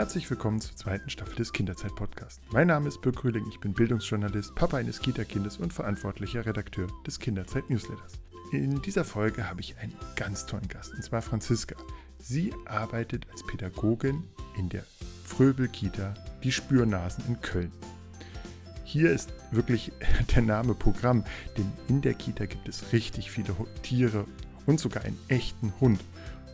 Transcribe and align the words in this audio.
Herzlich 0.00 0.30
willkommen 0.30 0.62
zur 0.62 0.74
zweiten 0.74 1.10
Staffel 1.10 1.36
des 1.36 1.52
Kinderzeit-Podcasts. 1.52 2.40
Mein 2.52 2.68
Name 2.68 2.88
ist 2.88 3.02
Birk 3.02 3.22
Rühling, 3.22 3.46
ich 3.50 3.60
bin 3.60 3.74
Bildungsjournalist, 3.74 4.54
Papa 4.54 4.78
eines 4.78 4.98
Kita-Kindes 4.98 5.58
und 5.58 5.74
verantwortlicher 5.74 6.46
Redakteur 6.46 6.88
des 7.06 7.18
Kinderzeit-Newsletters. 7.18 8.14
In 8.50 8.80
dieser 8.80 9.04
Folge 9.04 9.50
habe 9.50 9.60
ich 9.60 9.76
einen 9.76 9.94
ganz 10.16 10.46
tollen 10.46 10.68
Gast, 10.68 10.94
und 10.94 11.04
zwar 11.04 11.20
Franziska. 11.20 11.76
Sie 12.18 12.54
arbeitet 12.64 13.26
als 13.30 13.44
Pädagogin 13.46 14.24
in 14.56 14.70
der 14.70 14.84
Fröbel-Kita 15.26 16.14
Die 16.42 16.50
Spürnasen 16.50 17.22
in 17.28 17.38
Köln. 17.42 17.70
Hier 18.84 19.12
ist 19.12 19.34
wirklich 19.50 19.92
der 20.34 20.40
Name 20.40 20.72
Programm, 20.72 21.24
denn 21.58 21.70
in 21.88 22.00
der 22.00 22.14
Kita 22.14 22.46
gibt 22.46 22.70
es 22.70 22.94
richtig 22.94 23.30
viele 23.30 23.54
Tiere 23.82 24.24
und 24.64 24.80
sogar 24.80 25.04
einen 25.04 25.18
echten 25.28 25.74
Hund 25.78 26.00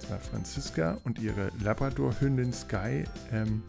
Franziska 0.04 0.98
und 1.04 1.18
ihre 1.18 1.50
Labrador-Hündin 1.62 2.52
Sky 2.52 3.04
ähm, 3.32 3.62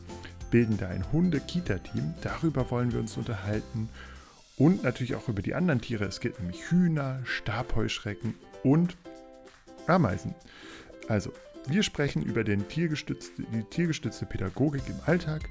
bilden 0.52 0.78
da 0.78 0.88
ein 0.88 1.04
Hunde-Kita-Team. 1.12 2.14
Darüber 2.22 2.70
wollen 2.72 2.92
wir 2.92 3.00
uns 3.00 3.18
unterhalten. 3.18 3.90
Und 4.58 4.84
natürlich 4.84 5.16
auch 5.16 5.30
über 5.30 5.42
die 5.42 5.54
anderen 5.54 5.82
Tiere. 5.82 6.06
Es 6.06 6.20
gibt 6.20 6.40
nämlich 6.40 6.72
Hühner, 6.72 7.20
Stabheuschrecken 7.26 8.34
und 8.64 8.98
Ameisen. 9.86 10.34
Also, 11.08 11.32
wir 11.68 11.84
sprechen 11.84 12.24
über 12.24 12.44
den 12.44 12.68
tiergestützte, 12.68 13.44
die 13.44 13.64
tiergestützte 13.64 14.26
Pädagogik 14.26 14.84
im 14.88 15.00
Alltag. 15.06 15.44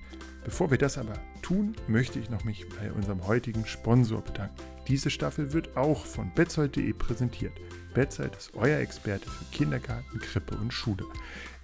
Bevor 0.44 0.70
wir 0.70 0.78
das 0.78 0.98
aber 0.98 1.14
tun, 1.42 1.76
möchte 1.88 2.18
ich 2.18 2.30
noch 2.30 2.44
mich 2.44 2.66
bei 2.80 2.90
unserem 2.92 3.26
heutigen 3.26 3.66
Sponsor 3.66 4.22
bedanken. 4.22 4.75
Diese 4.88 5.10
Staffel 5.10 5.52
wird 5.52 5.76
auch 5.76 6.06
von 6.06 6.32
betzold.de 6.34 6.92
präsentiert. 6.92 7.52
Betzold 7.94 8.36
ist 8.36 8.54
euer 8.54 8.78
Experte 8.78 9.28
für 9.28 9.44
Kindergarten, 9.46 10.20
Krippe 10.20 10.56
und 10.56 10.72
Schule. 10.72 11.04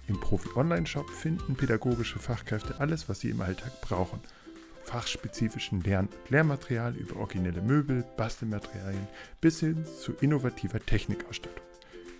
Im 0.09 0.19
Profi-Online-Shop 0.19 1.09
finden 1.09 1.55
pädagogische 1.55 2.19
Fachkräfte 2.19 2.79
alles, 2.79 3.07
was 3.07 3.21
sie 3.21 3.29
im 3.29 3.41
Alltag 3.41 3.79
brauchen. 3.81 4.19
Fachspezifischen 4.83 5.81
Lern- 5.81 6.09
und 6.09 6.29
Lehrmaterial 6.29 6.95
über 6.95 7.15
originelle 7.15 7.61
Möbel, 7.61 8.03
Bastelmaterialien 8.17 9.07
bis 9.39 9.61
hin 9.61 9.85
zu 9.85 10.11
innovativer 10.19 10.81
Technikausstattung. 10.81 11.63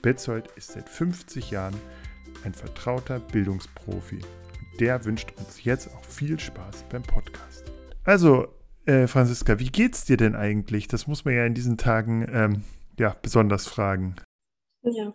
Betzold 0.02 0.48
ist 0.56 0.72
seit 0.72 0.88
50 0.88 1.52
Jahren 1.52 1.76
ein 2.46 2.54
vertrauter 2.54 3.20
Bildungsprofi. 3.20 4.20
Und 4.20 4.80
der 4.80 5.04
wünscht 5.04 5.34
uns 5.38 5.66
jetzt 5.66 5.90
auch 5.94 6.06
viel 6.06 6.40
Spaß 6.40 6.86
beim 6.90 7.04
Podcast. 7.04 7.66
Also, 8.06 8.48
äh, 8.86 9.08
Franziska, 9.08 9.60
wie 9.60 9.70
geht's 9.70 10.06
dir 10.06 10.18
denn 10.18 10.36
eigentlich? 10.36 10.88
Das 10.88 11.08
muss 11.08 11.26
man 11.26 11.34
ja 11.36 11.46
in 11.46 11.54
diesen 11.54 11.78
Tagen 11.78 12.28
ähm, 12.32 12.64
ja, 13.00 13.16
besonders 13.22 13.68
fragen? 13.68 14.16
Ja, 14.84 15.14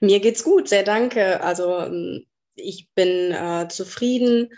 mir 0.00 0.20
geht's 0.20 0.44
gut, 0.44 0.68
sehr 0.68 0.82
danke. 0.82 1.40
Also 1.42 1.78
ähm, 1.78 2.26
ich 2.54 2.88
bin 2.94 3.32
äh, 3.32 3.68
zufrieden. 3.68 4.50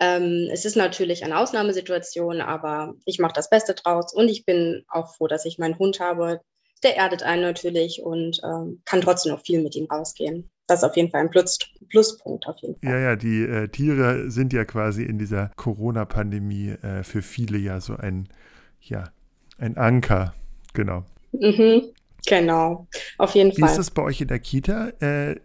Ähm, 0.00 0.48
es 0.52 0.64
ist 0.64 0.76
natürlich 0.76 1.24
eine 1.24 1.38
Ausnahmesituation, 1.38 2.40
aber 2.40 2.94
ich 3.04 3.18
mache 3.18 3.32
das 3.32 3.50
Beste 3.50 3.74
draus 3.74 4.12
und 4.14 4.28
ich 4.28 4.44
bin 4.44 4.84
auch 4.88 5.14
froh, 5.14 5.26
dass 5.26 5.44
ich 5.44 5.58
meinen 5.58 5.78
Hund 5.78 6.00
habe. 6.00 6.40
Der 6.84 6.96
erdet 6.96 7.24
einen 7.24 7.42
natürlich 7.42 8.02
und 8.02 8.40
ähm, 8.44 8.82
kann 8.84 9.00
trotzdem 9.00 9.32
noch 9.32 9.42
viel 9.42 9.60
mit 9.60 9.74
ihm 9.74 9.86
rausgehen. 9.86 10.48
Das 10.68 10.80
ist 10.80 10.84
auf 10.84 10.96
jeden 10.96 11.10
Fall 11.10 11.22
ein 11.22 11.30
Plus, 11.30 11.58
Pluspunkt 11.88 12.46
auf 12.46 12.58
jeden 12.58 12.78
Fall. 12.78 12.90
Ja, 12.90 12.98
ja, 12.98 13.16
die 13.16 13.42
äh, 13.42 13.68
Tiere 13.68 14.30
sind 14.30 14.52
ja 14.52 14.64
quasi 14.66 15.02
in 15.02 15.18
dieser 15.18 15.50
Corona-Pandemie 15.56 16.76
äh, 16.82 17.02
für 17.02 17.22
viele 17.22 17.56
ja 17.58 17.80
so 17.80 17.96
ein, 17.96 18.28
ja, 18.82 19.04
ein 19.56 19.78
Anker. 19.78 20.34
Genau. 20.74 21.04
Mhm, 21.32 21.82
genau, 22.26 22.86
auf 23.16 23.34
jeden 23.34 23.50
Wie 23.50 23.60
Fall. 23.60 23.68
Wie 23.68 23.72
ist 23.72 23.78
das 23.78 23.90
bei 23.90 24.02
euch 24.02 24.20
in 24.20 24.28
der 24.28 24.40
Kita? 24.40 24.90
Äh, 25.00 25.36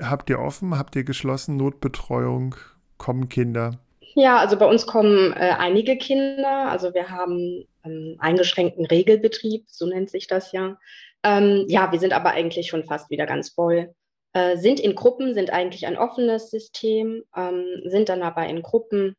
habt 0.00 0.30
ihr 0.30 0.38
offen? 0.38 0.78
Habt 0.78 0.94
ihr 0.94 1.04
geschlossen? 1.04 1.56
Notbetreuung? 1.56 2.54
Kommen 2.98 3.28
Kinder? 3.28 3.80
Ja, 4.14 4.38
also 4.38 4.56
bei 4.56 4.66
uns 4.66 4.86
kommen 4.86 5.32
äh, 5.32 5.54
einige 5.58 5.98
Kinder. 5.98 6.70
Also 6.70 6.94
wir 6.94 7.10
haben 7.10 7.66
ähm, 7.84 8.14
eingeschränkten 8.20 8.86
Regelbetrieb, 8.86 9.64
so 9.66 9.86
nennt 9.86 10.08
sich 10.08 10.28
das 10.28 10.52
ja. 10.52 10.78
Ähm, 11.24 11.64
ja, 11.66 11.90
wir 11.90 11.98
sind 11.98 12.12
aber 12.12 12.30
eigentlich 12.30 12.68
schon 12.68 12.84
fast 12.84 13.10
wieder 13.10 13.26
ganz 13.26 13.48
voll. 13.50 13.92
Äh, 14.36 14.58
sind 14.58 14.80
in 14.80 14.94
Gruppen, 14.94 15.32
sind 15.32 15.48
eigentlich 15.48 15.86
ein 15.86 15.96
offenes 15.96 16.50
System, 16.50 17.22
ähm, 17.34 17.64
sind 17.86 18.10
dann 18.10 18.20
aber 18.20 18.46
in 18.46 18.60
Gruppen 18.60 19.14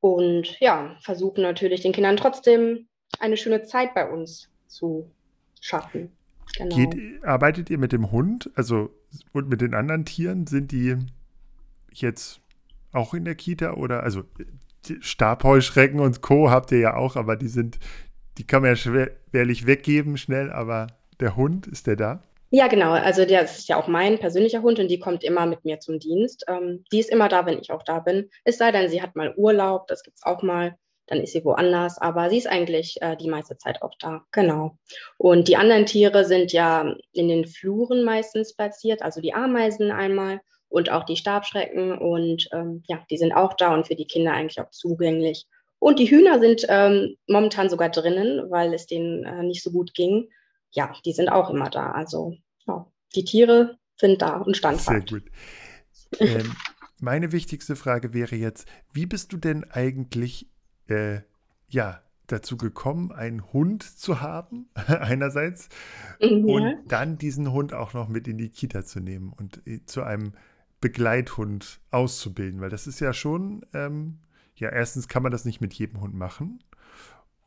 und 0.00 0.60
ja, 0.60 0.94
versuchen 1.00 1.40
natürlich 1.40 1.80
den 1.80 1.92
Kindern 1.92 2.18
trotzdem 2.18 2.86
eine 3.18 3.38
schöne 3.38 3.62
Zeit 3.62 3.94
bei 3.94 4.10
uns 4.10 4.50
zu 4.66 5.10
schaffen. 5.58 6.12
Genau. 6.54 6.76
Geht, 6.76 7.24
arbeitet 7.24 7.70
ihr 7.70 7.78
mit 7.78 7.92
dem 7.92 8.12
Hund, 8.12 8.50
also 8.54 8.90
und 9.32 9.48
mit 9.48 9.62
den 9.62 9.72
anderen 9.72 10.04
Tieren? 10.04 10.46
Sind 10.46 10.70
die 10.70 10.98
jetzt 11.90 12.42
auch 12.92 13.14
in 13.14 13.24
der 13.24 13.36
Kita 13.36 13.72
oder 13.72 14.02
also 14.02 14.22
Stabheuschrecken 15.00 15.98
und 15.98 16.20
Co. 16.20 16.50
habt 16.50 16.72
ihr 16.72 16.78
ja 16.78 16.94
auch, 16.94 17.16
aber 17.16 17.36
die 17.36 17.48
sind, 17.48 17.78
die 18.36 18.46
kann 18.46 18.60
man 18.60 18.72
ja 18.72 18.76
schwerlich 18.76 19.66
weggeben 19.66 20.18
schnell, 20.18 20.52
aber 20.52 20.88
der 21.20 21.36
Hund, 21.36 21.66
ist 21.66 21.86
der 21.86 21.96
da? 21.96 22.22
Ja, 22.54 22.68
genau. 22.68 22.92
Also 22.92 23.24
der 23.24 23.44
ist 23.44 23.66
ja 23.68 23.80
auch 23.80 23.88
mein 23.88 24.18
persönlicher 24.18 24.60
Hund 24.60 24.78
und 24.78 24.88
die 24.88 24.98
kommt 24.98 25.24
immer 25.24 25.46
mit 25.46 25.64
mir 25.64 25.80
zum 25.80 25.98
Dienst. 25.98 26.44
Ähm, 26.48 26.84
die 26.92 27.00
ist 27.00 27.10
immer 27.10 27.28
da, 27.28 27.46
wenn 27.46 27.58
ich 27.58 27.72
auch 27.72 27.82
da 27.82 27.98
bin. 28.00 28.28
Es 28.44 28.58
sei 28.58 28.70
denn, 28.70 28.90
sie 28.90 29.00
hat 29.00 29.16
mal 29.16 29.34
Urlaub, 29.36 29.86
das 29.86 30.02
gibt 30.02 30.18
es 30.18 30.22
auch 30.22 30.42
mal 30.42 30.76
dann 31.06 31.20
ist 31.20 31.32
sie 31.32 31.44
woanders, 31.44 31.98
aber 31.98 32.30
sie 32.30 32.38
ist 32.38 32.46
eigentlich 32.46 33.00
äh, 33.02 33.16
die 33.16 33.28
meiste 33.28 33.58
Zeit 33.58 33.82
auch 33.82 33.92
da. 33.98 34.24
Genau. 34.30 34.78
Und 35.18 35.48
die 35.48 35.56
anderen 35.56 35.84
Tiere 35.84 36.24
sind 36.24 36.52
ja 36.52 36.94
in 37.12 37.28
den 37.28 37.46
Fluren 37.46 38.04
meistens 38.04 38.54
platziert, 38.54 39.02
also 39.02 39.20
die 39.20 39.34
Ameisen 39.34 39.90
einmal 39.90 40.40
und 40.68 40.90
auch 40.90 41.04
die 41.04 41.16
Stabschrecken 41.16 41.98
und 41.98 42.48
ähm, 42.52 42.82
ja, 42.86 43.04
die 43.10 43.18
sind 43.18 43.32
auch 43.32 43.54
da 43.54 43.74
und 43.74 43.86
für 43.86 43.96
die 43.96 44.06
Kinder 44.06 44.32
eigentlich 44.32 44.60
auch 44.60 44.70
zugänglich. 44.70 45.46
Und 45.78 45.98
die 45.98 46.08
Hühner 46.08 46.38
sind 46.38 46.64
ähm, 46.68 47.16
momentan 47.26 47.68
sogar 47.68 47.90
drinnen, 47.90 48.50
weil 48.50 48.72
es 48.72 48.86
denen 48.86 49.24
äh, 49.24 49.42
nicht 49.42 49.62
so 49.62 49.72
gut 49.72 49.94
ging. 49.94 50.28
Ja, 50.72 50.92
die 51.04 51.12
sind 51.12 51.28
auch 51.28 51.50
immer 51.50 51.70
da. 51.70 51.92
Also 51.92 52.36
ja, 52.66 52.86
die 53.14 53.24
Tiere 53.24 53.78
sind 53.96 54.22
da 54.22 54.38
und 54.38 54.56
standhaft. 54.56 55.08
Sehr 55.08 55.18
gut. 55.18 55.30
Ähm, 56.18 56.56
meine 57.00 57.32
wichtigste 57.32 57.76
Frage 57.76 58.14
wäre 58.14 58.36
jetzt, 58.36 58.66
wie 58.92 59.06
bist 59.06 59.32
du 59.32 59.36
denn 59.36 59.64
eigentlich 59.70 60.48
äh, 60.88 61.20
ja, 61.68 62.02
dazu 62.26 62.56
gekommen, 62.56 63.12
einen 63.12 63.52
Hund 63.52 63.82
zu 63.82 64.20
haben, 64.20 64.68
einerseits, 64.74 65.68
mhm. 66.20 66.44
und 66.44 66.78
dann 66.88 67.18
diesen 67.18 67.52
Hund 67.52 67.74
auch 67.74 67.92
noch 67.92 68.08
mit 68.08 68.26
in 68.28 68.38
die 68.38 68.48
Kita 68.48 68.84
zu 68.84 69.00
nehmen 69.00 69.32
und 69.32 69.66
äh, 69.66 69.84
zu 69.84 70.02
einem 70.02 70.32
Begleithund 70.80 71.80
auszubilden, 71.90 72.60
weil 72.60 72.70
das 72.70 72.86
ist 72.86 73.00
ja 73.00 73.12
schon, 73.12 73.64
ähm, 73.72 74.18
ja, 74.56 74.70
erstens 74.70 75.08
kann 75.08 75.22
man 75.22 75.32
das 75.32 75.44
nicht 75.44 75.60
mit 75.60 75.74
jedem 75.74 76.00
Hund 76.00 76.14
machen 76.14 76.60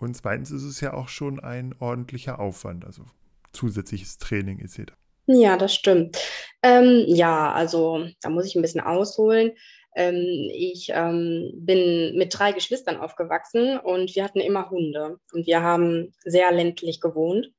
und 0.05 0.15
zweitens 0.15 0.51
ist 0.51 0.63
es 0.63 0.79
ja 0.81 0.93
auch 0.93 1.09
schon 1.09 1.39
ein 1.39 1.75
ordentlicher 1.79 2.39
Aufwand, 2.39 2.85
also 2.85 3.03
zusätzliches 3.51 4.17
Training 4.17 4.59
etc. 4.59 4.93
Ja, 5.27 5.57
das 5.57 5.73
stimmt. 5.73 6.17
Ähm, 6.61 7.03
ja, 7.07 7.51
also 7.51 8.05
da 8.21 8.29
muss 8.29 8.45
ich 8.45 8.55
ein 8.55 8.61
bisschen 8.61 8.81
ausholen. 8.81 9.53
Ähm, 9.95 10.51
ich 10.53 10.89
ähm, 10.93 11.51
bin 11.55 12.15
mit 12.17 12.37
drei 12.37 12.51
Geschwistern 12.51 12.97
aufgewachsen 12.97 13.79
und 13.79 14.15
wir 14.15 14.23
hatten 14.23 14.39
immer 14.39 14.69
Hunde. 14.69 15.19
Und 15.33 15.47
wir 15.47 15.63
haben 15.63 16.13
sehr 16.23 16.51
ländlich 16.51 17.01
gewohnt. 17.01 17.51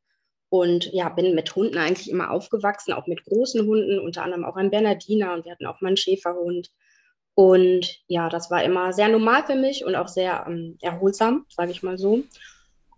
Und 0.49 0.93
ja, 0.93 1.09
bin 1.09 1.35
mit 1.35 1.57
Hunden 1.57 1.79
eigentlich 1.79 2.09
immer 2.09 2.31
aufgewachsen, 2.31 2.93
auch 2.93 3.09
mit 3.09 3.25
großen 3.25 3.67
Hunden, 3.67 3.99
unter 3.99 4.23
anderem 4.23 4.45
auch 4.45 4.55
ein 4.55 4.71
Bernardiner 4.71 5.35
und 5.35 5.45
wir 5.45 5.53
hatten 5.53 5.67
auch 5.67 5.81
mal 5.81 5.89
einen 5.89 5.97
Schäferhund. 5.97 6.71
Und 7.37 8.01
ja, 8.09 8.31
das 8.31 8.51
war 8.51 8.65
immer 8.65 8.95
sehr 8.95 9.09
normal 9.09 9.45
für 9.45 9.57
mich 9.57 9.85
und 9.85 9.95
auch 9.95 10.09
sehr 10.09 10.47
ähm, 10.49 10.79
erholsam, 10.81 11.45
sage 11.51 11.71
ich 11.71 11.83
mal 11.83 11.99
so. 11.99 12.23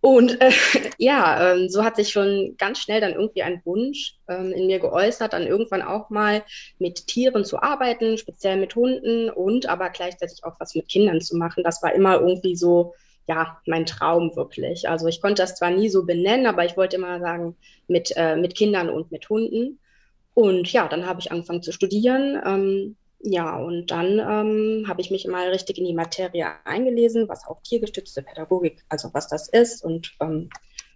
Und 0.01 0.41
äh, 0.41 0.53
ja, 0.99 1.55
ähm, 1.55 1.69
so 1.69 1.83
hat 1.83 1.97
sich 1.97 2.11
schon 2.11 2.55
ganz 2.57 2.79
schnell 2.79 3.01
dann 3.01 3.15
irgendwie 3.15 3.43
ein 3.43 3.61
Wunsch 3.65 4.15
ähm, 4.29 4.53
in 4.53 4.69
mir 4.69 4.79
geäußert, 4.79 5.33
dann 5.33 5.45
irgendwann 5.45 5.83
auch 5.83 6.09
mal 6.11 6.45
mit 6.79 7.09
Tieren 7.09 7.45
zu 7.45 7.61
arbeiten, 7.61 8.17
speziell 8.17 8.59
mit 8.59 8.77
Hunden 8.77 9.29
und 9.29 9.67
aber 9.69 9.91
gleichzeitig 9.91 10.45
auch 10.45 10.55
was 10.61 10.77
mit 10.77 10.89
Kindern 10.89 11.21
zu 11.21 11.37
machen. 11.37 11.65
Das 11.65 11.83
war 11.83 11.93
immer 11.93 12.21
irgendwie 12.21 12.55
so, 12.55 12.95
ja, 13.27 13.61
mein 13.67 13.87
Traum 13.87 14.37
wirklich. 14.37 14.89
Also 14.89 15.09
ich 15.09 15.21
konnte 15.21 15.43
das 15.43 15.57
zwar 15.57 15.73
nie 15.73 15.89
so 15.89 16.07
benennen, 16.07 16.47
aber 16.47 16.65
ich 16.65 16.77
wollte 16.77 16.95
immer 16.95 17.19
sagen, 17.19 17.57
mit, 17.89 18.13
äh, 18.17 18.37
mit 18.37 18.55
Kindern 18.55 18.89
und 18.89 19.11
mit 19.11 19.29
Hunden. 19.29 19.81
Und 20.33 20.73
ja, 20.73 20.87
dann 20.87 21.07
habe 21.07 21.19
ich 21.19 21.33
angefangen 21.33 21.65
zu 21.65 21.73
studieren. 21.73 22.41
Ähm, 22.47 22.97
ja, 23.21 23.57
und 23.57 23.91
dann 23.91 24.19
ähm, 24.21 24.85
habe 24.89 25.01
ich 25.01 25.11
mich 25.11 25.27
mal 25.27 25.49
richtig 25.49 25.79
in 25.79 25.85
die 25.85 25.95
Materie 25.95 26.47
eingelesen, 26.65 27.29
was 27.29 27.47
auch 27.47 27.61
tiergestützte 27.63 28.23
Pädagogik, 28.23 28.85
also 28.89 29.11
was 29.13 29.29
das 29.29 29.49
ist 29.49 29.85
und 29.85 30.15
ähm, 30.21 30.51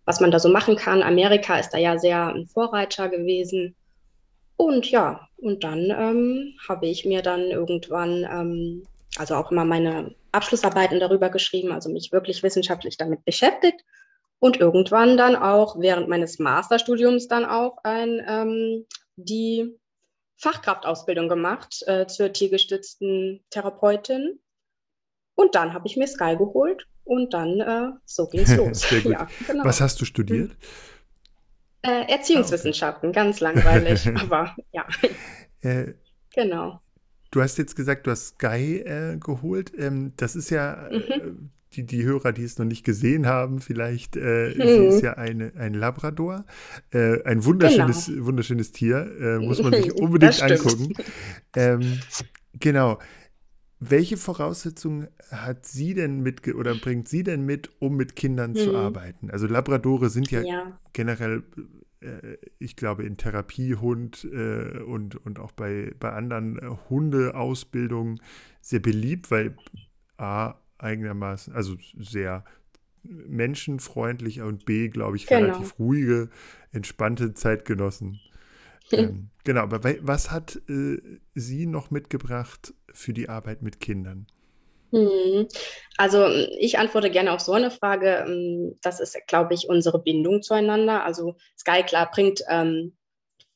was 0.05 0.21
man 0.21 0.31
da 0.31 0.39
so 0.39 0.49
machen 0.49 0.77
kann. 0.77 1.03
Amerika 1.03 1.59
ist 1.59 1.71
da 1.71 1.79
ja 1.79 1.99
sehr 1.99 2.29
ein 2.29 2.47
Vorreiter 2.47 3.09
gewesen. 3.09 3.75
Und 4.57 4.91
ja, 4.91 5.29
und 5.39 5.65
dann 5.65 5.91
ähm, 5.91 6.55
habe 6.69 6.87
ich 6.87 7.05
mir 7.05 7.23
dann 7.23 7.43
irgendwann, 7.43 8.25
ähm, 8.31 8.87
also 9.17 9.35
auch 9.35 9.51
immer 9.51 9.65
meine 9.65 10.15
Abschlussarbeiten 10.31 11.01
darüber 11.01 11.29
geschrieben, 11.29 11.73
also 11.73 11.91
mich 11.91 12.13
wirklich 12.13 12.43
wissenschaftlich 12.45 12.97
damit 12.97 13.25
beschäftigt. 13.25 13.85
Und 14.39 14.59
irgendwann 14.59 15.17
dann 15.17 15.37
auch 15.37 15.79
während 15.79 16.09
meines 16.09 16.39
Masterstudiums 16.39 17.29
dann 17.29 17.45
auch 17.45 17.79
ein, 17.85 18.21
ähm, 18.29 18.87
die 19.17 19.77
Fachkraftausbildung 20.43 21.29
gemacht 21.29 21.85
äh, 21.87 22.07
zur 22.09 22.33
tiergestützten 22.33 23.45
Therapeutin. 23.51 24.41
Und 25.35 25.55
dann 25.55 25.73
habe 25.73 25.87
ich 25.87 25.97
mir 25.97 26.09
Sky 26.09 26.37
geholt 26.37 26.89
und 27.05 27.33
dann 27.33 27.61
äh, 27.61 27.97
so 28.05 28.27
ging 28.27 28.41
es 28.41 28.57
los. 28.57 28.91
ja, 29.05 29.29
genau. 29.47 29.65
Was 29.65 29.81
hast 29.81 30.01
du 30.01 30.05
studiert? 30.05 30.51
Äh, 31.83 32.11
Erziehungswissenschaften, 32.11 33.09
ah, 33.09 33.11
okay. 33.11 33.21
ganz 33.21 33.41
langweilig, 33.41 34.09
aber 34.21 34.57
ja. 34.73 34.87
Äh, 35.61 35.95
genau. 36.35 36.81
Du 37.31 37.41
hast 37.41 37.57
jetzt 37.57 37.77
gesagt, 37.77 38.07
du 38.07 38.11
hast 38.11 38.35
Sky 38.35 38.81
äh, 38.81 39.17
geholt. 39.19 39.73
Ähm, 39.79 40.13
das 40.17 40.35
ist 40.35 40.51
ja, 40.51 40.89
äh, 40.89 40.99
mhm. 40.99 41.51
Die, 41.77 41.85
die 41.85 42.05
Hörer, 42.05 42.33
die 42.33 42.45
es 42.45 42.59
noch 42.59 42.67
nicht 42.67 42.85
gesehen 42.85 43.27
haben, 43.27 43.61
vielleicht, 43.61 44.17
äh, 44.17 44.55
mhm. 44.55 44.63
sie 44.63 44.97
ist 44.97 45.03
ja 45.03 45.15
eine, 45.15 45.53
ein 45.57 45.75
Labrador. 45.75 46.45
Äh, 46.91 47.23
ein 47.25 47.45
wunderschönes, 47.45 48.07
genau. 48.07 48.27
wunderschönes 48.27 48.73
Tier. 48.73 49.11
Äh, 49.21 49.39
muss 49.39 49.63
man 49.63 49.73
sich 49.73 49.93
unbedingt 50.01 50.43
angucken. 50.43 50.95
Ähm, 51.57 52.01
genau. 52.59 52.99
Welche 53.81 54.17
Voraussetzungen 54.17 55.09
hat 55.31 55.67
sie 55.67 55.95
denn 55.95 56.21
mit 56.21 56.47
oder 56.55 56.75
bringt 56.77 57.09
sie 57.09 57.25
denn 57.25 57.45
mit, 57.45 57.71
um 57.81 57.97
mit 57.97 58.15
Kindern 58.15 58.53
mhm. 58.53 58.57
zu 58.57 58.77
arbeiten? 58.77 59.31
Also 59.31 59.47
Labradore 59.49 60.09
sind 60.09 60.31
ja, 60.31 60.43
ja. 60.43 60.79
generell 60.93 61.43
äh, 62.03 62.37
ich 62.59 62.77
glaube, 62.77 63.05
in 63.05 63.17
Therapiehund 63.17 64.25
äh, 64.25 64.81
und, 64.81 65.17
und 65.17 65.39
auch 65.39 65.53
bei, 65.53 65.93
bei 65.99 66.13
anderen 66.13 66.59
äh, 66.59 66.77
Hundeausbildungen 66.91 68.21
sehr 68.61 68.81
beliebt, 68.81 69.31
weil 69.31 69.57
A, 70.17 70.55
eigenermaßen, 70.83 71.55
also 71.55 71.77
sehr 71.99 72.45
menschenfreundlich 73.03 74.41
und 74.43 74.65
B, 74.65 74.89
glaube 74.89 75.17
ich, 75.17 75.27
genau. 75.27 75.53
relativ 75.53 75.79
ruhige, 75.79 76.31
entspannte 76.73 77.35
Zeitgenossen. 77.35 78.21
ähm, 78.93 79.31
genau, 79.45 79.63
aber 79.63 79.81
was 80.01 80.31
hat 80.31 80.61
äh, 80.69 80.99
sie 81.35 81.67
noch 81.67 81.91
mitgebracht 81.91 82.75
für 82.93 83.13
die 83.13 83.29
Arbeit 83.29 83.63
mit 83.63 83.81
Kindern? 83.81 84.27
Hm. 84.93 85.49
Also 85.97 86.27
ich 86.59 86.79
antworte 86.79 87.11
gerne 87.11 87.33
auf 87.33 87.41
so 87.41 87.53
eine 87.53 87.71
Frage. 87.71 88.25
Ähm, 88.27 88.79
das 88.83 89.01
ist, 89.01 89.17
glaube 89.27 89.55
ich, 89.55 89.69
unsere 89.69 90.03
Bindung 90.03 90.43
zueinander. 90.43 91.05
Also 91.05 91.37
Sky, 91.59 91.83
klar, 91.83 92.11
bringt 92.13 92.43
ähm, 92.49 92.95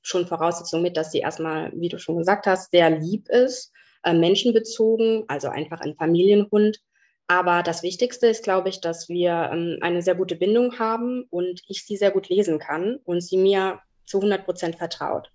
schon 0.02 0.26
Voraussetzungen 0.26 0.82
mit, 0.82 0.96
dass 0.96 1.12
sie 1.12 1.18
erstmal, 1.18 1.72
wie 1.74 1.88
du 1.88 1.98
schon 1.98 2.16
gesagt 2.16 2.46
hast, 2.46 2.70
sehr 2.70 2.90
lieb 2.90 3.28
ist, 3.28 3.72
äh, 4.02 4.14
menschenbezogen, 4.14 5.24
also 5.28 5.48
einfach 5.48 5.80
ein 5.80 5.96
Familienhund. 5.96 6.80
Aber 7.28 7.62
das 7.62 7.82
Wichtigste 7.82 8.28
ist, 8.28 8.44
glaube 8.44 8.68
ich, 8.68 8.80
dass 8.80 9.08
wir 9.08 9.50
ähm, 9.52 9.78
eine 9.80 10.02
sehr 10.02 10.14
gute 10.14 10.36
Bindung 10.36 10.78
haben 10.78 11.24
und 11.30 11.62
ich 11.66 11.84
sie 11.84 11.96
sehr 11.96 12.12
gut 12.12 12.28
lesen 12.28 12.58
kann 12.58 12.98
und 13.04 13.20
sie 13.20 13.36
mir 13.36 13.80
zu 14.04 14.18
100 14.18 14.44
Prozent 14.44 14.76
vertraut. 14.76 15.30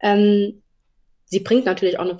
Ähm, 0.00 0.62
Sie 1.32 1.38
bringt 1.38 1.64
natürlich 1.64 1.96
auch 1.96 2.02
eine 2.02 2.18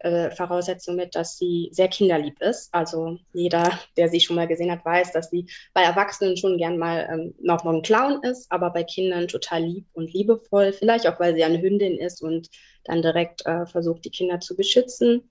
äh, 0.00 0.30
Voraussetzung 0.36 0.94
mit, 0.94 1.14
dass 1.14 1.38
sie 1.38 1.70
sehr 1.72 1.88
kinderlieb 1.88 2.42
ist. 2.42 2.68
Also 2.74 3.16
jeder, 3.32 3.80
der 3.96 4.10
sie 4.10 4.20
schon 4.20 4.36
mal 4.36 4.46
gesehen 4.46 4.70
hat, 4.70 4.84
weiß, 4.84 5.12
dass 5.12 5.30
sie 5.30 5.46
bei 5.72 5.82
Erwachsenen 5.82 6.36
schon 6.36 6.58
gern 6.58 6.76
mal 6.76 7.08
ähm, 7.10 7.34
noch 7.40 7.64
mal 7.64 7.74
ein 7.74 7.80
Clown 7.80 8.22
ist, 8.22 8.52
aber 8.52 8.68
bei 8.68 8.84
Kindern 8.84 9.28
total 9.28 9.62
lieb 9.62 9.86
und 9.94 10.12
liebevoll. 10.12 10.74
Vielleicht 10.74 11.06
auch, 11.06 11.18
weil 11.18 11.34
sie 11.34 11.42
eine 11.42 11.62
Hündin 11.62 11.96
ist 11.96 12.20
und 12.20 12.50
dann 12.84 13.00
direkt 13.00 13.46
äh, 13.46 13.64
versucht, 13.64 14.04
die 14.04 14.10
Kinder 14.10 14.40
zu 14.40 14.54
beschützen. 14.54 15.22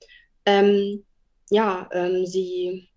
Ähm, 0.48 1.06
ja, 1.52 1.88
ähm, 1.94 2.26
sie, 2.26 2.90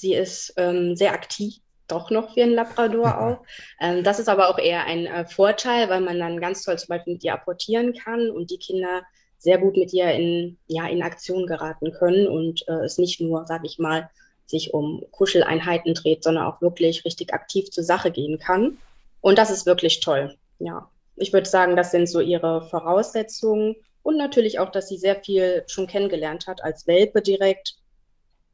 sie 0.00 0.14
ist 0.14 0.54
ähm, 0.56 0.96
sehr 0.96 1.12
aktiv 1.12 1.60
doch 1.90 2.10
noch 2.10 2.36
wie 2.36 2.42
ein 2.42 2.52
Labrador 2.52 3.20
auch. 3.20 3.46
Ähm, 3.80 4.04
das 4.04 4.18
ist 4.18 4.28
aber 4.28 4.48
auch 4.48 4.58
eher 4.58 4.84
ein 4.84 5.06
äh, 5.06 5.26
Vorteil, 5.26 5.88
weil 5.88 6.00
man 6.00 6.18
dann 6.18 6.40
ganz 6.40 6.62
toll 6.62 6.78
zum 6.78 6.88
Beispiel 6.88 7.14
mit 7.14 7.24
ihr 7.24 7.34
apportieren 7.34 7.94
kann 7.94 8.30
und 8.30 8.50
die 8.50 8.58
Kinder 8.58 9.02
sehr 9.38 9.58
gut 9.58 9.76
mit 9.76 9.92
ihr 9.92 10.10
in, 10.12 10.58
ja, 10.66 10.86
in 10.86 11.02
Aktion 11.02 11.46
geraten 11.46 11.92
können 11.92 12.26
und 12.26 12.66
äh, 12.68 12.84
es 12.84 12.98
nicht 12.98 13.20
nur, 13.20 13.46
sage 13.46 13.66
ich 13.66 13.78
mal, 13.78 14.10
sich 14.46 14.74
um 14.74 15.04
Kuscheleinheiten 15.12 15.94
dreht, 15.94 16.24
sondern 16.24 16.44
auch 16.44 16.60
wirklich 16.60 17.04
richtig 17.04 17.32
aktiv 17.32 17.70
zur 17.70 17.84
Sache 17.84 18.10
gehen 18.10 18.38
kann. 18.38 18.78
Und 19.20 19.38
das 19.38 19.50
ist 19.50 19.66
wirklich 19.66 20.00
toll. 20.00 20.36
Ja, 20.58 20.90
ich 21.16 21.32
würde 21.32 21.48
sagen, 21.48 21.76
das 21.76 21.90
sind 21.90 22.08
so 22.08 22.20
ihre 22.20 22.68
Voraussetzungen 22.68 23.76
und 24.02 24.16
natürlich 24.16 24.58
auch, 24.58 24.70
dass 24.70 24.88
sie 24.88 24.98
sehr 24.98 25.16
viel 25.16 25.64
schon 25.68 25.86
kennengelernt 25.86 26.46
hat 26.46 26.62
als 26.62 26.86
Welpe 26.86 27.22
direkt 27.22 27.76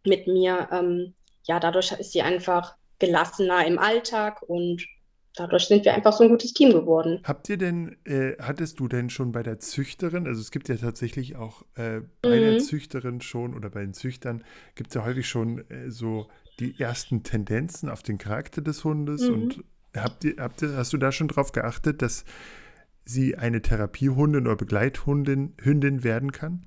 mit 0.05 0.27
mir. 0.27 0.69
Ähm, 0.71 1.15
ja, 1.47 1.61
dadurch 1.61 1.93
ist 1.93 2.13
sie 2.13 2.23
einfach 2.23 2.77
gelassener 2.99 3.67
im 3.67 3.79
Alltag 3.79 4.43
und 4.43 4.87
dadurch 5.37 5.67
sind 5.67 5.85
wir 5.85 5.95
einfach 5.95 6.13
so 6.13 6.25
ein 6.25 6.31
gutes 6.31 6.55
Team 6.55 6.73
geworden. 6.73 7.21
Habt 7.25 7.49
ihr 7.49 7.59
denn, 7.59 7.97
äh, 8.05 8.33
hattest 8.41 8.81
du 8.81 8.89
denn 8.89 9.11
schon 9.11 9.33
bei 9.33 9.43
der 9.43 9.59
Züchterin, 9.59 10.27
also 10.27 10.41
es 10.41 10.51
gibt 10.51 10.69
ja 10.69 10.77
tatsächlich 10.77 11.37
auch 11.37 11.63
äh, 11.75 12.01
bei 12.23 12.37
mhm. 12.37 12.41
der 12.41 12.59
Züchterin 12.59 13.21
schon 13.21 13.55
oder 13.55 13.71
bei 13.71 13.81
den 13.81 13.95
Züchtern 13.95 14.45
gibt 14.75 14.91
es 14.91 14.95
ja 14.95 15.05
häufig 15.05 15.29
schon 15.29 15.69
äh, 15.71 15.91
so 15.91 16.27
die 16.59 16.81
ersten 16.81 17.23
Tendenzen 17.23 17.91
auf 17.91 18.03
den 18.03 18.19
Charakter 18.19 18.63
des 18.63 18.83
Hundes 18.83 19.29
mhm. 19.29 19.35
und 19.35 19.65
habt 19.95 20.25
ihr, 20.25 20.37
habt 20.39 20.63
ihr, 20.63 20.75
hast 20.75 20.93
du 20.93 20.97
da 20.97 21.13
schon 21.13 21.29
drauf 21.29 21.53
geachtet, 21.53 22.03
dass 22.03 22.25
sie 23.05 23.37
eine 23.37 23.63
Therapiehundin 23.63 24.47
oder 24.47 24.57
Begleithundin 24.57 25.55
Hündin 25.61 26.03
werden 26.03 26.33
kann? 26.33 26.67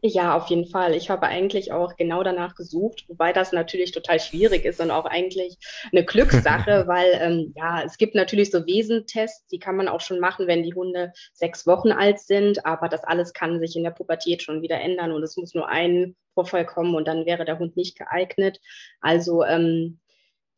Ja, 0.00 0.36
auf 0.36 0.46
jeden 0.46 0.66
Fall. 0.66 0.94
Ich 0.94 1.10
habe 1.10 1.26
eigentlich 1.26 1.72
auch 1.72 1.96
genau 1.96 2.22
danach 2.22 2.54
gesucht, 2.54 3.04
wobei 3.08 3.32
das 3.32 3.50
natürlich 3.50 3.90
total 3.90 4.20
schwierig 4.20 4.64
ist 4.64 4.80
und 4.80 4.92
auch 4.92 5.06
eigentlich 5.06 5.56
eine 5.90 6.04
Glückssache, 6.04 6.84
weil 6.86 7.18
ähm, 7.20 7.52
ja, 7.56 7.82
es 7.82 7.98
gibt 7.98 8.14
natürlich 8.14 8.52
so 8.52 8.64
Wesentests, 8.64 9.48
die 9.48 9.58
kann 9.58 9.76
man 9.76 9.88
auch 9.88 10.00
schon 10.00 10.20
machen, 10.20 10.46
wenn 10.46 10.62
die 10.62 10.74
Hunde 10.74 11.12
sechs 11.32 11.66
Wochen 11.66 11.90
alt 11.90 12.20
sind, 12.20 12.64
aber 12.64 12.88
das 12.88 13.02
alles 13.02 13.32
kann 13.32 13.58
sich 13.58 13.74
in 13.74 13.82
der 13.82 13.90
Pubertät 13.90 14.42
schon 14.42 14.62
wieder 14.62 14.80
ändern 14.80 15.10
und 15.10 15.22
es 15.24 15.36
muss 15.36 15.54
nur 15.54 15.68
ein 15.68 16.14
Vorfall 16.34 16.64
kommen 16.64 16.94
und 16.94 17.08
dann 17.08 17.26
wäre 17.26 17.44
der 17.44 17.58
Hund 17.58 17.76
nicht 17.76 17.98
geeignet. 17.98 18.60
Also 19.00 19.42
ähm, 19.42 19.98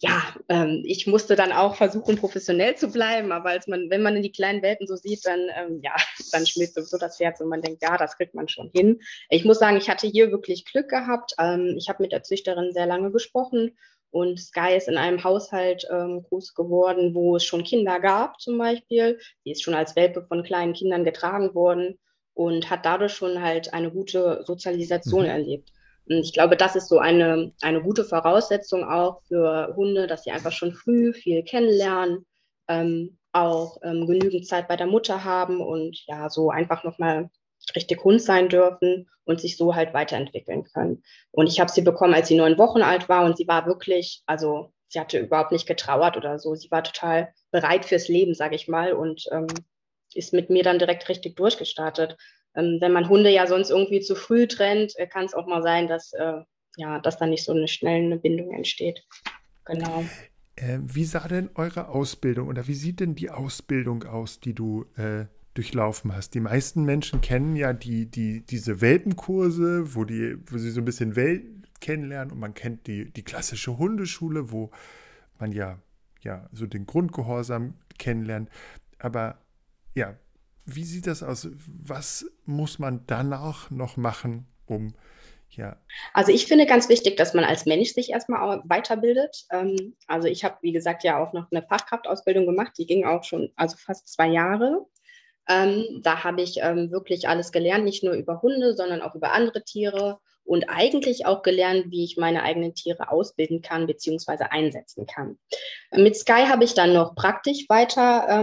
ja, 0.02 0.22
ähm, 0.48 0.82
ich 0.86 1.06
musste 1.06 1.36
dann 1.36 1.52
auch 1.52 1.76
versuchen, 1.76 2.16
professionell 2.16 2.74
zu 2.74 2.88
bleiben, 2.90 3.32
aber 3.32 3.50
als 3.50 3.66
man, 3.66 3.90
wenn 3.90 4.02
man 4.02 4.16
in 4.16 4.22
die 4.22 4.32
kleinen 4.32 4.62
Welten 4.62 4.86
so 4.86 4.96
sieht, 4.96 5.26
dann, 5.26 5.40
ähm, 5.54 5.80
ja, 5.82 5.94
dann 6.32 6.46
schmilzt 6.46 6.74
sowieso 6.74 6.96
das 6.96 7.20
Herz 7.20 7.40
und 7.40 7.48
man 7.48 7.60
denkt, 7.60 7.82
ja, 7.82 7.98
das 7.98 8.16
kriegt 8.16 8.34
man 8.34 8.48
schon 8.48 8.70
hin. 8.74 9.00
Ich 9.28 9.44
muss 9.44 9.58
sagen, 9.58 9.76
ich 9.76 9.90
hatte 9.90 10.06
hier 10.06 10.30
wirklich 10.30 10.64
Glück 10.64 10.88
gehabt. 10.88 11.34
Ähm, 11.38 11.74
ich 11.76 11.90
habe 11.90 12.02
mit 12.02 12.12
der 12.12 12.22
Züchterin 12.22 12.72
sehr 12.72 12.86
lange 12.86 13.10
gesprochen 13.10 13.76
und 14.10 14.40
Sky 14.40 14.74
ist 14.74 14.88
in 14.88 14.96
einem 14.96 15.22
Haushalt 15.22 15.86
ähm, 15.90 16.22
groß 16.22 16.54
geworden, 16.54 17.14
wo 17.14 17.36
es 17.36 17.44
schon 17.44 17.62
Kinder 17.62 18.00
gab, 18.00 18.40
zum 18.40 18.56
Beispiel. 18.56 19.18
Die 19.44 19.52
ist 19.52 19.62
schon 19.62 19.74
als 19.74 19.96
Welpe 19.96 20.22
von 20.22 20.42
kleinen 20.42 20.72
Kindern 20.72 21.04
getragen 21.04 21.54
worden 21.54 21.98
und 22.32 22.70
hat 22.70 22.86
dadurch 22.86 23.12
schon 23.12 23.42
halt 23.42 23.74
eine 23.74 23.90
gute 23.90 24.42
Sozialisation 24.46 25.24
mhm. 25.24 25.30
erlebt. 25.30 25.70
Ich 26.12 26.32
glaube, 26.32 26.56
das 26.56 26.74
ist 26.74 26.88
so 26.88 26.98
eine, 26.98 27.52
eine 27.62 27.82
gute 27.82 28.04
Voraussetzung 28.04 28.82
auch 28.82 29.22
für 29.28 29.74
Hunde, 29.76 30.08
dass 30.08 30.24
sie 30.24 30.32
einfach 30.32 30.50
schon 30.50 30.72
früh 30.72 31.12
viel 31.12 31.44
kennenlernen, 31.44 32.26
ähm, 32.68 33.16
auch 33.32 33.76
ähm, 33.84 34.08
genügend 34.08 34.44
Zeit 34.44 34.66
bei 34.66 34.74
der 34.74 34.88
Mutter 34.88 35.22
haben 35.22 35.60
und 35.60 36.02
ja, 36.06 36.28
so 36.28 36.50
einfach 36.50 36.82
nochmal 36.82 37.30
richtig 37.76 38.02
Hund 38.02 38.20
sein 38.20 38.48
dürfen 38.48 39.08
und 39.22 39.40
sich 39.40 39.56
so 39.56 39.76
halt 39.76 39.94
weiterentwickeln 39.94 40.64
können. 40.64 41.04
Und 41.30 41.46
ich 41.46 41.60
habe 41.60 41.70
sie 41.70 41.82
bekommen, 41.82 42.14
als 42.14 42.26
sie 42.26 42.36
neun 42.36 42.58
Wochen 42.58 42.82
alt 42.82 43.08
war 43.08 43.24
und 43.24 43.36
sie 43.36 43.46
war 43.46 43.66
wirklich, 43.66 44.24
also 44.26 44.72
sie 44.88 44.98
hatte 44.98 45.20
überhaupt 45.20 45.52
nicht 45.52 45.68
getrauert 45.68 46.16
oder 46.16 46.40
so. 46.40 46.56
Sie 46.56 46.72
war 46.72 46.82
total 46.82 47.32
bereit 47.52 47.84
fürs 47.84 48.08
Leben, 48.08 48.34
sage 48.34 48.56
ich 48.56 48.66
mal, 48.66 48.94
und 48.94 49.26
ähm, 49.30 49.46
ist 50.14 50.32
mit 50.32 50.50
mir 50.50 50.64
dann 50.64 50.80
direkt 50.80 51.08
richtig 51.08 51.36
durchgestartet 51.36 52.16
wenn 52.54 52.92
man 52.92 53.08
Hunde 53.08 53.30
ja 53.30 53.46
sonst 53.46 53.70
irgendwie 53.70 54.00
zu 54.00 54.14
früh 54.14 54.46
trennt, 54.46 54.98
äh, 54.98 55.06
kann 55.06 55.24
es 55.24 55.34
auch 55.34 55.46
mal 55.46 55.62
sein, 55.62 55.88
dass, 55.88 56.12
äh, 56.12 56.42
ja, 56.76 56.98
dass 57.00 57.18
da 57.18 57.26
nicht 57.26 57.44
so 57.44 57.52
eine 57.52 57.68
schnelle 57.68 58.16
Bindung 58.16 58.52
entsteht. 58.52 59.04
Genau. 59.64 60.04
Äh, 60.56 60.78
wie 60.82 61.04
sah 61.04 61.26
denn 61.28 61.50
eure 61.54 61.88
Ausbildung 61.88 62.48
oder 62.48 62.66
wie 62.66 62.74
sieht 62.74 63.00
denn 63.00 63.14
die 63.14 63.30
Ausbildung 63.30 64.04
aus, 64.04 64.40
die 64.40 64.54
du 64.54 64.84
äh, 64.96 65.26
durchlaufen 65.54 66.14
hast? 66.14 66.34
Die 66.34 66.40
meisten 66.40 66.84
Menschen 66.84 67.20
kennen 67.20 67.56
ja 67.56 67.72
die, 67.72 68.06
die, 68.10 68.44
diese 68.44 68.80
Welpenkurse, 68.80 69.94
wo, 69.94 70.04
die, 70.04 70.36
wo 70.46 70.58
sie 70.58 70.70
so 70.70 70.80
ein 70.80 70.84
bisschen 70.84 71.16
Welt 71.16 71.44
kennenlernen 71.80 72.32
und 72.32 72.38
man 72.38 72.54
kennt 72.54 72.86
die, 72.86 73.10
die 73.10 73.22
klassische 73.22 73.78
Hundeschule, 73.78 74.50
wo 74.50 74.70
man 75.38 75.52
ja, 75.52 75.78
ja 76.22 76.48
so 76.52 76.66
den 76.66 76.86
Grundgehorsam 76.86 77.74
kennenlernt. 77.98 78.50
Aber 78.98 79.38
ja, 79.94 80.16
wie 80.64 80.84
sieht 80.84 81.06
das 81.06 81.22
aus? 81.22 81.48
Was 81.66 82.26
muss 82.44 82.78
man 82.78 83.04
danach 83.06 83.70
noch 83.70 83.96
machen, 83.96 84.46
um 84.66 84.94
ja. 85.56 85.76
Also 86.14 86.32
ich 86.32 86.46
finde 86.46 86.66
ganz 86.66 86.88
wichtig, 86.88 87.16
dass 87.16 87.34
man 87.34 87.44
als 87.44 87.66
Mensch 87.66 87.92
sich 87.92 88.10
erstmal 88.10 88.62
weiterbildet. 88.64 89.46
Ähm, 89.50 89.96
also 90.06 90.28
ich 90.28 90.44
habe, 90.44 90.56
wie 90.62 90.72
gesagt, 90.72 91.02
ja 91.02 91.18
auch 91.18 91.32
noch 91.32 91.50
eine 91.50 91.62
Fachkraftausbildung 91.62 92.46
gemacht, 92.46 92.72
die 92.78 92.86
ging 92.86 93.04
auch 93.04 93.24
schon, 93.24 93.50
also 93.56 93.76
fast 93.76 94.08
zwei 94.08 94.28
Jahre. 94.28 94.86
Ähm, 95.48 96.00
da 96.02 96.22
habe 96.22 96.42
ich 96.42 96.58
ähm, 96.62 96.92
wirklich 96.92 97.28
alles 97.28 97.50
gelernt, 97.50 97.84
nicht 97.84 98.04
nur 98.04 98.14
über 98.14 98.42
Hunde, 98.42 98.76
sondern 98.76 99.02
auch 99.02 99.14
über 99.16 99.32
andere 99.32 99.64
Tiere 99.64 100.20
und 100.44 100.68
eigentlich 100.68 101.26
auch 101.26 101.42
gelernt, 101.42 101.86
wie 101.90 102.04
ich 102.04 102.16
meine 102.16 102.42
eigenen 102.42 102.74
Tiere 102.74 103.10
ausbilden 103.10 103.60
kann 103.60 103.86
bzw. 103.86 104.44
einsetzen 104.50 105.06
kann. 105.06 105.38
Mit 105.90 106.16
Sky 106.16 106.46
habe 106.46 106.64
ich 106.64 106.74
dann 106.74 106.92
noch 106.92 107.14
praktisch 107.14 107.68
weiter 107.68 108.42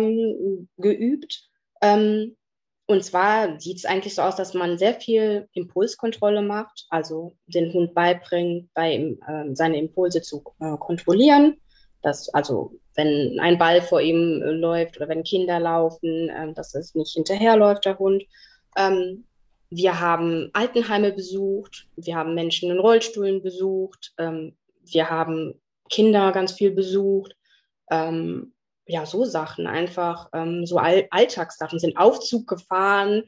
geübt 0.77 1.46
ähm, 1.81 2.35
und 2.89 3.03
zwar 3.03 3.59
sieht 3.59 3.77
es 3.77 3.85
eigentlich 3.85 4.15
so 4.15 4.21
aus, 4.21 4.37
dass 4.37 4.53
man 4.53 4.77
sehr 4.77 4.93
viel 4.93 5.49
Impulskontrolle 5.51 6.41
macht, 6.41 6.85
also 6.89 7.35
den 7.45 7.73
Hund 7.73 7.93
beibringt, 7.93 8.73
bei 8.73 8.93
ihm, 8.93 9.19
äh, 9.27 9.53
seine 9.53 9.77
Impulse 9.77 10.21
zu 10.21 10.41
äh, 10.61 10.77
kontrollieren. 10.77 11.57
Dass, 12.01 12.29
also 12.29 12.79
wenn 12.95 13.39
ein 13.41 13.57
Ball 13.57 13.81
vor 13.81 13.99
ihm 13.99 14.41
äh, 14.41 14.51
läuft 14.51 14.95
oder 14.97 15.09
wenn 15.09 15.23
Kinder 15.23 15.59
laufen, 15.59 16.29
äh, 16.29 16.53
dass 16.53 16.73
es 16.75 16.95
nicht 16.95 17.13
hinterherläuft, 17.13 17.83
der 17.83 17.99
Hund. 17.99 18.23
Ähm, 18.77 19.25
wir 19.69 19.99
haben 19.99 20.49
Altenheime 20.53 21.11
besucht, 21.11 21.89
wir 21.97 22.15
haben 22.15 22.35
Menschen 22.35 22.71
in 22.71 22.79
Rollstühlen 22.79 23.43
besucht, 23.43 24.13
ähm, 24.17 24.55
wir 24.85 25.09
haben 25.09 25.59
Kinder 25.89 26.31
ganz 26.31 26.53
viel 26.53 26.71
besucht. 26.71 27.35
Ähm, 27.91 28.53
ja, 28.87 29.05
so 29.05 29.25
Sachen 29.25 29.67
einfach, 29.67 30.29
ähm, 30.33 30.65
so 30.65 30.77
All 30.77 31.07
Alltagssachen, 31.11 31.79
sind 31.79 31.97
Aufzug 31.97 32.47
gefahren, 32.47 33.23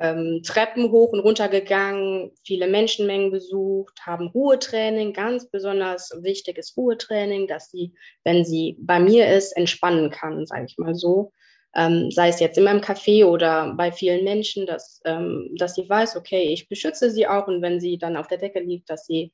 ähm, 0.00 0.40
Treppen 0.44 0.90
hoch 0.90 1.12
und 1.12 1.20
runter 1.20 1.48
gegangen, 1.48 2.30
viele 2.44 2.68
Menschenmengen 2.68 3.30
besucht, 3.30 4.00
haben 4.06 4.28
Ruhetraining, 4.28 5.12
ganz 5.12 5.50
besonders 5.50 6.10
wichtiges 6.22 6.74
Ruhetraining, 6.76 7.46
dass 7.48 7.70
sie, 7.70 7.92
wenn 8.24 8.44
sie 8.44 8.76
bei 8.80 8.98
mir 8.98 9.28
ist, 9.28 9.52
entspannen 9.52 10.10
kann, 10.10 10.46
sage 10.46 10.64
ich 10.66 10.78
mal 10.78 10.94
so. 10.94 11.32
Ähm, 11.76 12.10
sei 12.10 12.28
es 12.28 12.40
jetzt 12.40 12.58
in 12.58 12.64
meinem 12.64 12.80
Café 12.80 13.24
oder 13.24 13.74
bei 13.74 13.92
vielen 13.92 14.24
Menschen, 14.24 14.66
dass, 14.66 15.00
ähm, 15.04 15.54
dass 15.56 15.74
sie 15.74 15.88
weiß, 15.88 16.16
okay, 16.16 16.52
ich 16.52 16.68
beschütze 16.68 17.10
sie 17.10 17.28
auch 17.28 17.46
und 17.46 17.62
wenn 17.62 17.78
sie 17.78 17.98
dann 17.98 18.16
auf 18.16 18.26
der 18.26 18.38
Decke 18.38 18.60
liegt, 18.60 18.90
dass 18.90 19.06
sie 19.06 19.32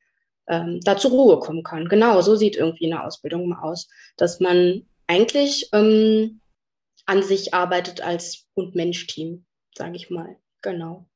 ähm, 0.49 0.81
da 0.85 0.97
zur 0.97 1.13
Ruhe 1.13 1.39
kommen 1.39 1.63
kann. 1.63 1.89
Genau, 1.89 2.21
so 2.21 2.35
sieht 2.35 2.57
irgendwie 2.57 2.93
eine 2.93 3.05
Ausbildung 3.05 3.49
mal 3.49 3.63
aus, 3.63 3.89
dass 4.17 4.41
man 4.41 4.87
eigentlich 5.07 5.69
ähm, 5.73 6.41
an 7.07 7.23
sich 7.23 7.55
arbeitet 7.55 8.01
als 8.01 8.47
Hund-Mensch-Team, 8.57 9.45
sage 9.75 9.97
ich 9.97 10.11
mal. 10.11 10.37
Genau. 10.63 11.07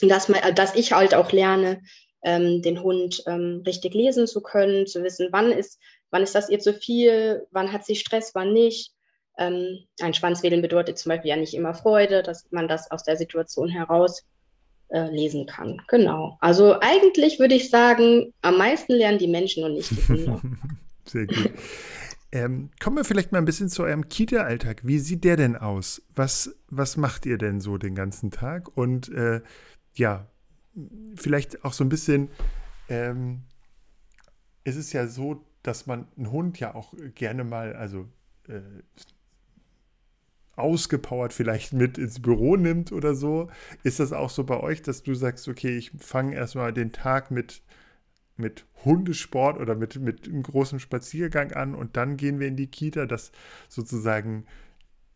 Dass, 0.00 0.28
man, 0.28 0.54
dass 0.54 0.74
ich 0.74 0.92
halt 0.92 1.14
auch 1.14 1.32
lerne, 1.32 1.82
ähm, 2.22 2.62
den 2.62 2.82
Hund 2.82 3.22
ähm, 3.26 3.62
richtig 3.66 3.94
lesen 3.94 4.26
zu 4.26 4.40
können, 4.40 4.86
zu 4.86 5.02
wissen, 5.02 5.28
wann 5.30 5.52
ist, 5.52 5.78
wann 6.10 6.22
ist 6.22 6.34
das 6.34 6.48
ihr 6.48 6.58
zu 6.58 6.74
viel, 6.74 7.46
wann 7.50 7.72
hat 7.72 7.84
sie 7.84 7.96
Stress, 7.96 8.34
wann 8.34 8.52
nicht. 8.52 8.92
Ähm, 9.36 9.84
ein 10.00 10.14
Schwanzwedeln 10.14 10.62
bedeutet 10.62 10.98
zum 10.98 11.10
Beispiel 11.10 11.30
ja 11.30 11.36
nicht 11.36 11.54
immer 11.54 11.74
Freude, 11.74 12.22
dass 12.22 12.50
man 12.50 12.66
das 12.66 12.90
aus 12.90 13.04
der 13.04 13.16
Situation 13.16 13.68
heraus 13.68 14.24
äh, 14.88 15.08
lesen 15.10 15.46
kann. 15.46 15.80
Genau. 15.86 16.36
Also 16.40 16.80
eigentlich 16.80 17.38
würde 17.38 17.54
ich 17.54 17.70
sagen, 17.70 18.32
am 18.42 18.58
meisten 18.58 18.94
lernen 18.94 19.18
die 19.18 19.28
Menschen 19.28 19.62
und 19.64 19.74
nicht 19.74 19.90
die 19.90 20.08
Hunde. 20.08 20.40
Sehr 21.04 21.26
gut. 21.26 21.52
Ähm, 22.30 22.70
kommen 22.78 22.96
wir 22.96 23.04
vielleicht 23.04 23.32
mal 23.32 23.38
ein 23.38 23.46
bisschen 23.46 23.70
zu 23.70 23.82
eurem 23.84 24.08
Kita-Alltag. 24.08 24.82
Wie 24.84 24.98
sieht 24.98 25.24
der 25.24 25.36
denn 25.36 25.56
aus? 25.56 26.02
Was, 26.14 26.54
was 26.68 26.96
macht 26.96 27.24
ihr 27.24 27.38
denn 27.38 27.60
so 27.60 27.78
den 27.78 27.94
ganzen 27.94 28.30
Tag? 28.30 28.76
Und 28.76 29.08
äh, 29.08 29.40
ja, 29.94 30.26
vielleicht 31.14 31.64
auch 31.64 31.72
so 31.72 31.84
ein 31.84 31.88
bisschen, 31.88 32.28
ähm, 32.88 33.42
es 34.64 34.76
ist 34.76 34.92
ja 34.92 35.06
so, 35.06 35.44
dass 35.62 35.86
man 35.86 36.06
einen 36.16 36.30
Hund 36.30 36.60
ja 36.60 36.74
auch 36.74 36.92
gerne 37.14 37.44
mal, 37.44 37.74
also 37.74 38.06
äh, 38.48 38.60
ausgepowert 40.56 41.32
vielleicht 41.32 41.72
mit 41.72 41.98
ins 41.98 42.20
Büro 42.20 42.56
nimmt 42.56 42.92
oder 42.92 43.14
so. 43.14 43.48
Ist 43.84 44.00
das 44.00 44.12
auch 44.12 44.30
so 44.30 44.44
bei 44.44 44.58
euch, 44.60 44.82
dass 44.82 45.02
du 45.02 45.14
sagst, 45.14 45.48
okay, 45.48 45.76
ich 45.76 45.92
fange 45.98 46.34
erstmal 46.34 46.72
den 46.72 46.92
Tag 46.92 47.30
mit 47.30 47.62
mit 48.38 48.64
Hundesport 48.84 49.58
oder 49.58 49.74
mit, 49.74 49.96
mit 49.96 50.26
einem 50.26 50.42
großen 50.42 50.80
Spaziergang 50.80 51.52
an 51.52 51.74
und 51.74 51.96
dann 51.96 52.16
gehen 52.16 52.40
wir 52.40 52.46
in 52.46 52.56
die 52.56 52.68
Kita, 52.68 53.06
dass 53.06 53.32
sozusagen 53.68 54.46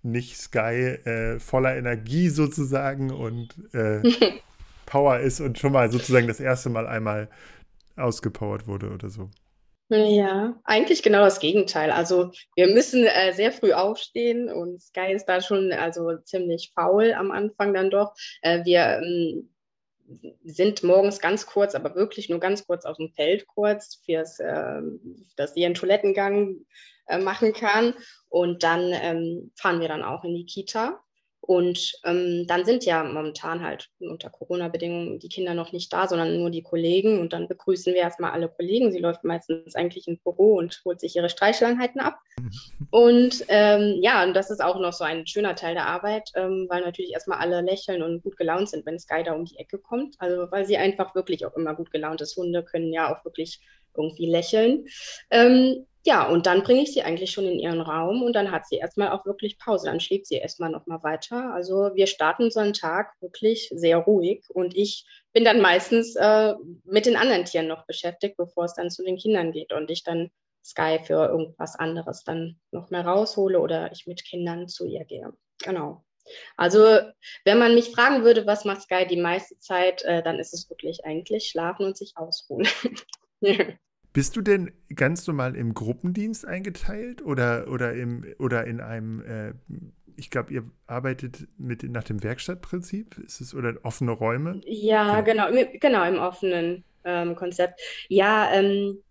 nicht 0.03 0.37
Sky 0.37 0.99
äh, 1.05 1.39
voller 1.39 1.77
Energie 1.77 2.29
sozusagen 2.29 3.11
und 3.13 3.55
äh, 3.73 4.03
Power 4.87 5.21
ist 5.21 5.41
und 5.41 5.59
schon 5.59 5.73
mal 5.73 5.91
sozusagen 5.91 6.27
das 6.27 6.41
erste 6.41 6.69
Mal 6.71 6.87
einmal 6.87 7.29
ausgepowert 7.97 8.67
wurde 8.67 8.91
oder 8.91 9.11
so. 9.11 9.31
Ja, 9.89 10.59
eigentlich 10.65 11.03
genau 11.03 11.21
das 11.21 11.39
Gegenteil. 11.39 11.91
Also 11.91 12.31
wir 12.57 12.69
müssen 12.69 13.05
äh, 13.05 13.33
sehr 13.35 13.53
früh 13.53 13.73
aufstehen 13.73 14.49
und 14.49 14.81
Sky 14.81 15.13
ist 15.13 15.27
da 15.27 15.43
schon 15.43 15.71
also 15.71 16.17
ziemlich 16.25 16.73
faul 16.75 17.13
am 17.13 17.31
Anfang 17.31 17.75
dann 17.75 17.91
doch. 17.91 18.15
Äh, 18.41 18.65
wir 18.65 19.03
ähm, 19.03 19.52
sind 20.45 20.83
morgens 20.83 21.21
ganz 21.21 21.47
kurz, 21.47 21.75
aber 21.75 21.95
wirklich 21.95 22.29
nur 22.29 22.41
ganz 22.41 22.67
kurz 22.67 22.85
aus 22.85 22.97
dem 22.97 23.11
Feld 23.11 23.47
kurz, 23.47 24.01
fürs, 24.05 24.41
äh, 24.41 24.81
dass 25.37 25.55
sie 25.55 25.65
einen 25.65 25.75
Toilettengang 25.75 26.57
äh, 27.07 27.19
machen 27.19 27.53
kann. 27.53 27.95
Und 28.29 28.63
dann 28.63 28.93
ähm, 28.93 29.53
fahren 29.57 29.81
wir 29.81 29.89
dann 29.89 30.03
auch 30.03 30.25
in 30.25 30.35
die 30.35 30.47
Kita. 30.47 31.01
Und 31.45 31.95
ähm, 32.05 32.47
dann 32.47 32.65
sind 32.65 32.85
ja 32.85 33.03
momentan 33.03 33.65
halt 33.65 33.89
unter 33.99 34.31
Corona-Bedingungen 34.31 35.19
die 35.19 35.29
Kinder 35.29 35.55
noch 35.55 35.73
nicht 35.73 35.93
da, 35.93 36.07
sondern 36.07 36.39
nur 36.39 36.51
die 36.51 36.63
Kollegen. 36.63 37.19
Und 37.19 37.33
dann 37.33 37.49
begrüßen 37.49 37.93
wir 37.93 38.01
erstmal 38.01 38.31
alle 38.31 38.49
Kollegen. 38.49 38.93
Sie 38.93 39.01
läuft 39.01 39.25
meistens 39.25 39.75
eigentlich 39.75 40.07
ins 40.07 40.23
Büro 40.23 40.55
und 40.55 40.81
holt 40.85 41.01
sich 41.01 41.17
ihre 41.17 41.29
Streicheleinheiten 41.29 42.01
ab. 42.01 42.21
Und 42.91 43.45
ähm, 43.49 43.99
ja, 44.01 44.23
und 44.23 44.35
das 44.35 44.53
ist 44.53 44.63
auch 44.63 44.79
noch 44.79 44.93
so 44.93 45.03
ein 45.03 45.27
schöner 45.27 45.57
Teil 45.57 45.75
der 45.75 45.87
Arbeit, 45.87 46.31
ähm, 46.37 46.67
weil 46.71 46.83
natürlich 46.83 47.13
erstmal 47.13 47.39
alle 47.39 47.61
lächeln 47.61 48.03
und 48.03 48.23
gut 48.23 48.37
gelaunt 48.37 48.69
sind, 48.69 48.87
wenn 48.87 49.01
Sky 49.01 49.25
da 49.25 49.33
um 49.33 49.45
die 49.45 49.59
Ecke 49.59 49.79
kommt. 49.79 50.15
Also 50.19 50.49
weil 50.53 50.65
sie 50.65 50.77
einfach 50.77 51.17
wirklich 51.17 51.45
auch 51.45 51.57
immer 51.57 51.75
gut 51.75 51.91
gelaunt 51.91 52.21
ist. 52.21 52.37
Hunde 52.37 52.63
können 52.63 52.93
ja 52.93 53.13
auch 53.13 53.25
wirklich 53.25 53.61
irgendwie 53.97 54.31
lächeln. 54.31 54.87
Ähm, 55.31 55.87
ja, 56.05 56.29
und 56.29 56.47
dann 56.47 56.65
bringe 56.65 56.83
ich 56.83 56.93
sie 56.93 57.03
eigentlich 57.03 57.31
schon 57.31 57.47
in 57.47 57.61
ihren 57.61 57.81
Raum 57.81 58.23
und 58.23 58.33
dann 58.33 58.51
hat 58.51 58.67
sie 58.67 58.77
erstmal 58.77 59.11
auch 59.11 59.25
wirklich 59.25 59.57
Pause. 59.59 59.87
Dann 59.87 60.01
schläft 60.01 60.27
sie 60.27 60.35
erstmal 60.35 60.71
nochmal 60.71 61.03
weiter. 61.05 61.55
Also 61.55 61.91
wir 61.95 62.09
starten 62.09 62.51
so 62.51 62.59
einen 62.59 62.73
Tag 62.73 63.15
wirklich 63.21 63.71
sehr 63.73 63.99
ruhig 63.99 64.45
und 64.49 64.77
ich 64.77 65.07
bin 65.33 65.45
dann 65.45 65.61
meistens 65.61 66.17
äh, 66.17 66.55
mit 66.85 67.07
den 67.07 67.17
anderen 67.17 67.45
Tieren 67.45 67.69
noch 67.69 67.87
beschäftigt, 67.87 68.37
bevor 68.37 68.65
es 68.65 68.75
dann 68.75 68.91
zu 68.91 69.05
den 69.05 69.17
Kindern 69.17 69.53
geht 69.53 69.73
und 69.73 69.91
ich 69.91 70.03
dann 70.03 70.31
Sky 70.65 70.99
für 71.05 71.27
irgendwas 71.27 71.77
anderes 71.77 72.25
dann 72.25 72.61
noch 72.73 72.91
mehr 72.91 73.05
raushole 73.05 73.61
oder 73.61 73.93
ich 73.93 74.07
mit 74.07 74.25
Kindern 74.25 74.69
zu 74.69 74.87
ihr 74.87 75.05
gehe. 75.05 75.33
Genau. 75.63 76.05
Also 76.57 76.99
wenn 77.45 77.59
man 77.59 77.75
mich 77.75 77.91
fragen 77.91 78.25
würde, 78.25 78.47
was 78.47 78.65
macht 78.65 78.83
Sky 78.83 79.07
die 79.07 79.21
meiste 79.21 79.59
Zeit, 79.61 80.03
äh, 80.03 80.23
dann 80.23 80.39
ist 80.41 80.53
es 80.53 80.69
wirklich 80.69 81.05
eigentlich 81.05 81.49
schlafen 81.49 81.87
und 81.87 81.97
sich 81.97 82.17
ausruhen. 82.17 82.67
Bist 84.13 84.37
du 84.37 84.43
denn 84.43 84.73
ganz 84.95 85.27
normal 85.27 85.57
im 85.57 85.73
Gruppendienst 85.75 86.47
eingeteilt 86.47 87.25
oder, 87.25 87.69
oder, 87.69 87.95
im, 87.95 88.27
oder 88.39 88.67
in 88.67 88.81
einem, 88.81 89.23
äh, 89.23 89.55
ich 90.17 90.31
glaube, 90.31 90.53
ihr 90.53 90.65
arbeitet 90.87 91.49
mit 91.57 91.83
nach 91.85 92.05
dem 92.05 92.23
Werkstattprinzip? 92.23 93.19
Ist 93.19 93.41
es 93.41 93.55
oder 93.55 93.75
offene 93.85 94.13
Räume? 94.13 94.61
Ja, 94.67 95.23
genau, 95.23 95.51
genau, 95.51 95.71
genau 95.81 96.05
im 96.05 96.19
offenen 96.19 96.85
ähm, 97.05 97.35
Konzept. 97.37 97.81
Ja, 98.09 98.53
ähm, 98.53 99.03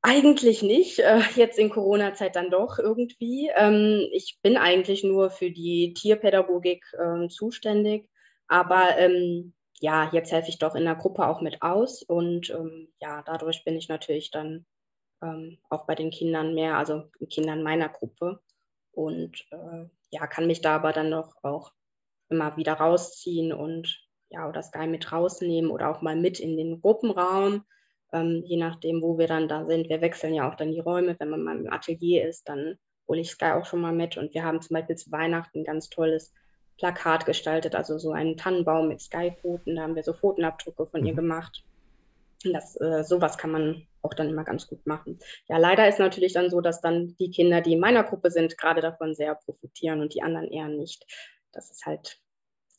eigentlich 0.00 0.62
nicht. 0.62 0.98
Äh, 0.98 1.20
jetzt 1.36 1.58
in 1.58 1.70
Corona-Zeit 1.70 2.36
dann 2.36 2.50
doch 2.50 2.78
irgendwie. 2.78 3.50
Ähm, 3.54 4.08
ich 4.12 4.38
bin 4.42 4.56
eigentlich 4.56 5.04
nur 5.04 5.30
für 5.30 5.50
die 5.50 5.94
Tierpädagogik 5.94 6.84
ähm, 6.98 7.30
zuständig, 7.30 8.08
aber 8.48 8.96
ähm, 8.98 9.52
ja, 9.82 10.08
jetzt 10.12 10.30
helfe 10.30 10.48
ich 10.48 10.58
doch 10.60 10.76
in 10.76 10.84
der 10.84 10.94
Gruppe 10.94 11.26
auch 11.26 11.40
mit 11.40 11.60
aus 11.60 12.04
und 12.04 12.50
ähm, 12.50 12.88
ja, 13.00 13.22
dadurch 13.26 13.64
bin 13.64 13.76
ich 13.76 13.88
natürlich 13.88 14.30
dann 14.30 14.64
ähm, 15.22 15.58
auch 15.70 15.86
bei 15.86 15.96
den 15.96 16.10
Kindern 16.10 16.54
mehr, 16.54 16.76
also 16.78 17.10
Kindern 17.28 17.64
meiner 17.64 17.88
Gruppe 17.88 18.40
und 18.92 19.44
äh, 19.50 19.86
ja, 20.10 20.26
kann 20.28 20.46
mich 20.46 20.60
da 20.60 20.76
aber 20.76 20.92
dann 20.92 21.10
noch 21.10 21.34
auch 21.42 21.72
immer 22.30 22.56
wieder 22.56 22.74
rausziehen 22.74 23.52
und 23.52 24.08
ja, 24.28 24.48
oder 24.48 24.62
Sky 24.62 24.86
mit 24.86 25.10
rausnehmen 25.10 25.72
oder 25.72 25.90
auch 25.90 26.00
mal 26.00 26.14
mit 26.14 26.38
in 26.38 26.56
den 26.56 26.80
Gruppenraum, 26.80 27.64
ähm, 28.12 28.44
je 28.46 28.58
nachdem, 28.58 29.02
wo 29.02 29.18
wir 29.18 29.26
dann 29.26 29.48
da 29.48 29.66
sind. 29.66 29.88
Wir 29.88 30.00
wechseln 30.00 30.34
ja 30.34 30.48
auch 30.48 30.54
dann 30.54 30.70
die 30.70 30.80
Räume, 30.80 31.16
wenn 31.18 31.28
man 31.28 31.42
mal 31.42 31.58
im 31.58 31.72
Atelier 31.72 32.28
ist, 32.28 32.48
dann 32.48 32.78
hole 33.08 33.20
ich 33.20 33.32
Sky 33.32 33.46
auch 33.46 33.66
schon 33.66 33.80
mal 33.80 33.92
mit 33.92 34.16
und 34.16 34.32
wir 34.32 34.44
haben 34.44 34.62
zum 34.62 34.74
Beispiel 34.74 34.96
zu 34.96 35.10
Weihnachten 35.10 35.58
ein 35.60 35.64
ganz 35.64 35.88
tolles 35.90 36.32
Plakat 36.82 37.26
gestaltet, 37.26 37.76
also 37.76 37.96
so 37.96 38.10
einen 38.10 38.36
Tannenbaum 38.36 38.88
mit 38.88 39.00
Skyphoten. 39.00 39.76
Da 39.76 39.82
haben 39.82 39.94
wir 39.94 40.02
so 40.02 40.12
Pfotenabdrücke 40.12 40.84
von 40.86 41.02
mhm. 41.02 41.06
ihr 41.06 41.14
gemacht. 41.14 41.64
Das, 42.42 42.74
äh, 42.80 43.04
sowas 43.04 43.38
kann 43.38 43.52
man 43.52 43.86
auch 44.02 44.14
dann 44.14 44.28
immer 44.28 44.42
ganz 44.42 44.66
gut 44.66 44.84
machen. 44.84 45.20
Ja, 45.48 45.58
leider 45.58 45.88
ist 45.88 46.00
natürlich 46.00 46.32
dann 46.32 46.50
so, 46.50 46.60
dass 46.60 46.80
dann 46.80 47.14
die 47.20 47.30
Kinder, 47.30 47.60
die 47.60 47.74
in 47.74 47.78
meiner 47.78 48.02
Gruppe 48.02 48.32
sind, 48.32 48.58
gerade 48.58 48.80
davon 48.80 49.14
sehr 49.14 49.36
profitieren 49.36 50.00
und 50.00 50.12
die 50.12 50.22
anderen 50.22 50.48
eher 50.48 50.66
nicht. 50.66 51.06
Das 51.52 51.70
ist 51.70 51.86
halt 51.86 52.18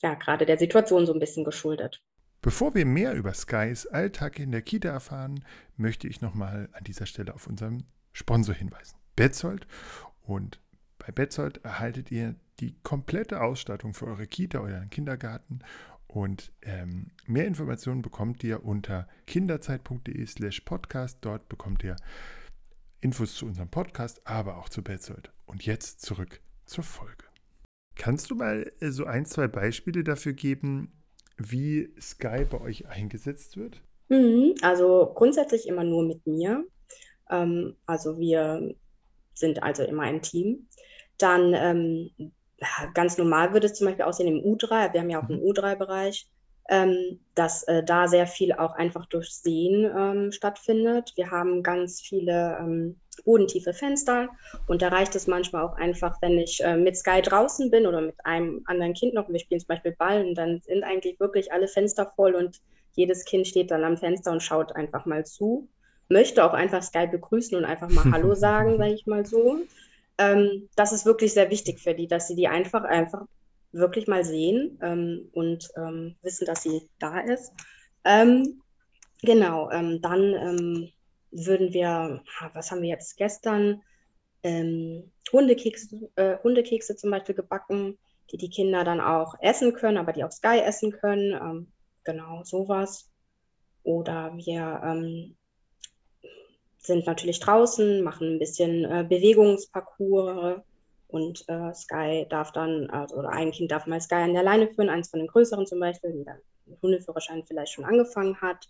ja 0.01 0.15
gerade 0.15 0.45
der 0.45 0.57
Situation 0.57 1.05
so 1.05 1.13
ein 1.13 1.21
bisschen 1.21 1.45
geschuldet. 1.45 2.01
Bevor 2.41 2.75
wir 2.75 2.85
mehr 2.85 3.13
über 3.13 3.33
Skys 3.33 3.87
Alltag 3.87 4.37
in 4.37 4.51
der 4.51 4.63
Kita 4.63 4.89
erfahren, 4.89 5.45
möchte 5.77 6.09
ich 6.09 6.19
nochmal 6.19 6.67
an 6.73 6.83
dieser 6.83 7.05
Stelle 7.05 7.33
auf 7.33 7.47
unseren 7.47 7.85
Sponsor 8.11 8.53
hinweisen. 8.53 8.97
Betzold. 9.15 9.65
Und 10.23 10.59
bei 11.05 11.11
Betzold 11.11 11.63
erhaltet 11.65 12.11
ihr 12.11 12.35
die 12.61 12.75
komplette 12.81 13.41
Ausstattung 13.41 13.93
für 13.93 14.07
eure 14.07 14.25
Kita 14.25 14.61
oder 14.61 14.85
Kindergarten. 14.85 15.59
Und 16.07 16.53
ähm, 16.61 17.11
mehr 17.25 17.45
Informationen 17.45 18.01
bekommt 18.01 18.43
ihr 18.43 18.63
unter 18.63 19.07
kinderzeit.de 19.25 20.25
slash 20.25 20.61
podcast. 20.61 21.17
Dort 21.21 21.49
bekommt 21.49 21.83
ihr 21.83 21.97
Infos 23.01 23.35
zu 23.35 23.45
unserem 23.45 23.69
Podcast, 23.69 24.25
aber 24.25 24.57
auch 24.57 24.69
zu 24.69 24.81
Betzold. 24.81 25.33
Und 25.45 25.65
jetzt 25.65 26.01
zurück 26.01 26.39
zur 26.65 26.85
Folge. 26.85 27.25
Kannst 27.95 28.31
du 28.31 28.35
mal 28.35 28.71
äh, 28.79 28.89
so 28.89 29.05
ein, 29.05 29.25
zwei 29.25 29.49
Beispiele 29.49 30.05
dafür 30.05 30.33
geben, 30.33 30.93
wie 31.37 31.93
Sky 31.99 32.45
bei 32.49 32.61
euch 32.61 32.87
eingesetzt 32.87 33.57
wird? 33.57 33.81
Mhm, 34.07 34.55
also 34.61 35.11
grundsätzlich 35.13 35.67
immer 35.67 35.83
nur 35.83 36.03
mit 36.03 36.25
mir. 36.25 36.65
Ähm, 37.29 37.75
also 37.87 38.17
wir 38.19 38.73
sind 39.33 39.63
also 39.63 39.83
immer 39.83 40.03
ein 40.03 40.21
Team. 40.21 40.67
Dann 41.17 41.53
ähm, 41.53 42.31
ganz 42.93 43.17
normal 43.17 43.53
würde 43.53 43.67
es 43.67 43.73
zum 43.73 43.87
Beispiel 43.87 44.05
aussehen 44.05 44.27
im 44.27 44.43
U3. 44.43 44.93
Wir 44.93 45.01
haben 45.01 45.09
ja 45.09 45.19
auch 45.19 45.29
einen 45.29 45.39
mhm. 45.39 45.49
U3-Bereich, 45.49 46.27
ähm, 46.69 47.19
dass 47.35 47.63
äh, 47.63 47.83
da 47.83 48.07
sehr 48.07 48.27
viel 48.27 48.53
auch 48.53 48.75
einfach 48.75 49.05
durch 49.07 49.33
Sehen 49.33 49.89
ähm, 49.95 50.31
stattfindet. 50.31 51.13
Wir 51.15 51.31
haben 51.31 51.61
ganz 51.61 52.01
viele 52.01 52.57
ähm, 52.59 52.99
bodentiefe 53.25 53.73
Fenster 53.73 54.29
und 54.67 54.81
da 54.81 54.87
reicht 54.87 55.15
es 55.15 55.27
manchmal 55.27 55.63
auch 55.63 55.75
einfach, 55.75 56.21
wenn 56.21 56.37
ich 56.39 56.63
äh, 56.63 56.77
mit 56.77 56.97
Sky 56.97 57.21
draußen 57.21 57.69
bin 57.69 57.85
oder 57.85 58.01
mit 58.01 58.15
einem 58.25 58.63
anderen 58.65 58.93
Kind 58.93 59.13
noch, 59.13 59.29
wir 59.29 59.39
spielen 59.39 59.59
zum 59.59 59.67
Beispiel 59.67 59.95
Ball 59.97 60.25
und 60.25 60.35
dann 60.35 60.61
sind 60.61 60.83
eigentlich 60.83 61.19
wirklich 61.19 61.51
alle 61.51 61.67
Fenster 61.67 62.11
voll 62.15 62.33
und 62.35 62.61
jedes 62.93 63.25
Kind 63.25 63.47
steht 63.47 63.71
dann 63.71 63.83
am 63.83 63.97
Fenster 63.97 64.31
und 64.31 64.41
schaut 64.41 64.75
einfach 64.75 65.05
mal 65.05 65.25
zu. 65.25 65.67
Möchte 66.09 66.45
auch 66.45 66.53
einfach 66.53 66.83
Sky 66.83 67.07
begrüßen 67.07 67.57
und 67.57 67.65
einfach 67.65 67.89
mal 67.89 68.11
Hallo 68.11 68.35
sagen, 68.35 68.77
sage 68.77 68.93
ich 68.93 69.05
mal 69.05 69.25
so. 69.25 69.57
Ähm, 70.17 70.69
das 70.75 70.91
ist 70.91 71.05
wirklich 71.05 71.33
sehr 71.33 71.49
wichtig 71.49 71.79
für 71.79 71.93
die, 71.93 72.07
dass 72.07 72.27
sie 72.27 72.35
die 72.35 72.47
einfach, 72.47 72.83
einfach 72.83 73.25
wirklich 73.71 74.07
mal 74.07 74.23
sehen 74.23 74.77
ähm, 74.81 75.29
und 75.33 75.69
ähm, 75.75 76.15
wissen, 76.21 76.45
dass 76.45 76.63
sie 76.63 76.89
da 76.99 77.19
ist. 77.19 77.51
Ähm, 78.05 78.61
genau, 79.21 79.71
ähm, 79.71 80.01
dann 80.01 80.21
ähm, 80.33 80.89
würden 81.31 81.73
wir, 81.73 82.23
was 82.53 82.71
haben 82.71 82.81
wir 82.81 82.89
jetzt 82.89 83.17
gestern? 83.17 83.81
Hundekekse, 85.31 86.11
äh, 86.17 86.37
Hundekekse 86.43 86.97
zum 86.97 87.11
Beispiel 87.11 87.33
gebacken, 87.33 87.97
die 88.29 88.37
die 88.37 88.49
Kinder 88.49 88.83
dann 88.83 88.99
auch 88.99 89.35
essen 89.39 89.71
können, 89.71 89.97
aber 89.97 90.11
die 90.11 90.25
auch 90.25 90.33
Sky 90.33 90.59
essen 90.59 90.91
können. 90.91 91.71
genau, 92.03 92.43
sowas. 92.43 93.09
Oder 93.83 94.35
wir 94.35 94.81
sind 96.85 97.07
natürlich 97.07 97.39
draußen, 97.39 98.03
machen 98.03 98.35
ein 98.35 98.39
bisschen 98.39 98.85
äh, 98.85 99.05
Bewegungsparcours 99.07 100.61
und 101.07 101.45
äh, 101.47 101.73
Sky 101.73 102.25
darf 102.29 102.51
dann, 102.51 102.89
also, 102.89 103.15
oder 103.15 103.29
ein 103.29 103.51
Kind 103.51 103.71
darf 103.71 103.85
mal 103.87 104.01
Sky 104.01 104.15
an 104.15 104.33
der 104.33 104.43
Leine 104.43 104.67
führen, 104.67 104.89
eins 104.89 105.09
von 105.09 105.19
den 105.19 105.27
größeren 105.27 105.65
zum 105.65 105.79
Beispiel, 105.79 106.11
die 106.11 106.25
dann 106.25 106.39
den 106.65 106.77
Hundeführerschein 106.81 107.43
vielleicht 107.45 107.73
schon 107.73 107.85
angefangen 107.85 108.39
hat. 108.41 108.67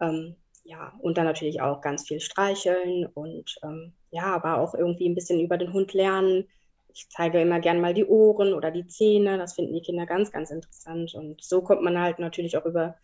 Ähm, 0.00 0.36
ja, 0.64 0.92
und 1.00 1.16
dann 1.16 1.24
natürlich 1.24 1.60
auch 1.62 1.80
ganz 1.80 2.06
viel 2.06 2.20
streicheln 2.20 3.06
und 3.06 3.56
ähm, 3.62 3.92
ja, 4.10 4.24
aber 4.24 4.60
auch 4.60 4.74
irgendwie 4.74 5.08
ein 5.08 5.14
bisschen 5.14 5.40
über 5.40 5.56
den 5.56 5.72
Hund 5.72 5.94
lernen. 5.94 6.46
Ich 6.92 7.08
zeige 7.08 7.40
immer 7.40 7.60
gern 7.60 7.80
mal 7.80 7.94
die 7.94 8.04
Ohren 8.04 8.52
oder 8.52 8.70
die 8.70 8.86
Zähne, 8.86 9.38
das 9.38 9.54
finden 9.54 9.74
die 9.74 9.82
Kinder 9.82 10.04
ganz, 10.04 10.30
ganz 10.30 10.50
interessant. 10.50 11.14
Und 11.14 11.42
so 11.42 11.62
kommt 11.62 11.82
man 11.82 11.98
halt 11.98 12.18
natürlich 12.18 12.56
auch 12.56 12.66
über 12.66 12.96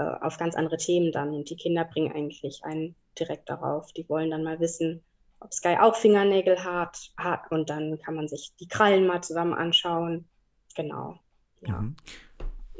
auf 0.00 0.38
ganz 0.38 0.54
andere 0.54 0.76
Themen 0.76 1.12
dann. 1.12 1.30
Und 1.30 1.50
die 1.50 1.56
Kinder 1.56 1.84
bringen 1.84 2.12
eigentlich 2.12 2.64
einen 2.64 2.94
direkt 3.18 3.48
darauf. 3.48 3.92
Die 3.92 4.08
wollen 4.08 4.30
dann 4.30 4.42
mal 4.42 4.60
wissen, 4.60 5.02
ob 5.40 5.52
Sky 5.52 5.76
auch 5.80 5.96
Fingernägel 5.96 6.64
hat, 6.64 7.12
hat 7.16 7.50
und 7.50 7.68
dann 7.68 7.98
kann 7.98 8.14
man 8.14 8.28
sich 8.28 8.54
die 8.60 8.68
Krallen 8.68 9.06
mal 9.06 9.22
zusammen 9.22 9.54
anschauen. 9.54 10.28
Genau. 10.74 11.18
Ja. 11.66 11.80
Mhm. 11.80 11.96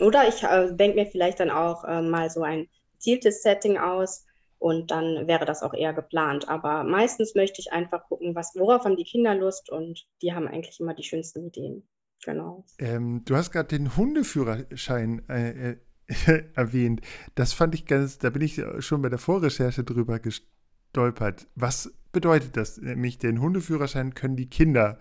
Oder 0.01 0.29
ich 0.29 0.43
äh, 0.43 0.75
denke 0.75 0.97
mir 0.97 1.07
vielleicht 1.07 1.41
dann 1.41 1.51
auch 1.51 1.85
äh, 1.85 2.03
mal 2.03 2.31
so 2.31 2.43
ein 2.43 2.69
gezieltes 2.95 3.43
Setting 3.43 3.79
aus 3.79 4.25
und 4.59 4.91
dann 4.91 5.27
wäre 5.27 5.45
das 5.45 5.63
auch 5.63 5.75
eher 5.75 5.93
geplant. 5.93 6.49
Aber 6.49 6.85
meistens 6.85 7.35
möchte 7.35 7.61
ich 7.61 7.73
einfach 7.73 8.09
gucken, 8.09 8.35
was, 8.35 8.55
worauf 8.55 8.85
haben 8.85 8.97
die 8.97 9.05
Kinder 9.05 9.35
Lust 9.35 9.71
und 9.71 10.07
die 10.23 10.33
haben 10.33 10.49
eigentlich 10.49 10.81
immer 10.81 10.95
die 10.95 11.03
schönsten 11.03 11.47
Ideen. 11.47 11.87
Genau. 12.25 12.65
Ähm, 12.79 13.23
du 13.25 13.35
hast 13.37 13.51
gerade 13.51 13.69
den 13.69 13.97
Hundeführerschein 13.97 15.29
äh, 15.29 15.71
äh 15.71 15.77
erwähnt. 16.55 17.01
Das 17.35 17.53
fand 17.53 17.75
ich 17.75 17.87
ganz, 17.87 18.19
da 18.19 18.31
bin 18.31 18.43
ich 18.43 18.61
schon 18.79 19.03
bei 19.03 19.09
der 19.09 19.19
Vorrecherche 19.19 19.85
drüber 19.85 20.19
gestolpert. 20.19 21.47
Was 21.55 21.93
bedeutet 22.13 22.57
das? 22.57 22.79
Nämlich 22.79 23.19
den 23.19 23.41
Hundeführerschein 23.41 24.15
können 24.15 24.37
die 24.37 24.49
Kinder 24.49 24.99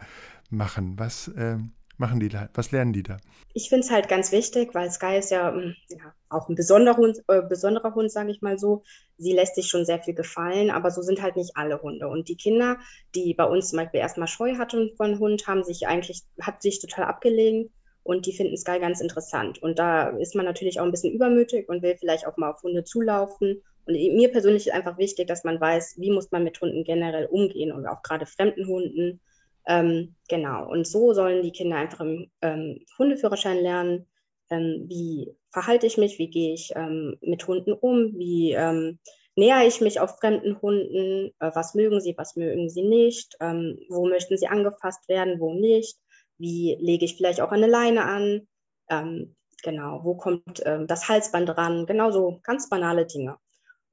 machen. 0.50 0.98
Was 0.98 1.32
ähm, 1.36 1.74
machen 1.98 2.20
die 2.20 2.30
da? 2.30 2.50
Was 2.54 2.72
lernen 2.72 2.94
die 2.94 3.04
da? 3.04 3.18
Ich 3.54 3.70
finde 3.70 3.86
es 3.86 3.92
halt 3.92 4.08
ganz 4.08 4.32
wichtig, 4.32 4.74
weil 4.74 4.90
Sky 4.92 5.18
ist 5.18 5.32
ja, 5.32 5.52
hm, 5.52 5.76
ja 5.90 6.14
auch 6.30 6.50
ein 6.50 6.56
besonderer 6.56 6.98
Hund, 6.98 7.18
äh, 7.28 7.42
besonderer 7.42 7.94
Hund, 7.94 8.12
sage 8.12 8.32
ich 8.32 8.42
mal 8.42 8.58
so. 8.58 8.84
Sie 9.18 9.34
lässt 9.34 9.56
sich 9.56 9.68
schon 9.68 9.86
sehr 9.86 10.00
viel 10.00 10.16
gefallen, 10.16 10.72
aber 10.72 10.92
so 10.92 11.02
sind 11.02 11.22
halt 11.22 11.36
nicht 11.36 11.56
alle 11.56 11.82
Hunde. 11.82 12.08
Und 12.08 12.30
die 12.30 12.38
Kinder, 12.38 12.78
die 13.14 13.34
bei 13.34 13.46
uns 13.46 13.70
zum 13.70 13.78
Beispiel 13.78 14.00
erstmal 14.00 14.28
Scheu 14.28 14.58
hatten 14.58 14.92
von 14.98 15.20
Hund, 15.20 15.48
haben 15.48 15.64
sich 15.64 15.88
eigentlich, 15.88 16.24
hat 16.40 16.62
sich 16.62 16.80
total 16.80 17.06
abgelehnt 17.06 17.72
und 18.04 18.26
die 18.26 18.34
finden 18.34 18.58
Sky 18.58 18.80
ganz 18.80 19.02
interessant. 19.02 19.62
Und 19.62 19.80
da 19.80 20.10
ist 20.10 20.36
man 20.36 20.46
natürlich 20.46 20.80
auch 20.80 20.86
ein 20.86 20.92
bisschen 20.92 21.14
übermütig 21.14 21.70
und 21.70 21.82
will 21.82 21.96
vielleicht 21.98 22.26
auch 22.26 22.38
mal 22.38 22.52
auf 22.52 22.64
Hunde 22.64 22.84
zulaufen. 22.84 23.62
Und 23.86 23.94
mir 23.94 24.32
persönlich 24.32 24.68
ist 24.68 24.74
einfach 24.74 24.98
wichtig, 24.98 25.28
dass 25.28 25.44
man 25.44 25.60
weiß, 25.60 25.96
wie 25.98 26.12
muss 26.12 26.32
man 26.32 26.44
mit 26.44 26.60
Hunden 26.60 26.84
generell 26.84 27.26
umgehen 27.28 27.72
und 27.72 27.86
auch 27.88 28.02
gerade 28.02 28.26
fremden 28.26 28.68
Hunden. 28.68 29.20
Ähm, 29.68 30.16
genau. 30.28 30.70
Und 30.70 30.88
so 30.88 31.14
sollen 31.14 31.44
die 31.44 31.52
Kinder 31.52 31.78
einfach 31.78 32.02
im 32.02 32.32
ähm, 32.42 32.80
Hundeführerschein 32.98 33.60
lernen, 33.60 34.08
ähm, 34.50 34.86
wie 34.88 35.36
verhalte 35.52 35.86
ich 35.86 35.98
mich, 35.98 36.18
wie 36.18 36.30
gehe 36.30 36.54
ich 36.54 36.72
ähm, 36.76 37.18
mit 37.22 37.48
Hunden 37.48 37.74
um, 37.74 38.18
wie 38.18 38.54
ähm, 38.54 39.00
näher 39.36 39.66
ich 39.66 39.82
mich 39.82 40.00
auf 40.00 40.18
fremden 40.18 40.62
Hunden, 40.62 41.32
äh, 41.40 41.52
was 41.54 41.76
mögen 41.76 42.02
sie, 42.02 42.16
was 42.18 42.36
mögen 42.36 42.70
sie 42.70 42.84
nicht, 42.84 43.36
ähm, 43.40 43.80
wo 43.90 44.08
möchten 44.08 44.38
sie 44.38 44.48
angefasst 44.48 45.08
werden, 45.08 45.40
wo 45.40 45.54
nicht 45.54 45.98
wie 46.42 46.76
lege 46.80 47.06
ich 47.06 47.16
vielleicht 47.16 47.42
auch 47.42 47.52
eine 47.52 47.68
Leine 47.68 48.04
an? 48.06 48.48
Ähm, 48.90 49.36
genau, 49.64 50.02
wo 50.04 50.16
kommt 50.16 50.62
ähm, 50.66 50.88
das 50.88 51.08
Halsband 51.08 51.50
ran? 51.58 51.86
Genauso 51.86 52.40
ganz 52.44 52.68
banale 52.70 53.06
Dinge. 53.06 53.38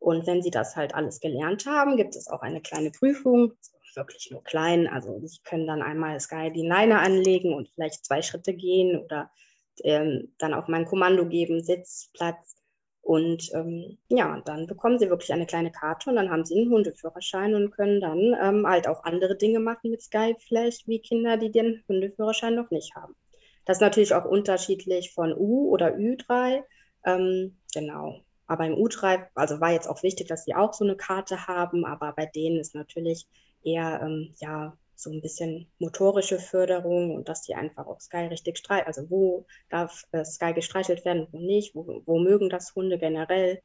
Und 0.00 0.26
wenn 0.26 0.42
Sie 0.42 0.50
das 0.50 0.76
halt 0.76 0.94
alles 0.94 1.20
gelernt 1.20 1.66
haben, 1.66 1.96
gibt 1.96 2.16
es 2.16 2.28
auch 2.28 2.40
eine 2.40 2.60
kleine 2.60 2.90
Prüfung, 2.90 3.52
wirklich 3.94 4.30
nur 4.30 4.42
klein. 4.44 4.86
Also 4.86 5.20
Sie 5.24 5.40
können 5.44 5.66
dann 5.66 5.82
einmal 5.82 6.18
Sky 6.20 6.52
die 6.52 6.66
Leine 6.66 7.00
anlegen 7.00 7.54
und 7.54 7.68
vielleicht 7.68 8.04
zwei 8.04 8.22
Schritte 8.22 8.54
gehen 8.54 8.98
oder 8.98 9.30
ähm, 9.82 10.34
dann 10.38 10.54
auch 10.54 10.68
mein 10.68 10.86
Kommando 10.86 11.26
geben, 11.26 11.62
Sitz, 11.62 12.10
Platz. 12.14 12.56
Und 13.08 13.50
ähm, 13.54 13.96
ja, 14.10 14.42
dann 14.44 14.66
bekommen 14.66 14.98
sie 14.98 15.08
wirklich 15.08 15.32
eine 15.32 15.46
kleine 15.46 15.72
Karte 15.72 16.10
und 16.10 16.16
dann 16.16 16.28
haben 16.28 16.44
sie 16.44 16.60
einen 16.60 16.70
Hundeführerschein 16.70 17.54
und 17.54 17.70
können 17.70 18.02
dann 18.02 18.36
ähm, 18.38 18.66
halt 18.66 18.86
auch 18.86 19.02
andere 19.02 19.34
Dinge 19.34 19.60
machen 19.60 19.90
mit 19.90 20.02
Sky, 20.02 20.36
vielleicht 20.38 20.86
wie 20.86 20.98
Kinder, 20.98 21.38
die 21.38 21.50
den 21.50 21.82
Hundeführerschein 21.88 22.54
noch 22.54 22.70
nicht 22.70 22.94
haben. 22.96 23.16
Das 23.64 23.78
ist 23.78 23.80
natürlich 23.80 24.12
auch 24.12 24.26
unterschiedlich 24.26 25.14
von 25.14 25.32
U 25.34 25.70
oder 25.70 25.94
Ü3. 25.94 26.62
Ähm, 27.06 27.56
genau. 27.72 28.20
Aber 28.46 28.66
im 28.66 28.74
U3, 28.74 29.28
also 29.34 29.58
war 29.58 29.72
jetzt 29.72 29.88
auch 29.88 30.02
wichtig, 30.02 30.28
dass 30.28 30.44
sie 30.44 30.54
auch 30.54 30.74
so 30.74 30.84
eine 30.84 30.94
Karte 30.94 31.46
haben, 31.46 31.86
aber 31.86 32.12
bei 32.12 32.26
denen 32.26 32.58
ist 32.58 32.74
natürlich 32.74 33.26
eher 33.64 34.02
ähm, 34.02 34.34
ja 34.38 34.76
so 34.98 35.10
ein 35.10 35.20
bisschen 35.20 35.68
motorische 35.78 36.40
Förderung 36.40 37.14
und 37.14 37.28
dass 37.28 37.42
die 37.42 37.54
einfach 37.54 37.86
auch 37.86 38.00
Sky 38.00 38.26
richtig 38.26 38.58
streicheln. 38.58 38.88
Also 38.88 39.08
wo 39.08 39.46
darf 39.70 40.04
äh, 40.10 40.24
Sky 40.24 40.52
gestreichelt 40.52 41.04
werden, 41.04 41.28
wo 41.30 41.38
nicht, 41.38 41.74
wo, 41.76 42.02
wo 42.04 42.18
mögen 42.18 42.48
das 42.48 42.74
Hunde 42.74 42.98
generell. 42.98 43.62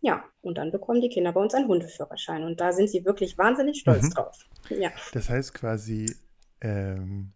Ja, 0.00 0.24
und 0.40 0.56
dann 0.56 0.72
bekommen 0.72 1.02
die 1.02 1.10
Kinder 1.10 1.32
bei 1.32 1.42
uns 1.42 1.52
einen 1.52 1.68
Hundeführerschein 1.68 2.42
und 2.42 2.58
da 2.58 2.72
sind 2.72 2.88
sie 2.88 3.04
wirklich 3.04 3.36
wahnsinnig 3.36 3.80
stolz 3.80 4.04
mhm. 4.04 4.10
drauf. 4.10 4.38
Ja. 4.70 4.90
Das 5.12 5.28
heißt 5.28 5.52
quasi, 5.52 6.16
ähm, 6.62 7.32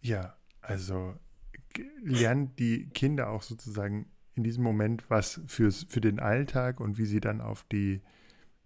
ja, 0.00 0.36
also 0.60 1.14
lernen 2.02 2.56
die 2.56 2.88
Kinder 2.88 3.30
auch 3.30 3.42
sozusagen 3.42 4.10
in 4.34 4.42
diesem 4.42 4.64
Moment 4.64 5.08
was 5.08 5.40
fürs, 5.46 5.86
für 5.88 6.00
den 6.00 6.18
Alltag 6.18 6.80
und 6.80 6.98
wie 6.98 7.06
sie 7.06 7.20
dann 7.20 7.40
auf 7.40 7.62
die, 7.70 8.02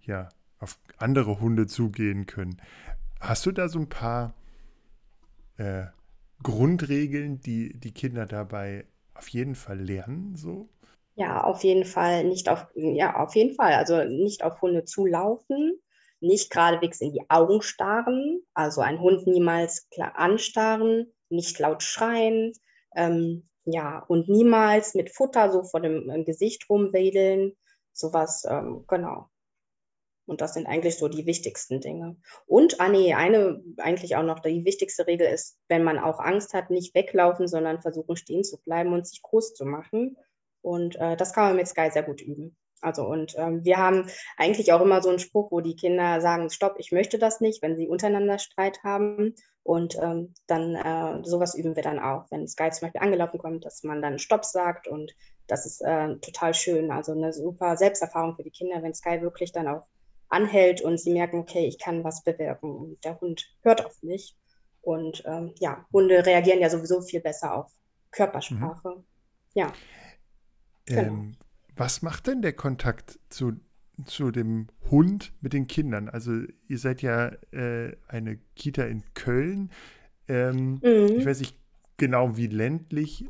ja, 0.01 0.31
auf 0.61 0.79
andere 0.97 1.41
Hunde 1.41 1.67
zugehen 1.67 2.27
können. 2.27 2.57
Hast 3.25 3.47
du 3.47 3.53
da 3.53 3.69
so 3.69 3.79
ein 3.79 3.89
paar 3.89 4.35
äh, 5.57 5.87
Grundregeln, 6.43 7.41
die 7.41 7.73
die 7.73 7.93
Kinder 7.93 8.27
dabei 8.27 8.85
auf 9.15 9.29
jeden 9.29 9.55
Fall 9.55 9.81
lernen? 9.81 10.37
So? 10.37 10.69
Ja, 11.15 11.43
auf 11.43 11.65
jeden 11.65 11.87
Fall 11.87 12.25
nicht 12.25 12.51
auf, 12.51 12.67
ja, 12.75 13.17
auf 13.17 13.35
jeden 13.35 13.55
Fall. 13.55 13.73
Also 13.73 14.05
nicht 14.05 14.43
auf 14.43 14.61
Hunde 14.61 14.85
zulaufen, 14.85 15.81
nicht 16.21 16.51
geradewegs 16.51 17.01
in 17.01 17.13
die 17.13 17.25
Augen 17.31 17.63
starren, 17.63 18.41
also 18.53 18.83
ein 18.83 19.01
Hund 19.01 19.27
niemals 19.27 19.89
klar 19.89 20.19
anstarren, 20.19 21.11
nicht 21.31 21.59
laut 21.59 21.83
schreien, 21.83 22.53
ähm, 22.95 23.49
ja, 23.65 24.01
und 24.07 24.29
niemals 24.29 24.95
mit 24.95 25.11
Futter 25.11 25.51
so 25.51 25.63
vor 25.63 25.81
dem 25.81 26.25
Gesicht 26.27 26.69
rumwedeln, 26.69 27.57
sowas, 27.95 28.45
ähm, 28.47 28.85
genau. 28.87 29.31
Und 30.27 30.41
das 30.41 30.55
sind 30.55 30.67
eigentlich 30.67 30.97
so 30.97 31.09
die 31.09 31.27
wichtigsten 31.27 31.81
Dinge. 31.81 32.17
Und, 32.47 32.81
ah 32.81 32.89
nee, 32.89 33.15
eine 33.15 33.63
eigentlich 33.77 34.17
auch 34.17 34.23
noch, 34.23 34.41
die 34.41 34.65
wichtigste 34.65 35.07
Regel 35.07 35.27
ist, 35.27 35.59
wenn 35.69 35.85
man 35.85 35.99
auch 35.99 36.19
Angst 36.19 36.55
hat, 36.55 36.71
nicht 36.71 36.95
weglaufen, 36.95 37.47
sondern 37.47 37.83
versuchen 37.83 38.17
stehen 38.17 38.45
zu 38.45 38.61
bleiben 38.63 38.93
und 38.93 39.07
sich 39.07 39.23
groß 39.23 39.55
zu 39.55 39.67
machen. 39.67 40.17
Und 40.63 40.97
äh, 40.97 41.17
das 41.17 41.35
kann 41.35 41.49
man 41.49 41.57
mit 41.57 41.69
Sky 41.69 41.91
sehr 41.91 42.05
gut 42.05 42.23
üben. 42.23 42.57
Also 42.81 43.05
und 43.07 43.35
ähm, 43.39 43.65
wir 43.65 43.79
haben 43.79 44.09
eigentlich 44.37 44.73
auch 44.73 44.83
immer 44.83 45.01
so 45.03 45.09
einen 45.09 45.19
Spruch, 45.19 45.51
wo 45.51 45.61
die 45.61 45.77
Kinder 45.77 46.21
sagen, 46.21 46.51
stopp, 46.51 46.77
ich 46.79 46.93
möchte 46.93 47.19
das 47.19 47.41
nicht, 47.41 47.63
wenn 47.63 47.77
sie 47.77 47.89
untereinander 47.89 48.39
Streit 48.39 48.83
haben. 48.83 49.35
Und 49.63 49.97
ähm, 49.99 50.35
dann 50.47 50.75
äh, 50.75 51.27
sowas 51.27 51.55
üben 51.55 51.75
wir 51.77 51.83
dann 51.83 51.99
auch, 51.99 52.27
wenn 52.31 52.47
Sky 52.47 52.71
zum 52.71 52.87
Beispiel 52.87 53.01
angelaufen 53.01 53.39
kommt, 53.39 53.65
dass 53.65 53.83
man 53.83 54.03
dann 54.03 54.19
Stopp 54.19 54.45
sagt 54.45 54.87
und 54.87 55.15
das 55.47 55.65
ist 55.65 55.81
äh, 55.81 56.17
total 56.17 56.53
schön. 56.53 56.91
Also 56.91 57.13
eine 57.13 57.33
super 57.33 57.77
Selbsterfahrung 57.79 58.37
für 58.37 58.43
die 58.43 58.51
Kinder, 58.51 58.83
wenn 58.83 58.95
Sky 58.95 59.23
wirklich 59.23 59.53
dann 59.53 59.69
auch 59.69 59.87
anhält 60.29 60.83
und 60.83 60.99
sie 60.99 61.13
merken, 61.13 61.39
okay, 61.39 61.67
ich 61.67 61.79
kann 61.79 62.05
was 62.05 62.25
bewirken 62.25 62.71
und 62.71 63.05
der 63.05 63.21
Hund 63.21 63.47
hört 63.63 63.85
auf 63.85 64.03
mich. 64.03 64.37
Und 64.81 65.23
ähm, 65.27 65.55
ja, 65.61 65.87
Hunde 65.93 66.25
reagieren 66.27 66.61
ja 66.61 66.69
sowieso 66.69 67.01
viel 67.01 67.21
besser 67.21 67.55
auf 67.55 67.73
Körpersprache. 68.11 68.97
Mhm. 68.97 69.05
Ja. 69.55 69.73
Genau. 70.87 71.03
Ähm, 71.03 71.37
was 71.77 72.03
macht 72.03 72.27
denn 72.27 72.43
der 72.43 72.53
Kontakt 72.53 73.19
zu, 73.31 73.55
zu 74.05 74.31
dem 74.31 74.69
Hund 74.91 75.33
mit 75.41 75.53
den 75.53 75.67
Kindern? 75.67 76.09
Also 76.09 76.33
ihr 76.69 76.79
seid 76.79 77.03
ja 77.03 77.29
äh, 77.53 77.97
eine 78.09 78.37
Kita 78.57 78.85
in 78.85 79.03
Köln. 79.15 79.71
Ähm, 80.29 80.81
mhm. 80.83 81.19
Ich 81.19 81.27
weiß 81.27 81.41
nicht 81.41 81.57
genau, 81.97 82.37
wie 82.37 82.47
ländlich 82.47 83.27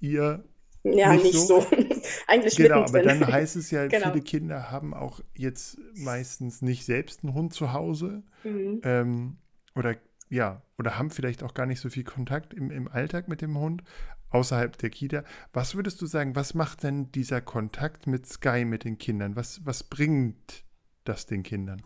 ihr. 0.00 0.44
Ja, 0.84 1.12
nicht, 1.12 1.24
nicht 1.24 1.38
so. 1.38 1.62
so. 1.62 1.66
Eigentlich 2.26 2.56
Genau, 2.56 2.82
aber 2.82 3.02
dann 3.02 3.26
heißt 3.26 3.56
es 3.56 3.70
ja, 3.70 3.86
genau. 3.88 4.10
viele 4.10 4.22
Kinder 4.22 4.70
haben 4.70 4.92
auch 4.92 5.20
jetzt 5.34 5.78
meistens 5.94 6.62
nicht 6.62 6.84
selbst 6.84 7.24
einen 7.24 7.34
Hund 7.34 7.54
zu 7.54 7.72
Hause. 7.72 8.22
Mhm. 8.44 8.80
Ähm, 8.84 9.36
oder 9.74 9.96
ja, 10.28 10.62
oder 10.78 10.98
haben 10.98 11.10
vielleicht 11.10 11.42
auch 11.42 11.54
gar 11.54 11.66
nicht 11.66 11.80
so 11.80 11.88
viel 11.88 12.04
Kontakt 12.04 12.52
im, 12.52 12.70
im 12.70 12.88
Alltag 12.88 13.28
mit 13.28 13.40
dem 13.40 13.58
Hund 13.58 13.82
außerhalb 14.30 14.76
der 14.76 14.90
Kita. 14.90 15.24
Was 15.52 15.74
würdest 15.74 16.02
du 16.02 16.06
sagen, 16.06 16.36
was 16.36 16.54
macht 16.54 16.82
denn 16.82 17.10
dieser 17.12 17.40
Kontakt 17.40 18.06
mit 18.06 18.26
Sky 18.26 18.64
mit 18.64 18.84
den 18.84 18.98
Kindern? 18.98 19.36
Was, 19.36 19.64
was 19.64 19.84
bringt 19.84 20.64
das 21.04 21.26
den 21.26 21.42
Kindern? 21.42 21.82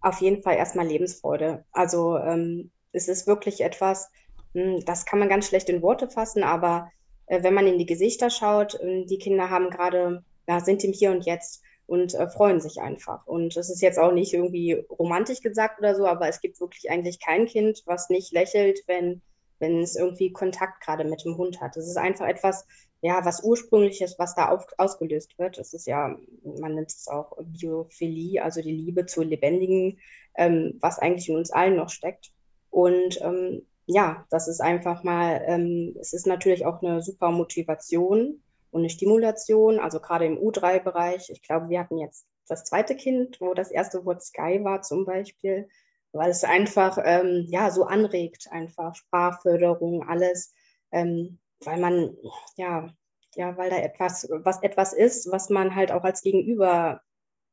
Auf 0.00 0.20
jeden 0.20 0.42
Fall 0.42 0.56
erstmal 0.56 0.86
Lebensfreude. 0.86 1.64
Also 1.70 2.18
ähm, 2.18 2.72
es 2.90 3.08
ist 3.08 3.26
wirklich 3.26 3.60
etwas, 3.62 4.10
hm, 4.54 4.84
das 4.84 5.06
kann 5.06 5.20
man 5.20 5.28
ganz 5.28 5.46
schlecht 5.46 5.68
in 5.68 5.82
Worte 5.82 6.10
fassen, 6.10 6.42
aber 6.42 6.90
äh, 7.26 7.42
wenn 7.42 7.54
man 7.54 7.66
in 7.66 7.78
die 7.78 7.86
Gesichter 7.86 8.30
schaut, 8.30 8.74
äh, 8.80 9.04
die 9.04 9.18
Kinder 9.18 9.50
haben 9.50 9.70
gerade, 9.70 10.24
ja, 10.48 10.60
sind 10.60 10.84
im 10.84 10.92
Hier 10.92 11.10
und 11.10 11.24
Jetzt 11.24 11.62
und 11.86 12.14
äh, 12.14 12.28
freuen 12.28 12.60
sich 12.60 12.80
einfach. 12.80 13.26
Und 13.26 13.56
es 13.56 13.70
ist 13.70 13.82
jetzt 13.82 13.98
auch 13.98 14.12
nicht 14.12 14.32
irgendwie 14.34 14.84
romantisch 14.90 15.40
gesagt 15.40 15.78
oder 15.78 15.94
so, 15.94 16.06
aber 16.06 16.28
es 16.28 16.40
gibt 16.40 16.60
wirklich 16.60 16.90
eigentlich 16.90 17.20
kein 17.20 17.46
Kind, 17.46 17.82
was 17.86 18.08
nicht 18.10 18.32
lächelt, 18.32 18.80
wenn 18.86 19.22
wenn 19.62 19.80
es 19.80 19.96
irgendwie 19.96 20.32
Kontakt 20.32 20.82
gerade 20.82 21.04
mit 21.04 21.24
dem 21.24 21.38
Hund 21.38 21.60
hat. 21.60 21.76
Es 21.76 21.86
ist 21.86 21.96
einfach 21.96 22.26
etwas, 22.26 22.66
ja, 23.00 23.24
was 23.24 23.42
ursprüngliches, 23.44 24.18
was 24.18 24.34
da 24.34 24.48
auf, 24.48 24.66
ausgelöst 24.76 25.38
wird. 25.38 25.56
Es 25.56 25.72
ist 25.72 25.86
ja, 25.86 26.16
man 26.42 26.74
nennt 26.74 26.90
es 26.90 27.06
auch 27.06 27.32
Biophilie, 27.40 28.42
also 28.42 28.60
die 28.60 28.72
Liebe 28.72 29.06
zu 29.06 29.22
Lebendigen, 29.22 30.00
ähm, 30.36 30.78
was 30.80 30.98
eigentlich 30.98 31.28
in 31.28 31.36
uns 31.36 31.52
allen 31.52 31.76
noch 31.76 31.90
steckt. 31.90 32.32
Und 32.70 33.20
ähm, 33.22 33.62
ja, 33.86 34.26
das 34.30 34.48
ist 34.48 34.60
einfach 34.60 35.02
mal, 35.02 35.42
ähm, 35.46 35.96
es 36.00 36.12
ist 36.12 36.26
natürlich 36.26 36.66
auch 36.66 36.82
eine 36.82 37.02
super 37.02 37.30
Motivation 37.30 38.42
und 38.70 38.80
eine 38.80 38.90
Stimulation, 38.90 39.80
also 39.80 40.00
gerade 40.00 40.26
im 40.26 40.38
U3-Bereich. 40.38 41.30
Ich 41.30 41.42
glaube, 41.42 41.68
wir 41.68 41.80
hatten 41.80 41.98
jetzt 41.98 42.26
das 42.48 42.64
zweite 42.64 42.96
Kind, 42.96 43.40
wo 43.40 43.54
das 43.54 43.70
erste 43.70 44.04
Wort 44.04 44.22
Sky 44.22 44.60
war 44.62 44.82
zum 44.82 45.04
Beispiel 45.04 45.68
weil 46.12 46.30
es 46.30 46.44
einfach 46.44 46.98
ähm, 47.02 47.46
ja 47.48 47.70
so 47.70 47.84
anregt, 47.84 48.48
einfach 48.50 48.94
Sprachförderung, 48.94 50.06
alles, 50.08 50.52
ähm, 50.92 51.38
weil 51.60 51.78
man 51.78 52.16
ja 52.56 52.88
ja, 53.34 53.56
weil 53.56 53.70
da 53.70 53.78
etwas, 53.78 54.28
was 54.30 54.62
etwas 54.62 54.92
ist, 54.92 55.30
was 55.32 55.48
man 55.48 55.74
halt 55.74 55.90
auch 55.90 56.04
als 56.04 56.20
Gegenüber 56.20 57.00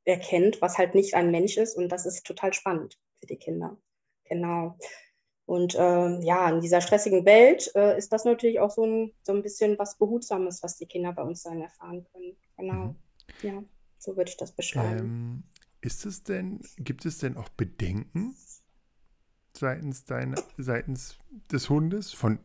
erkennt, 0.04 0.62
was 0.62 0.78
halt 0.78 0.94
nicht 0.94 1.14
ein 1.16 1.32
Mensch 1.32 1.56
ist 1.56 1.78
und 1.78 1.90
das 1.90 2.06
ist 2.06 2.26
total 2.26 2.52
spannend 2.54 3.00
für 3.22 3.28
die 3.28 3.38
Kinder. 3.38 3.78
Genau. 4.26 4.78
Und 5.50 5.74
äh, 5.74 6.20
ja, 6.24 6.48
in 6.52 6.62
dieser 6.62 6.80
stressigen 6.80 7.26
Welt 7.26 7.72
äh, 7.74 7.98
ist 7.98 8.14
das 8.14 8.24
natürlich 8.24 8.60
auch 8.60 8.70
so 8.70 8.86
ein, 8.86 9.14
so 9.24 9.34
ein 9.34 9.42
bisschen 9.42 9.80
was 9.80 9.98
Behutsames, 9.98 10.62
was 10.62 10.78
die 10.78 10.86
Kinder 10.86 11.12
bei 11.12 11.24
uns 11.24 11.42
dann 11.42 11.60
erfahren 11.60 12.06
können. 12.14 12.36
Genau. 12.56 12.86
Mhm. 12.86 12.96
Ja, 13.42 13.64
so 13.98 14.16
würde 14.16 14.30
ich 14.30 14.38
das 14.38 14.52
beschreiben. 14.52 15.00
Ähm, 15.00 15.44
ist 15.82 16.06
es 16.06 16.22
denn, 16.22 16.62
gibt 16.78 17.04
es 17.04 17.18
denn 17.18 17.36
auch 17.36 17.50
Bedenken 17.50 18.36
seitens 19.58 20.06
deiner, 20.06 20.36
seitens 20.60 21.18
des 21.52 21.68
Hundes, 21.68 22.14
von, 22.14 22.38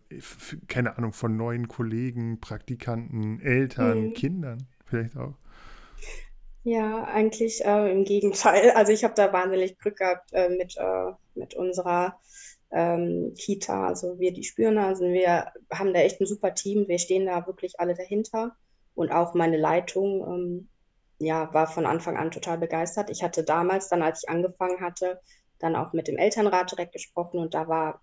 keine 0.68 0.96
Ahnung, 0.96 1.12
von 1.12 1.36
neuen 1.36 1.68
Kollegen, 1.68 2.40
Praktikanten, 2.40 3.38
Eltern, 3.38 4.00
mhm. 4.00 4.12
Kindern 4.14 4.66
vielleicht 4.86 5.18
auch? 5.18 5.34
Ja, 6.62 7.04
eigentlich 7.04 7.62
äh, 7.66 7.92
im 7.92 8.04
Gegenteil. 8.04 8.70
Also 8.70 8.92
ich 8.92 9.04
habe 9.04 9.12
da 9.12 9.30
wahnsinnig 9.30 9.78
Glück 9.78 9.98
gehabt 9.98 10.32
äh, 10.32 10.48
mit, 10.48 10.78
äh, 10.78 11.12
mit 11.34 11.52
unserer 11.52 12.18
ähm, 12.74 13.32
Kita. 13.38 13.86
Also 13.86 14.18
wir, 14.18 14.32
die 14.32 14.44
Spürnasen, 14.44 15.12
wir 15.12 15.52
haben 15.72 15.94
da 15.94 16.00
echt 16.00 16.20
ein 16.20 16.26
super 16.26 16.54
Team. 16.54 16.88
Wir 16.88 16.98
stehen 16.98 17.26
da 17.26 17.46
wirklich 17.46 17.80
alle 17.80 17.94
dahinter. 17.94 18.56
Und 18.94 19.10
auch 19.12 19.34
meine 19.34 19.56
Leitung, 19.56 20.20
ähm, 20.26 20.68
ja, 21.18 21.52
war 21.54 21.66
von 21.66 21.86
Anfang 21.86 22.16
an 22.16 22.30
total 22.30 22.58
begeistert. 22.58 23.10
Ich 23.10 23.22
hatte 23.22 23.44
damals, 23.44 23.88
dann 23.88 24.02
als 24.02 24.24
ich 24.24 24.28
angefangen 24.28 24.80
hatte, 24.80 25.20
dann 25.58 25.76
auch 25.76 25.92
mit 25.92 26.08
dem 26.08 26.18
Elternrat 26.18 26.72
direkt 26.72 26.92
gesprochen 26.92 27.38
und 27.38 27.54
da 27.54 27.68
war 27.68 28.02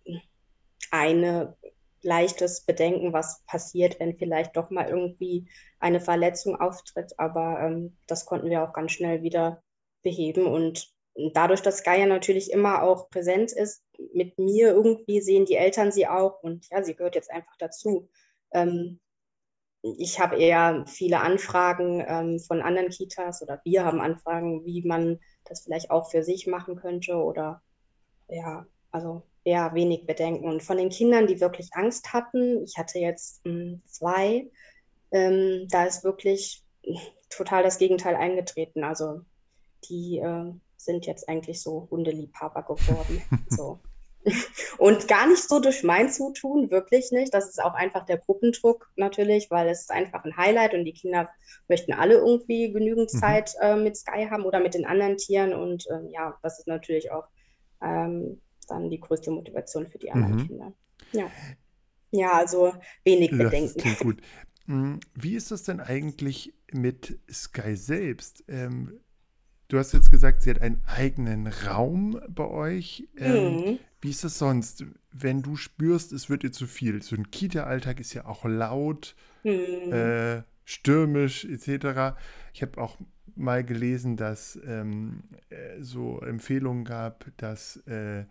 eine 0.90 1.56
leichtes 2.02 2.62
Bedenken, 2.62 3.14
was 3.14 3.44
passiert, 3.46 4.00
wenn 4.00 4.18
vielleicht 4.18 4.56
doch 4.56 4.70
mal 4.70 4.88
irgendwie 4.88 5.48
eine 5.80 6.00
Verletzung 6.00 6.60
auftritt. 6.60 7.14
Aber 7.20 7.60
ähm, 7.62 7.98
das 8.08 8.26
konnten 8.26 8.50
wir 8.50 8.64
auch 8.64 8.74
ganz 8.74 8.94
schnell 8.94 9.22
wieder 9.22 9.62
beheben. 10.02 10.48
Und 10.48 10.92
dadurch, 11.34 11.62
dass 11.62 11.84
Gaia 11.84 12.06
natürlich 12.06 12.52
immer 12.52 12.84
auch 12.84 13.10
präsent 13.10 13.52
ist, 13.52 13.84
mit 14.14 14.40
mir 14.40 14.70
irgendwie 14.70 15.22
sehen 15.22 15.46
die 15.46 15.56
Eltern 15.56 15.92
sie 15.92 16.08
auch 16.08 16.42
und 16.44 16.68
ja, 16.70 16.84
sie 16.84 16.96
gehört 16.96 17.16
jetzt 17.16 17.32
einfach 17.32 17.56
dazu. 17.58 18.10
Ähm, 18.52 19.00
ich 19.84 20.20
habe 20.20 20.38
eher 20.38 20.86
viele 20.88 21.20
Anfragen 21.22 22.04
ähm, 22.08 22.40
von 22.40 22.62
anderen 22.62 22.90
Kitas 22.90 23.42
oder 23.42 23.62
wir 23.64 23.84
haben 23.84 24.00
Anfragen, 24.00 24.64
wie 24.66 24.84
man 24.84 25.20
das 25.46 25.62
vielleicht 25.62 25.90
auch 25.90 26.12
für 26.12 26.24
sich 26.24 26.48
machen 26.48 26.76
könnte 26.76 27.16
oder 27.16 27.62
ja, 28.28 28.66
also 28.92 29.24
eher 29.44 29.74
wenig 29.74 30.06
Bedenken. 30.06 30.48
Und 30.48 30.62
von 30.62 30.78
den 30.78 30.90
Kindern, 30.90 31.28
die 31.28 31.42
wirklich 31.42 31.70
Angst 31.74 32.14
hatten, 32.14 32.64
ich 32.64 32.78
hatte 32.78 33.00
jetzt 33.00 33.44
mh, 33.46 33.52
hm, 33.52 33.82
zwei, 33.86 34.52
ähm, 35.12 35.68
da 35.70 35.86
ist 35.86 36.04
wirklich 36.04 36.64
total 37.30 37.64
das 37.64 37.80
Gegenteil 37.80 38.16
eingetreten. 38.16 38.84
Also 38.84 39.22
die 39.90 40.20
äh, 40.20 40.54
sind 40.86 41.06
jetzt 41.06 41.28
eigentlich 41.30 41.62
so 41.62 41.88
Hundeliebhaber 41.90 42.64
geworden. 42.64 43.22
so. 43.50 43.80
Und 44.78 45.08
gar 45.08 45.28
nicht 45.28 45.48
so 45.48 45.60
durch 45.60 45.84
mein 45.84 46.10
Zutun, 46.10 46.70
wirklich 46.70 47.12
nicht. 47.12 47.34
Das 47.34 47.50
ist 47.50 47.62
auch 47.62 47.74
einfach 47.74 48.06
der 48.06 48.18
Gruppendruck 48.18 48.92
natürlich, 48.96 49.50
weil 49.50 49.68
es 49.70 49.82
ist 49.82 49.92
einfach 49.92 50.24
ein 50.24 50.38
Highlight 50.38 50.74
und 50.74 50.86
die 50.86 50.94
Kinder 50.94 51.30
möchten 51.68 51.94
alle 51.94 52.16
irgendwie 52.16 52.72
genügend 52.72 53.12
mhm. 53.14 53.18
Zeit 53.18 53.56
äh, 53.62 53.76
mit 53.76 53.98
Sky 53.98 54.28
haben 54.30 54.44
oder 54.44 54.60
mit 54.60 54.76
den 54.76 54.86
anderen 54.86 55.18
Tieren. 55.18 55.54
Und 55.54 55.88
äh, 55.88 56.12
ja, 56.12 56.38
das 56.44 56.60
ist 56.60 56.68
natürlich 56.68 57.12
auch 57.12 57.26
ähm, 57.82 58.40
dann 58.68 58.90
die 58.90 59.00
größte 59.00 59.32
Motivation 59.32 59.88
für 59.88 59.98
die 59.98 60.12
anderen 60.12 60.36
mhm. 60.36 60.48
Kinder. 60.48 60.74
Ja. 61.14 61.32
ja, 62.12 62.32
also 62.34 62.74
wenig 63.04 63.32
Bedenken. 63.32 63.82
Das 63.84 64.00
gut. 64.00 64.22
Hm, 64.66 65.00
wie 65.16 65.36
ist 65.36 65.52
das 65.52 65.64
denn 65.64 65.80
eigentlich 65.80 66.54
mit 66.72 67.20
Sky 67.30 67.76
selbst? 67.76 68.44
Ähm, 68.48 69.02
du 69.72 69.80
hast 69.80 69.94
jetzt 69.94 70.12
gesagt, 70.12 70.42
sie 70.42 70.50
hat 70.50 70.62
einen 70.62 70.82
eigenen 70.86 71.48
Raum 71.48 72.20
bei 72.28 72.46
euch. 72.46 73.08
Ähm, 73.18 73.56
mhm. 73.56 73.80
Wie 74.02 74.10
ist 74.10 74.24
das 74.24 74.38
sonst, 74.38 74.84
wenn 75.12 75.42
du 75.42 75.56
spürst, 75.56 76.12
es 76.12 76.30
wird 76.30 76.44
dir 76.44 76.52
zu 76.52 76.68
viel? 76.68 77.02
So 77.02 77.16
ein 77.16 77.32
Kita-Alltag 77.32 78.00
ist 78.00 78.14
ja 78.14 78.26
auch 78.26 78.44
laut, 78.44 79.16
mhm. 79.44 79.94
äh, 79.94 80.44
stürmisch 80.66 81.46
etc. 81.46 82.18
Ich 82.54 82.62
habe 82.62 82.82
auch 82.82 82.98
mal 83.36 83.64
gelesen, 83.64 84.18
dass 84.18 84.60
ähm, 84.66 85.24
äh, 85.50 85.82
so 85.82 86.20
Empfehlungen 86.20 86.84
gab, 86.84 87.26
dass 87.38 87.78
äh, 87.88 88.26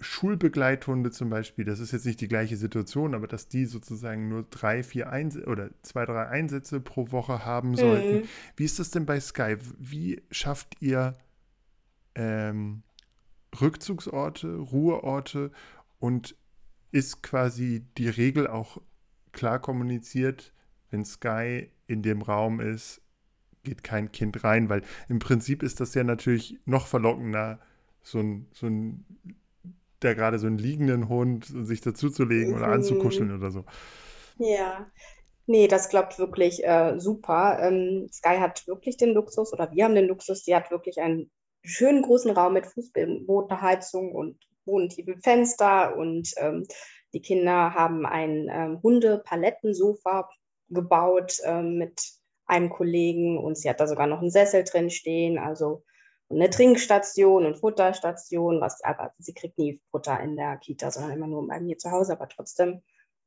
Schulbegleithunde 0.00 1.10
zum 1.10 1.30
Beispiel, 1.30 1.64
das 1.64 1.78
ist 1.78 1.92
jetzt 1.92 2.06
nicht 2.06 2.20
die 2.20 2.28
gleiche 2.28 2.56
Situation, 2.56 3.14
aber 3.14 3.26
dass 3.26 3.48
die 3.48 3.66
sozusagen 3.66 4.28
nur 4.28 4.44
drei, 4.48 4.82
vier 4.82 5.10
Einsätze 5.10 5.46
oder 5.46 5.70
zwei, 5.82 6.06
drei 6.06 6.26
Einsätze 6.26 6.80
pro 6.80 7.12
Woche 7.12 7.44
haben 7.44 7.76
sollten. 7.76 8.20
Mhm. 8.20 8.28
Wie 8.56 8.64
ist 8.64 8.78
das 8.78 8.90
denn 8.90 9.06
bei 9.06 9.20
Sky? 9.20 9.56
Wie 9.78 10.22
schafft 10.30 10.80
ihr 10.80 11.14
ähm, 12.14 12.82
Rückzugsorte, 13.60 14.56
Ruheorte 14.56 15.50
und 15.98 16.36
ist 16.92 17.22
quasi 17.22 17.84
die 17.98 18.08
Regel 18.08 18.46
auch 18.46 18.80
klar 19.32 19.60
kommuniziert, 19.60 20.52
wenn 20.90 21.04
Sky 21.04 21.70
in 21.86 22.02
dem 22.02 22.22
Raum 22.22 22.60
ist, 22.60 23.00
geht 23.62 23.84
kein 23.84 24.10
Kind 24.12 24.42
rein, 24.44 24.68
weil 24.68 24.82
im 25.08 25.18
Prinzip 25.18 25.62
ist 25.62 25.80
das 25.80 25.94
ja 25.94 26.04
natürlich 26.04 26.58
noch 26.64 26.86
verlockender, 26.86 27.60
so 28.02 28.18
ein, 28.18 28.46
so 28.52 28.66
ein 28.66 29.04
da 30.00 30.14
gerade 30.14 30.38
so 30.38 30.46
einen 30.46 30.58
liegenden 30.58 31.08
Hund 31.08 31.46
sich 31.46 31.80
dazuzulegen 31.80 32.50
mhm. 32.50 32.56
oder 32.56 32.68
anzukuscheln 32.68 33.34
oder 33.36 33.50
so. 33.50 33.64
Ja, 34.38 34.90
Nee, 35.50 35.66
das 35.66 35.88
klappt 35.88 36.16
wirklich 36.20 36.64
äh, 36.64 37.00
super. 37.00 37.58
Ähm, 37.60 38.08
Sky 38.12 38.36
hat 38.36 38.68
wirklich 38.68 38.96
den 38.96 39.14
Luxus, 39.14 39.52
oder 39.52 39.72
wir 39.72 39.84
haben 39.84 39.96
den 39.96 40.06
Luxus, 40.06 40.44
sie 40.44 40.54
hat 40.54 40.70
wirklich 40.70 41.00
einen 41.00 41.28
schönen 41.64 42.02
großen 42.02 42.30
Raum 42.30 42.52
mit 42.52 42.66
Fußbodenheizung 42.66 44.12
und 44.12 44.38
bodentiefen 44.64 45.20
Fenster 45.20 45.96
und 45.96 46.30
ähm, 46.36 46.68
die 47.12 47.20
Kinder 47.20 47.74
haben 47.74 48.06
ein 48.06 48.48
ähm, 48.48 48.80
Hunde-Palettensofa 48.80 50.28
gebaut 50.68 51.38
ähm, 51.44 51.78
mit 51.78 52.00
einem 52.46 52.70
Kollegen 52.70 53.36
und 53.36 53.58
sie 53.58 53.68
hat 53.68 53.80
da 53.80 53.88
sogar 53.88 54.06
noch 54.06 54.20
einen 54.20 54.30
Sessel 54.30 54.62
drin 54.62 54.88
stehen, 54.88 55.36
also 55.36 55.82
eine 56.30 56.50
Trinkstation 56.50 57.44
und 57.44 57.58
Futterstation, 57.58 58.60
was 58.60 58.82
aber 58.82 59.12
sie 59.18 59.34
kriegt 59.34 59.58
nie 59.58 59.80
Futter 59.90 60.20
in 60.20 60.36
der 60.36 60.56
Kita, 60.58 60.90
sondern 60.90 61.12
immer 61.12 61.26
nur 61.26 61.46
bei 61.46 61.60
mir 61.60 61.76
zu 61.76 61.90
Hause, 61.90 62.12
aber 62.12 62.28
trotzdem. 62.28 62.82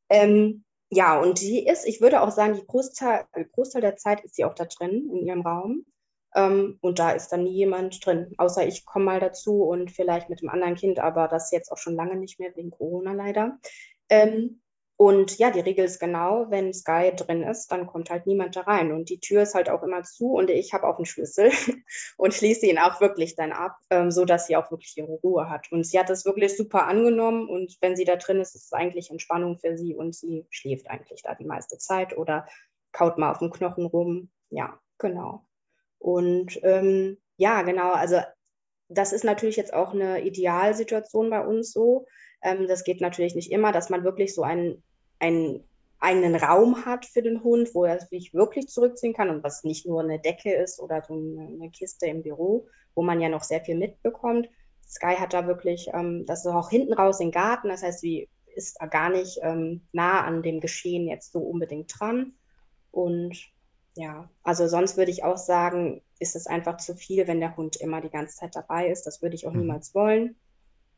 Ähm, 0.09 0.63
ja, 0.89 1.19
und 1.19 1.41
die 1.41 1.67
ist, 1.67 1.85
ich 1.85 2.01
würde 2.01 2.21
auch 2.21 2.31
sagen, 2.31 2.53
die 2.53 2.65
Großteil, 2.65 3.25
Großteil 3.53 3.81
der 3.81 3.97
Zeit 3.97 4.23
ist 4.23 4.35
sie 4.35 4.45
auch 4.45 4.53
da 4.53 4.65
drin 4.65 5.09
in 5.11 5.25
ihrem 5.25 5.41
Raum. 5.41 5.85
Ähm, 6.35 6.77
und 6.81 6.99
da 6.99 7.11
ist 7.11 7.29
dann 7.29 7.43
nie 7.43 7.53
jemand 7.53 8.05
drin, 8.05 8.33
außer 8.37 8.65
ich 8.65 8.85
komme 8.85 9.05
mal 9.05 9.19
dazu 9.19 9.63
und 9.63 9.91
vielleicht 9.91 10.29
mit 10.29 10.41
dem 10.41 10.49
anderen 10.49 10.75
Kind, 10.75 10.99
aber 10.99 11.27
das 11.27 11.51
jetzt 11.51 11.71
auch 11.71 11.77
schon 11.77 11.95
lange 11.95 12.15
nicht 12.15 12.39
mehr 12.39 12.55
wegen 12.55 12.71
Corona 12.71 13.13
leider. 13.13 13.59
Ähm, 14.09 14.61
und 14.95 15.39
ja, 15.39 15.49
die 15.49 15.59
Regel 15.59 15.85
ist 15.85 15.99
genau, 15.99 16.45
wenn 16.49 16.73
Sky 16.73 17.11
drin 17.15 17.41
ist, 17.41 17.71
dann 17.71 17.87
kommt 17.87 18.11
halt 18.11 18.27
niemand 18.27 18.55
da 18.55 18.61
rein. 18.61 18.91
Und 18.91 19.09
die 19.09 19.19
Tür 19.19 19.41
ist 19.41 19.55
halt 19.55 19.69
auch 19.69 19.81
immer 19.81 20.03
zu 20.03 20.33
und 20.33 20.49
ich 20.51 20.73
habe 20.73 20.87
auch 20.87 20.97
einen 20.97 21.05
Schlüssel 21.05 21.51
und 22.17 22.33
schließe 22.33 22.67
ihn 22.67 22.77
auch 22.77 23.01
wirklich 23.01 23.35
dann 23.35 23.51
ab, 23.51 23.77
ähm, 23.89 24.11
so 24.11 24.23
dass 24.23 24.45
sie 24.47 24.55
auch 24.55 24.69
wirklich 24.69 24.95
ihre 24.95 25.13
Ruhe 25.23 25.49
hat. 25.49 25.71
Und 25.71 25.85
sie 25.85 25.99
hat 25.99 26.09
das 26.09 26.25
wirklich 26.25 26.55
super 26.55 26.87
angenommen 26.87 27.49
und 27.49 27.75
wenn 27.81 27.95
sie 27.95 28.05
da 28.05 28.17
drin 28.17 28.39
ist, 28.39 28.55
ist 28.55 28.65
es 28.65 28.73
eigentlich 28.73 29.09
Entspannung 29.09 29.57
für 29.57 29.77
sie 29.77 29.95
und 29.95 30.13
sie 30.13 30.45
schläft 30.51 30.89
eigentlich 30.89 31.23
da 31.23 31.33
die 31.33 31.45
meiste 31.45 31.77
Zeit 31.79 32.15
oder 32.15 32.47
kaut 32.91 33.17
mal 33.17 33.31
auf 33.31 33.39
dem 33.39 33.49
Knochen 33.49 33.87
rum. 33.87 34.29
Ja, 34.51 34.79
genau. 34.99 35.43
Und 35.97 36.59
ähm, 36.63 37.17
ja, 37.37 37.63
genau, 37.63 37.93
also 37.93 38.21
das 38.89 39.11
ist 39.11 39.23
natürlich 39.23 39.55
jetzt 39.55 39.73
auch 39.73 39.93
eine 39.93 40.21
Idealsituation 40.21 41.31
bei 41.31 41.43
uns 41.43 41.71
so. 41.71 42.05
Ähm, 42.43 42.67
das 42.67 42.83
geht 42.83 43.01
natürlich 43.01 43.35
nicht 43.35 43.51
immer, 43.51 43.71
dass 43.71 43.89
man 43.89 44.03
wirklich 44.03 44.35
so 44.35 44.43
einen, 44.43 44.83
einen 45.19 45.63
eigenen 45.99 46.35
Raum 46.35 46.85
hat 46.85 47.05
für 47.05 47.21
den 47.21 47.43
Hund, 47.43 47.73
wo 47.73 47.85
er 47.85 47.99
sich 47.99 48.33
wirklich 48.33 48.67
zurückziehen 48.67 49.13
kann 49.13 49.29
und 49.29 49.43
was 49.43 49.63
nicht 49.63 49.85
nur 49.85 50.01
eine 50.01 50.19
Decke 50.19 50.53
ist 50.53 50.79
oder 50.79 51.01
so 51.07 51.13
eine, 51.13 51.71
Kiste 51.71 52.07
im 52.07 52.23
Büro, 52.23 52.67
wo 52.93 53.01
man 53.01 53.21
ja 53.21 53.29
noch 53.29 53.43
sehr 53.43 53.61
viel 53.61 53.77
mitbekommt. 53.77 54.49
Sky 54.87 55.15
hat 55.15 55.33
da 55.33 55.47
wirklich, 55.47 55.87
ähm, 55.93 56.25
das 56.25 56.45
ist 56.45 56.51
auch 56.51 56.69
hinten 56.69 56.93
raus 56.93 57.19
im 57.21 57.31
Garten, 57.31 57.69
das 57.69 57.83
heißt, 57.83 58.01
sie 58.01 58.29
ist 58.55 58.77
da 58.79 58.85
gar 58.85 59.09
nicht 59.09 59.39
ähm, 59.41 59.81
nah 59.93 60.21
an 60.21 60.43
dem 60.43 60.59
Geschehen 60.59 61.07
jetzt 61.07 61.31
so 61.31 61.39
unbedingt 61.39 61.91
dran. 61.97 62.33
Und 62.91 63.35
ja, 63.95 64.29
also 64.43 64.67
sonst 64.67 64.97
würde 64.97 65.11
ich 65.11 65.23
auch 65.23 65.37
sagen, 65.37 66.01
ist 66.19 66.35
es 66.35 66.47
einfach 66.47 66.77
zu 66.77 66.95
viel, 66.95 67.27
wenn 67.27 67.39
der 67.39 67.55
Hund 67.55 67.75
immer 67.77 68.01
die 68.01 68.09
ganze 68.09 68.35
Zeit 68.37 68.55
dabei 68.55 68.89
ist. 68.89 69.07
Das 69.07 69.21
würde 69.21 69.35
ich 69.35 69.47
auch 69.47 69.53
mhm. 69.53 69.61
niemals 69.61 69.95
wollen. 69.95 70.35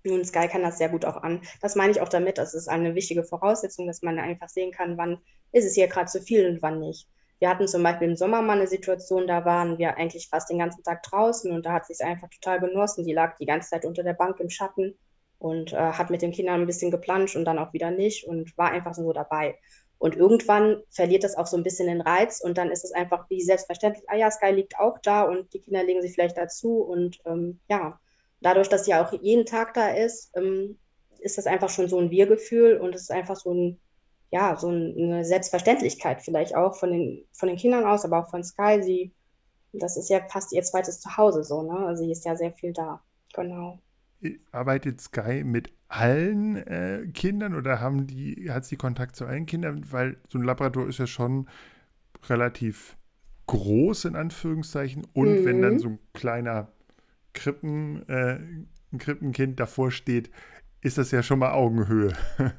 Nun, 0.05 0.23
Sky 0.23 0.47
kann 0.47 0.63
das 0.63 0.77
sehr 0.77 0.89
gut 0.89 1.05
auch 1.05 1.17
an. 1.17 1.41
Das 1.61 1.75
meine 1.75 1.91
ich 1.91 2.01
auch 2.01 2.09
damit. 2.09 2.37
Das 2.37 2.53
ist 2.53 2.67
eine 2.67 2.95
wichtige 2.95 3.23
Voraussetzung, 3.23 3.87
dass 3.87 4.01
man 4.01 4.19
einfach 4.19 4.49
sehen 4.49 4.71
kann, 4.71 4.97
wann 4.97 5.19
ist 5.51 5.65
es 5.65 5.75
hier 5.75 5.87
gerade 5.87 6.09
zu 6.09 6.21
viel 6.21 6.47
und 6.47 6.61
wann 6.61 6.79
nicht. 6.79 7.07
Wir 7.39 7.49
hatten 7.49 7.67
zum 7.67 7.83
Beispiel 7.83 8.09
im 8.09 8.15
Sommer 8.15 8.41
mal 8.41 8.57
eine 8.57 8.67
Situation, 8.67 9.27
da 9.27 9.43
waren 9.43 9.77
wir 9.77 9.97
eigentlich 9.97 10.29
fast 10.29 10.49
den 10.49 10.59
ganzen 10.59 10.83
Tag 10.83 11.03
draußen 11.03 11.51
und 11.51 11.65
da 11.65 11.73
hat 11.73 11.85
sie 11.85 11.93
es 11.93 11.99
einfach 11.99 12.29
total 12.29 12.59
genossen. 12.59 13.05
Die 13.05 13.13
lag 13.13 13.35
die 13.37 13.45
ganze 13.45 13.71
Zeit 13.71 13.85
unter 13.85 14.03
der 14.03 14.13
Bank 14.13 14.39
im 14.39 14.49
Schatten 14.49 14.97
und 15.37 15.73
äh, 15.73 15.75
hat 15.75 16.09
mit 16.09 16.21
den 16.21 16.31
Kindern 16.31 16.61
ein 16.61 16.67
bisschen 16.67 16.91
geplanscht 16.91 17.35
und 17.35 17.45
dann 17.45 17.59
auch 17.59 17.73
wieder 17.73 17.91
nicht 17.91 18.25
und 18.25 18.57
war 18.57 18.71
einfach 18.71 18.93
so 18.93 19.11
dabei. 19.11 19.57
Und 19.97 20.15
irgendwann 20.15 20.81
verliert 20.89 21.23
das 21.23 21.35
auch 21.35 21.47
so 21.47 21.57
ein 21.57 21.63
bisschen 21.63 21.87
den 21.87 22.01
Reiz 22.01 22.41
und 22.41 22.57
dann 22.57 22.71
ist 22.71 22.83
es 22.83 22.91
einfach 22.91 23.29
wie 23.29 23.41
selbstverständlich, 23.41 24.05
ah 24.09 24.15
ja, 24.15 24.29
Sky 24.29 24.51
liegt 24.51 24.77
auch 24.79 24.99
da 24.99 25.23
und 25.23 25.53
die 25.53 25.59
Kinder 25.59 25.83
legen 25.83 26.01
sich 26.01 26.13
vielleicht 26.13 26.37
dazu 26.37 26.81
und 26.81 27.19
ähm, 27.25 27.59
ja, 27.69 27.99
dadurch, 28.41 28.69
dass 28.69 28.85
sie 28.85 28.93
auch 28.93 29.11
jeden 29.21 29.45
Tag 29.45 29.73
da 29.73 29.89
ist, 29.89 30.31
ähm, 30.35 30.77
ist 31.19 31.37
das 31.37 31.47
einfach 31.47 31.69
schon 31.69 31.87
so 31.87 31.99
ein 31.99 32.11
Wir-Gefühl 32.11 32.77
und 32.77 32.93
es 32.93 33.03
ist 33.03 33.11
einfach 33.11 33.35
so 33.35 33.53
ein, 33.53 33.79
ja, 34.31 34.55
so 34.57 34.69
eine 34.69 35.23
Selbstverständlichkeit 35.25 36.21
vielleicht 36.21 36.55
auch 36.55 36.75
von 36.75 36.91
den, 36.91 37.25
von 37.33 37.47
den 37.47 37.57
Kindern 37.57 37.85
aus, 37.85 38.05
aber 38.05 38.19
auch 38.19 38.29
von 38.29 38.43
Sky. 38.43 38.81
Sie, 38.83 39.13
das 39.73 39.97
ist 39.97 40.09
ja 40.09 40.21
fast 40.29 40.53
ihr 40.53 40.63
zweites 40.63 40.99
Zuhause 40.99 41.43
so, 41.43 41.63
ne? 41.63 41.85
Also 41.85 42.03
sie 42.03 42.11
ist 42.11 42.25
ja 42.25 42.35
sehr 42.35 42.51
viel 42.51 42.73
da. 42.73 43.01
Genau. 43.33 43.79
Arbeitet 44.51 45.01
Sky 45.01 45.43
mit 45.43 45.71
allen 45.87 46.57
äh, 46.57 47.07
Kindern 47.13 47.55
oder 47.55 47.79
haben 47.79 48.07
die, 48.07 48.49
hat 48.49 48.65
sie 48.65 48.75
Kontakt 48.75 49.15
zu 49.15 49.25
allen 49.25 49.45
Kindern? 49.45 49.85
Weil 49.91 50.17
so 50.27 50.37
ein 50.37 50.43
Labrador 50.43 50.87
ist 50.87 50.99
ja 50.99 51.07
schon 51.07 51.47
relativ 52.27 52.97
groß 53.47 54.05
in 54.05 54.15
Anführungszeichen 54.15 55.05
und 55.13 55.41
mhm. 55.41 55.45
wenn 55.45 55.61
dann 55.61 55.73
mhm. 55.73 55.79
so 55.79 55.87
ein 55.89 55.99
kleiner 56.13 56.71
Krippen, 57.35 58.07
äh, 58.09 58.39
ein 58.91 58.97
Krippenkind 58.97 59.59
davor 59.59 59.91
steht, 59.91 60.31
ist 60.81 60.97
das 60.97 61.11
ja 61.11 61.21
schon 61.21 61.39
mal 61.39 61.53
Augenhöhe. 61.53 62.13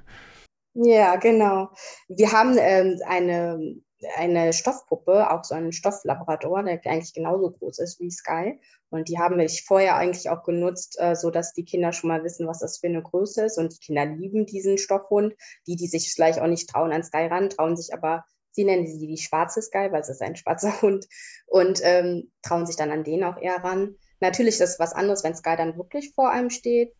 Ja, 0.78 1.16
genau. 1.16 1.70
Wir 2.06 2.32
haben 2.32 2.54
ähm, 2.58 3.00
eine, 3.06 3.76
eine 4.16 4.52
Stoffpuppe, 4.52 5.30
auch 5.30 5.42
so 5.42 5.54
einen 5.54 5.72
Stofflabrador, 5.72 6.62
der 6.64 6.84
eigentlich 6.84 7.14
genauso 7.14 7.50
groß 7.50 7.78
ist 7.78 7.98
wie 7.98 8.10
Sky. 8.10 8.60
Und 8.90 9.08
die 9.08 9.18
haben 9.18 9.38
wir 9.38 9.48
vorher 9.48 9.96
eigentlich 9.96 10.28
auch 10.28 10.42
genutzt, 10.42 10.98
äh, 11.00 11.16
so 11.16 11.30
dass 11.30 11.54
die 11.54 11.64
Kinder 11.64 11.94
schon 11.94 12.08
mal 12.08 12.22
wissen, 12.24 12.46
was 12.46 12.58
das 12.58 12.76
für 12.76 12.88
eine 12.88 13.02
Größe 13.02 13.46
ist. 13.46 13.56
Und 13.56 13.72
die 13.72 13.86
Kinder 13.86 14.04
lieben 14.04 14.44
diesen 14.44 14.76
Stoffhund. 14.76 15.34
Die, 15.66 15.76
die 15.76 15.86
sich 15.86 16.12
vielleicht 16.12 16.40
auch 16.40 16.46
nicht 16.46 16.68
trauen 16.68 16.92
an 16.92 17.02
Sky 17.02 17.24
ran, 17.24 17.48
trauen 17.48 17.78
sich 17.78 17.94
aber, 17.94 18.26
sie 18.50 18.64
nennen 18.64 18.86
sie 18.86 19.06
die 19.06 19.16
schwarze 19.16 19.62
Sky, 19.62 19.88
weil 19.92 20.02
es 20.02 20.10
ist 20.10 20.20
ein 20.20 20.36
schwarzer 20.36 20.78
Hund, 20.82 21.06
und 21.46 21.80
ähm, 21.82 22.30
trauen 22.42 22.66
sich 22.66 22.76
dann 22.76 22.90
an 22.90 23.02
den 23.02 23.24
auch 23.24 23.38
eher 23.40 23.64
ran. 23.64 23.96
Natürlich 24.20 24.54
ist 24.54 24.60
das 24.60 24.78
was 24.78 24.92
anderes, 24.92 25.24
wenn 25.24 25.34
Sky 25.34 25.56
dann 25.56 25.76
wirklich 25.76 26.12
vor 26.14 26.30
einem 26.30 26.50
steht. 26.50 26.94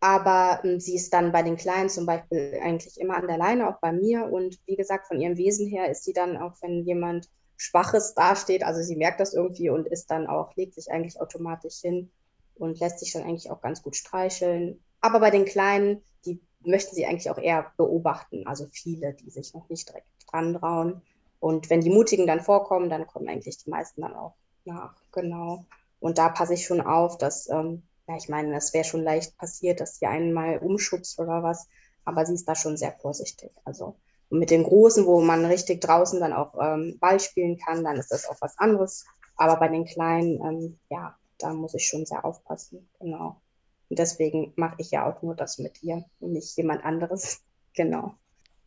Aber 0.00 0.60
ähm, 0.64 0.80
sie 0.80 0.96
ist 0.96 1.12
dann 1.12 1.32
bei 1.32 1.42
den 1.42 1.56
Kleinen 1.56 1.88
zum 1.88 2.06
Beispiel 2.06 2.58
eigentlich 2.62 3.00
immer 3.00 3.16
an 3.16 3.26
der 3.26 3.38
Leine, 3.38 3.68
auch 3.68 3.80
bei 3.80 3.92
mir. 3.92 4.26
Und 4.26 4.58
wie 4.66 4.76
gesagt, 4.76 5.06
von 5.06 5.20
ihrem 5.20 5.36
Wesen 5.36 5.66
her 5.66 5.90
ist 5.90 6.04
sie 6.04 6.12
dann 6.12 6.36
auch, 6.36 6.54
wenn 6.60 6.84
jemand 6.84 7.28
Schwaches 7.56 8.14
dasteht, 8.14 8.64
also 8.64 8.82
sie 8.82 8.96
merkt 8.96 9.20
das 9.20 9.32
irgendwie 9.32 9.70
und 9.70 9.86
ist 9.86 10.10
dann 10.10 10.26
auch, 10.26 10.54
legt 10.56 10.74
sich 10.74 10.90
eigentlich 10.90 11.20
automatisch 11.20 11.76
hin 11.76 12.10
und 12.56 12.80
lässt 12.80 12.98
sich 12.98 13.12
dann 13.12 13.22
eigentlich 13.22 13.50
auch 13.50 13.60
ganz 13.60 13.82
gut 13.82 13.96
streicheln. 13.96 14.82
Aber 15.00 15.20
bei 15.20 15.30
den 15.30 15.44
Kleinen, 15.44 16.02
die 16.26 16.40
möchten 16.60 16.94
sie 16.94 17.06
eigentlich 17.06 17.30
auch 17.30 17.38
eher 17.38 17.72
beobachten, 17.76 18.46
also 18.46 18.66
viele, 18.72 19.14
die 19.14 19.30
sich 19.30 19.54
noch 19.54 19.68
nicht 19.68 19.88
direkt 19.88 20.06
dran 20.30 20.54
trauen. 20.54 21.02
Und 21.40 21.70
wenn 21.70 21.80
die 21.80 21.90
Mutigen 21.90 22.26
dann 22.26 22.40
vorkommen, 22.40 22.88
dann 22.88 23.06
kommen 23.06 23.28
eigentlich 23.28 23.58
die 23.58 23.70
meisten 23.70 24.00
dann 24.00 24.14
auch 24.14 24.34
nach, 24.64 24.94
genau. 25.12 25.64
Und 26.04 26.18
da 26.18 26.28
passe 26.28 26.52
ich 26.52 26.66
schon 26.66 26.82
auf, 26.82 27.16
dass, 27.16 27.48
ähm, 27.48 27.82
ja, 28.06 28.16
ich 28.18 28.28
meine, 28.28 28.52
das 28.52 28.74
wäre 28.74 28.84
schon 28.84 29.02
leicht 29.02 29.38
passiert, 29.38 29.80
dass 29.80 29.98
sie 29.98 30.04
einen 30.04 30.34
mal 30.34 30.58
umschubst 30.58 31.18
oder 31.18 31.42
was, 31.42 31.66
aber 32.04 32.26
sie 32.26 32.34
ist 32.34 32.46
da 32.46 32.54
schon 32.54 32.76
sehr 32.76 32.92
vorsichtig. 32.92 33.52
Also 33.64 33.96
mit 34.28 34.50
den 34.50 34.64
Großen, 34.64 35.06
wo 35.06 35.22
man 35.22 35.46
richtig 35.46 35.80
draußen 35.80 36.20
dann 36.20 36.34
auch 36.34 36.52
ähm, 36.60 36.98
Ball 37.00 37.20
spielen 37.20 37.56
kann, 37.56 37.84
dann 37.84 37.96
ist 37.96 38.10
das 38.10 38.28
auch 38.28 38.36
was 38.42 38.58
anderes. 38.58 39.06
Aber 39.36 39.56
bei 39.56 39.68
den 39.68 39.86
Kleinen, 39.86 40.42
ähm, 40.42 40.78
ja, 40.90 41.16
da 41.38 41.54
muss 41.54 41.72
ich 41.72 41.86
schon 41.86 42.04
sehr 42.04 42.22
aufpassen. 42.22 42.86
Genau. 43.00 43.40
Und 43.88 43.98
deswegen 43.98 44.52
mache 44.56 44.76
ich 44.76 44.90
ja 44.90 45.10
auch 45.10 45.22
nur 45.22 45.34
das 45.34 45.56
mit 45.56 45.82
ihr 45.82 46.04
und 46.20 46.32
nicht 46.32 46.54
jemand 46.58 46.84
anderes. 46.84 47.40
genau. 47.74 48.12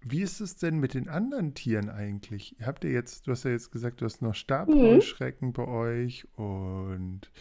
Wie 0.10 0.22
ist 0.22 0.40
es 0.40 0.56
denn 0.58 0.80
mit 0.80 0.94
den 0.94 1.10
anderen 1.10 1.54
Tieren 1.54 1.90
eigentlich? 1.90 2.56
Habt 2.64 2.84
ihr 2.84 2.92
jetzt, 2.92 3.28
du 3.28 3.32
hast 3.32 3.46
ja 3.46 3.52
jetzt 3.52 3.72
gesagt, 3.72 4.02
du 4.02 4.06
hast 4.06 4.22
noch 4.22 4.36
Stabheuschrecken 4.36 5.50
mhm. 5.50 5.54
bei 5.54 5.68
euch 5.68 6.28
und 6.36 7.32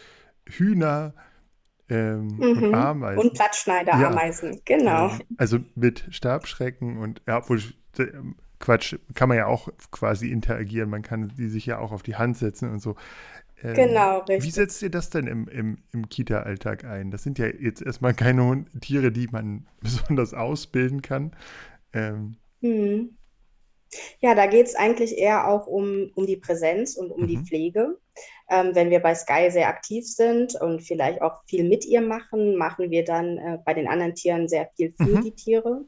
Hühner 0.47 1.13
ähm, 1.89 2.27
mhm. 2.27 2.63
und 2.63 2.75
Ameisen. 2.75 3.19
Und 3.19 3.33
Blattschneiderameisen, 3.33 4.53
ja. 4.53 4.59
genau. 4.65 5.11
Also 5.37 5.59
mit 5.75 6.05
Stabschrecken 6.09 6.97
und, 6.97 7.21
ja, 7.27 7.37
obwohl, 7.37 7.61
ähm, 7.99 8.35
Quatsch, 8.59 8.95
kann 9.13 9.29
man 9.29 9.37
ja 9.37 9.45
auch 9.45 9.69
quasi 9.91 10.31
interagieren. 10.31 10.89
Man 10.89 11.03
kann 11.03 11.31
die 11.37 11.47
sich 11.47 11.65
ja 11.65 11.77
auch 11.77 11.91
auf 11.91 12.03
die 12.03 12.15
Hand 12.15 12.37
setzen 12.37 12.71
und 12.71 12.79
so. 12.79 12.95
Ähm, 13.61 13.73
genau, 13.73 14.19
richtig. 14.19 14.43
Wie 14.43 14.51
setzt 14.51 14.81
ihr 14.81 14.89
das 14.89 15.09
denn 15.09 15.27
im, 15.27 15.47
im, 15.47 15.77
im 15.91 16.09
Kita-Alltag 16.09 16.83
ein? 16.85 17.11
Das 17.11 17.23
sind 17.23 17.39
ja 17.39 17.47
jetzt 17.47 17.81
erstmal 17.81 18.13
keine 18.13 18.65
Tiere, 18.81 19.11
die 19.11 19.27
man 19.27 19.67
besonders 19.81 20.33
ausbilden 20.33 21.01
kann. 21.01 21.31
Ähm, 21.93 22.37
hm. 22.61 23.17
Ja, 24.19 24.35
da 24.35 24.47
geht 24.47 24.67
es 24.67 24.75
eigentlich 24.75 25.17
eher 25.17 25.47
auch 25.47 25.65
um, 25.65 26.11
um 26.15 26.25
die 26.25 26.37
Präsenz 26.37 26.97
und 26.97 27.11
um 27.11 27.21
mhm. 27.21 27.27
die 27.27 27.37
Pflege. 27.37 27.97
Ähm, 28.49 28.75
wenn 28.75 28.89
wir 28.89 28.99
bei 28.99 29.15
Sky 29.15 29.49
sehr 29.49 29.69
aktiv 29.69 30.05
sind 30.05 30.55
und 30.55 30.81
vielleicht 30.81 31.21
auch 31.21 31.43
viel 31.47 31.63
mit 31.63 31.85
ihr 31.85 32.01
machen, 32.01 32.57
machen 32.57 32.91
wir 32.91 33.05
dann 33.05 33.37
äh, 33.37 33.59
bei 33.63 33.73
den 33.73 33.87
anderen 33.87 34.15
Tieren 34.15 34.47
sehr 34.47 34.69
viel 34.75 34.93
für 34.97 35.03
mhm. 35.03 35.21
die 35.21 35.31
Tiere 35.31 35.85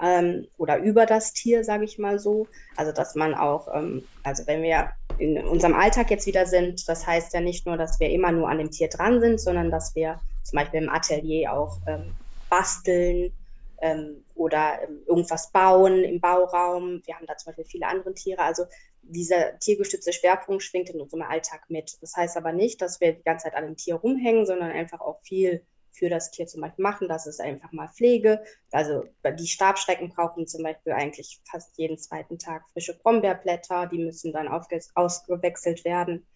ähm, 0.00 0.46
oder 0.56 0.78
über 0.78 1.06
das 1.06 1.32
Tier, 1.32 1.64
sage 1.64 1.84
ich 1.84 1.98
mal 1.98 2.18
so. 2.18 2.46
Also 2.76 2.92
dass 2.92 3.14
man 3.14 3.34
auch, 3.34 3.68
ähm, 3.74 4.04
also 4.22 4.46
wenn 4.46 4.62
wir 4.62 4.90
in 5.18 5.38
unserem 5.38 5.74
Alltag 5.74 6.10
jetzt 6.10 6.26
wieder 6.26 6.46
sind, 6.46 6.88
das 6.88 7.06
heißt 7.06 7.32
ja 7.32 7.40
nicht 7.40 7.66
nur, 7.66 7.76
dass 7.76 7.98
wir 8.00 8.10
immer 8.10 8.32
nur 8.32 8.48
an 8.48 8.58
dem 8.58 8.70
Tier 8.70 8.88
dran 8.88 9.20
sind, 9.20 9.40
sondern 9.40 9.70
dass 9.70 9.94
wir 9.94 10.20
zum 10.42 10.58
Beispiel 10.58 10.82
im 10.82 10.90
Atelier 10.90 11.52
auch 11.52 11.78
ähm, 11.86 12.12
basteln 12.50 13.32
ähm, 13.80 14.24
oder 14.34 14.82
ähm, 14.82 15.02
irgendwas 15.06 15.50
bauen 15.52 16.04
im 16.04 16.20
Bauraum. 16.20 17.02
Wir 17.04 17.16
haben 17.16 17.26
da 17.26 17.36
zum 17.36 17.50
Beispiel 17.50 17.64
viele 17.64 17.86
andere 17.86 18.14
Tiere. 18.14 18.42
Also 18.42 18.64
dieser 19.02 19.58
tiergestützte 19.58 20.12
Schwerpunkt 20.12 20.62
schwingt 20.62 20.90
in 20.90 21.00
unserem 21.00 21.22
Alltag 21.22 21.64
mit. 21.68 21.96
Das 22.00 22.14
heißt 22.16 22.36
aber 22.36 22.52
nicht, 22.52 22.82
dass 22.82 23.00
wir 23.00 23.12
die 23.12 23.22
ganze 23.22 23.44
Zeit 23.44 23.54
an 23.54 23.64
dem 23.64 23.76
Tier 23.76 23.96
rumhängen, 23.96 24.46
sondern 24.46 24.70
einfach 24.70 25.00
auch 25.00 25.20
viel 25.22 25.62
für 25.96 26.08
das 26.10 26.30
Tier 26.30 26.46
zum 26.46 26.60
Beispiel 26.60 26.82
machen. 26.82 27.08
Das 27.08 27.26
ist 27.26 27.40
einfach 27.40 27.72
mal 27.72 27.88
Pflege. 27.88 28.42
Also 28.70 29.04
die 29.24 29.46
Stabschrecken 29.46 30.10
brauchen 30.10 30.46
zum 30.46 30.62
Beispiel 30.62 30.92
eigentlich 30.92 31.40
fast 31.50 31.76
jeden 31.78 31.98
zweiten 31.98 32.38
Tag 32.38 32.68
frische 32.72 32.98
Brombeerblätter. 32.98 33.86
Die 33.86 33.98
müssen 33.98 34.32
dann 34.32 34.48
ausgewechselt 34.48 35.84
werden. 35.84 36.26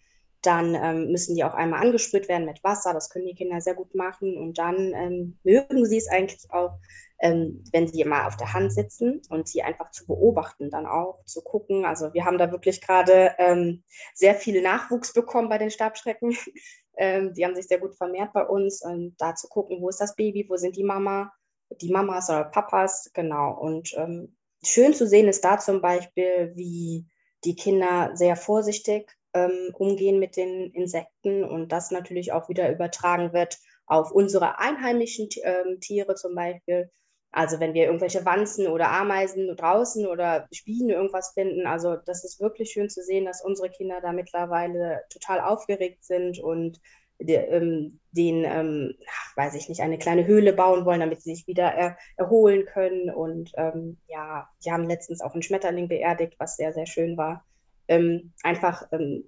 Dann 0.41 0.73
ähm, 0.73 1.11
müssen 1.11 1.35
die 1.35 1.43
auch 1.43 1.53
einmal 1.53 1.81
angesprüht 1.81 2.27
werden 2.27 2.47
mit 2.47 2.63
Wasser. 2.63 2.93
Das 2.93 3.11
können 3.11 3.27
die 3.27 3.35
Kinder 3.35 3.61
sehr 3.61 3.75
gut 3.75 3.93
machen. 3.93 4.37
Und 4.37 4.57
dann 4.57 4.93
ähm, 4.95 5.37
mögen 5.43 5.85
sie 5.85 5.97
es 5.97 6.07
eigentlich 6.07 6.51
auch, 6.51 6.79
ähm, 7.21 7.63
wenn 7.71 7.87
sie 7.87 8.03
mal 8.03 8.27
auf 8.27 8.35
der 8.35 8.53
Hand 8.53 8.73
sitzen 8.73 9.21
und 9.29 9.47
sie 9.47 9.61
einfach 9.61 9.91
zu 9.91 10.07
beobachten, 10.07 10.71
dann 10.71 10.87
auch 10.87 11.23
zu 11.25 11.41
gucken. 11.41 11.85
Also 11.85 12.13
wir 12.13 12.25
haben 12.25 12.39
da 12.39 12.51
wirklich 12.51 12.81
gerade 12.81 13.35
ähm, 13.37 13.83
sehr 14.15 14.33
viel 14.33 14.61
Nachwuchs 14.61 15.13
bekommen 15.13 15.47
bei 15.47 15.59
den 15.59 15.69
Stabschrecken. 15.69 16.35
ähm, 16.97 17.33
die 17.33 17.45
haben 17.45 17.55
sich 17.55 17.67
sehr 17.67 17.79
gut 17.79 17.95
vermehrt 17.95 18.33
bei 18.33 18.45
uns 18.45 18.83
und 18.83 19.15
da 19.19 19.35
zu 19.35 19.47
gucken, 19.47 19.81
wo 19.81 19.89
ist 19.89 20.01
das 20.01 20.15
Baby, 20.15 20.47
wo 20.49 20.57
sind 20.57 20.75
die 20.75 20.83
Mama, 20.83 21.31
die 21.79 21.91
Mamas 21.91 22.29
oder 22.29 22.45
Papas, 22.45 23.11
genau. 23.13 23.53
Und 23.53 23.93
ähm, 23.97 24.35
schön 24.63 24.93
zu 24.93 25.07
sehen 25.07 25.27
ist 25.27 25.45
da 25.45 25.59
zum 25.59 25.79
Beispiel, 25.79 26.53
wie 26.55 27.05
die 27.43 27.55
Kinder 27.55 28.11
sehr 28.15 28.35
vorsichtig 28.35 29.11
ähm, 29.33 29.73
umgehen 29.73 30.19
mit 30.19 30.37
den 30.37 30.71
Insekten 30.71 31.43
und 31.43 31.71
das 31.71 31.91
natürlich 31.91 32.33
auch 32.33 32.49
wieder 32.49 32.71
übertragen 32.71 33.31
wird 33.31 33.59
auf 33.85 34.11
unsere 34.11 34.57
einheimischen 34.57 35.29
ähm, 35.43 35.79
Tiere 35.81 36.15
zum 36.15 36.33
Beispiel. 36.33 36.89
Also 37.31 37.59
wenn 37.59 37.73
wir 37.73 37.85
irgendwelche 37.85 38.25
Wanzen 38.25 38.67
oder 38.67 38.91
Ameisen 38.91 39.55
draußen 39.55 40.05
oder 40.05 40.47
Bienen 40.65 40.89
irgendwas 40.89 41.31
finden, 41.33 41.65
also 41.65 41.95
das 41.95 42.23
ist 42.23 42.41
wirklich 42.41 42.71
schön 42.71 42.89
zu 42.89 43.01
sehen, 43.01 43.25
dass 43.25 43.43
unsere 43.43 43.69
Kinder 43.69 44.01
da 44.01 44.11
mittlerweile 44.11 45.03
total 45.09 45.39
aufgeregt 45.39 46.03
sind 46.03 46.39
und 46.39 46.81
ähm, 47.19 47.99
den, 48.11 48.43
ähm, 48.43 48.95
weiß 49.35 49.53
ich 49.53 49.69
nicht, 49.69 49.81
eine 49.81 49.97
kleine 49.97 50.25
Höhle 50.25 50.53
bauen 50.53 50.85
wollen, 50.85 51.01
damit 51.01 51.21
sie 51.21 51.35
sich 51.35 51.47
wieder 51.47 51.71
er, 51.71 51.97
erholen 52.17 52.65
können. 52.65 53.09
Und 53.11 53.51
ähm, 53.55 53.97
ja, 54.07 54.49
die 54.65 54.71
haben 54.71 54.89
letztens 54.89 55.21
auch 55.21 55.33
einen 55.33 55.43
Schmetterling 55.43 55.87
beerdigt, 55.87 56.35
was 56.39 56.57
sehr, 56.57 56.73
sehr 56.73 56.87
schön 56.87 57.17
war 57.17 57.45
ähm, 57.91 58.31
einfach 58.41 58.87
ähm, 58.93 59.25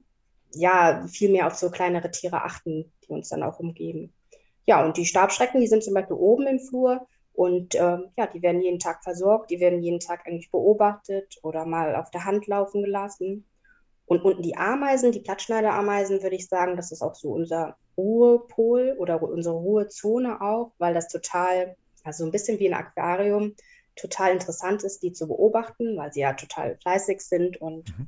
ja 0.54 1.06
viel 1.08 1.30
mehr 1.30 1.48
auf 1.48 1.56
so 1.56 1.70
kleinere 1.70 2.10
Tiere 2.12 2.44
achten, 2.44 2.92
die 3.04 3.12
uns 3.12 3.30
dann 3.30 3.44
auch 3.44 3.60
umgeben. 3.60 4.13
Ja, 4.66 4.86
und 4.86 4.96
die 4.96 5.06
Stabschrecken, 5.06 5.60
die 5.60 5.68
sind 5.68 5.84
zum 5.84 5.94
Beispiel 5.94 6.16
oben 6.16 6.48
im 6.48 6.60
Flur 6.60 7.06
und 7.34 7.76
ähm, 7.76 8.12
ja, 8.17 8.28
die 8.28 8.41
werden 8.41 8.62
jeden 8.62 8.80
Tag 8.80 9.04
versorgt, 9.04 9.50
die 9.50 9.60
werden 9.60 9.82
jeden 9.82 10.00
Tag 10.00 10.26
eigentlich 10.26 10.52
beobachtet 10.52 11.39
oder 11.43 11.65
mal 11.65 11.96
auf 11.96 12.12
der 12.12 12.26
Hand 12.26 12.48
laufen 12.48 12.84
gelassen. 12.84 13.46
Und 14.06 14.24
unten 14.24 14.41
die 14.41 14.58
Ameisen, 14.58 15.12
die 15.12 15.22
Plattschneiderameisen, 15.22 16.22
würde 16.22 16.36
ich 16.36 16.48
sagen, 16.48 16.76
das 16.76 16.91
ist 16.91 17.02
auch 17.02 17.15
so 17.15 17.32
unser 17.32 17.78
Ruhepol 17.98 18.96
oder 19.00 19.22
unsere 19.24 19.56
Ruhezone 19.56 20.41
auch, 20.41 20.74
weil 20.78 20.93
das 20.93 21.08
total, 21.08 21.76
also 22.04 22.26
ein 22.26 22.32
bisschen 22.32 22.60
wie 22.60 22.67
ein 22.67 22.74
Aquarium, 22.74 23.56
total 23.96 24.34
interessant 24.34 24.84
ist, 24.84 25.04
die 25.04 25.13
zu 25.13 25.28
beobachten, 25.28 25.98
weil 25.98 26.12
sie 26.12 26.22
ja 26.22 26.34
total 26.34 26.78
fleißig 26.82 27.22
sind 27.22 27.62
und 27.62 27.98
mhm 27.98 28.08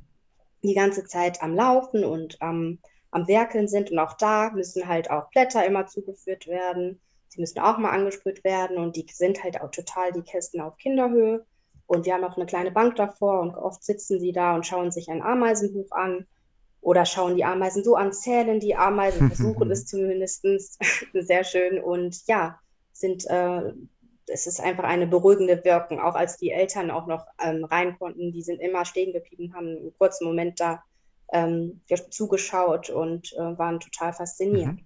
die 0.66 0.74
ganze 0.74 1.04
Zeit 1.04 1.42
am 1.42 1.54
Laufen 1.54 2.04
und 2.04 2.40
am, 2.40 2.78
am 3.10 3.28
Werkeln 3.28 3.68
sind. 3.68 3.90
Und 3.90 3.98
auch 3.98 4.14
da 4.14 4.50
müssen 4.50 4.88
halt 4.88 5.10
auch 5.10 5.30
Blätter 5.30 5.64
immer 5.64 5.86
zugeführt 5.86 6.46
werden. 6.46 7.00
Sie 7.28 7.40
müssen 7.40 7.60
auch 7.60 7.78
mal 7.78 7.90
angesprüht 7.90 8.44
werden 8.44 8.78
und 8.78 8.96
die 8.96 9.06
sind 9.12 9.42
halt 9.42 9.60
auch 9.60 9.70
total 9.70 10.12
die 10.12 10.22
Kästen 10.22 10.60
auf 10.60 10.76
Kinderhöhe. 10.78 11.44
Und 11.86 12.04
wir 12.04 12.14
haben 12.14 12.24
auch 12.24 12.36
eine 12.36 12.46
kleine 12.46 12.70
Bank 12.70 12.96
davor 12.96 13.40
und 13.40 13.54
oft 13.54 13.84
sitzen 13.84 14.18
sie 14.18 14.32
da 14.32 14.54
und 14.54 14.66
schauen 14.66 14.90
sich 14.90 15.08
ein 15.08 15.22
Ameisenbuch 15.22 15.90
an 15.92 16.26
oder 16.80 17.04
schauen 17.04 17.36
die 17.36 17.44
Ameisen 17.44 17.84
so 17.84 17.94
an, 17.94 18.12
zählen 18.12 18.60
die 18.60 18.74
Ameisen, 18.74 19.28
versuchen 19.32 19.70
es 19.70 19.86
zumindest 19.86 20.44
sehr 21.12 21.44
schön 21.44 21.80
und 21.80 22.26
ja, 22.26 22.58
sind 22.92 23.26
äh, 23.28 23.72
es 24.28 24.46
ist 24.46 24.60
einfach 24.60 24.84
eine 24.84 25.06
beruhigende 25.06 25.64
Wirkung. 25.64 26.00
Auch 26.00 26.14
als 26.14 26.36
die 26.36 26.50
Eltern 26.50 26.90
auch 26.90 27.06
noch 27.06 27.26
ähm, 27.40 27.64
rein 27.64 27.96
konnten, 27.98 28.32
die 28.32 28.42
sind 28.42 28.60
immer 28.60 28.84
stehen 28.84 29.12
geblieben, 29.12 29.54
haben 29.54 29.68
einen 29.68 29.94
kurzen 29.98 30.26
Moment 30.26 30.60
da 30.60 30.82
ähm, 31.32 31.80
zugeschaut 32.10 32.90
und 32.90 33.32
äh, 33.34 33.58
waren 33.58 33.80
total 33.80 34.12
fasziniert. 34.12 34.78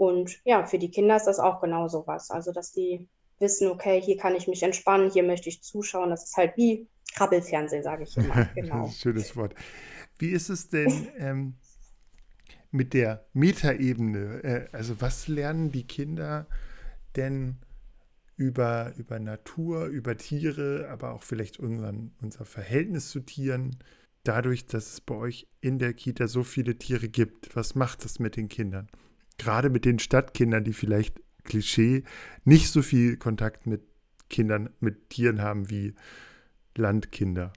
Und 0.00 0.40
ja, 0.46 0.64
für 0.64 0.78
die 0.78 0.90
Kinder 0.90 1.14
ist 1.16 1.26
das 1.26 1.38
auch 1.38 1.60
genau 1.60 1.86
so 1.86 2.06
was. 2.06 2.30
Also, 2.30 2.52
dass 2.52 2.72
die 2.72 3.06
wissen, 3.38 3.68
okay, 3.68 4.00
hier 4.00 4.16
kann 4.16 4.34
ich 4.34 4.48
mich 4.48 4.62
entspannen, 4.62 5.10
hier 5.10 5.22
möchte 5.22 5.50
ich 5.50 5.62
zuschauen. 5.62 6.08
Das 6.08 6.24
ist 6.24 6.38
halt 6.38 6.56
wie 6.56 6.88
Krabbelfernsehen, 7.12 7.82
sage 7.82 8.04
ich 8.04 8.16
immer. 8.16 8.48
Genau. 8.54 8.88
Schönes 8.88 9.36
Wort. 9.36 9.54
Wie 10.18 10.30
ist 10.30 10.48
es 10.48 10.68
denn 10.68 11.08
ähm, 11.18 11.54
mit 12.70 12.94
der 12.94 13.26
Metaebene? 13.34 14.42
Äh, 14.42 14.68
also, 14.72 15.02
was 15.02 15.28
lernen 15.28 15.70
die 15.70 15.86
Kinder 15.86 16.46
denn? 17.14 17.58
über, 18.36 18.94
über 18.96 19.18
Natur, 19.18 19.84
über 19.84 20.16
Tiere, 20.16 20.88
aber 20.90 21.12
auch 21.12 21.22
vielleicht 21.22 21.58
unseren, 21.58 22.14
unser 22.22 22.46
Verhältnis 22.46 23.10
zu 23.10 23.20
Tieren. 23.20 23.76
Dadurch, 24.24 24.64
dass 24.64 24.94
es 24.94 25.02
bei 25.02 25.14
euch 25.14 25.46
in 25.60 25.78
der 25.78 25.92
Kita 25.92 26.26
so 26.26 26.42
viele 26.42 26.78
Tiere 26.78 27.10
gibt, 27.10 27.54
was 27.54 27.74
macht 27.74 28.02
das 28.02 28.18
mit 28.18 28.36
den 28.36 28.48
Kindern? 28.48 28.88
Gerade 29.40 29.70
mit 29.70 29.86
den 29.86 29.98
Stadtkindern, 29.98 30.64
die 30.64 30.74
vielleicht 30.74 31.18
Klischee 31.44 32.04
nicht 32.44 32.70
so 32.70 32.82
viel 32.82 33.16
Kontakt 33.16 33.66
mit 33.66 33.80
Kindern, 34.28 34.68
mit 34.80 35.08
Tieren 35.08 35.40
haben 35.40 35.70
wie 35.70 35.94
Landkinder. 36.76 37.50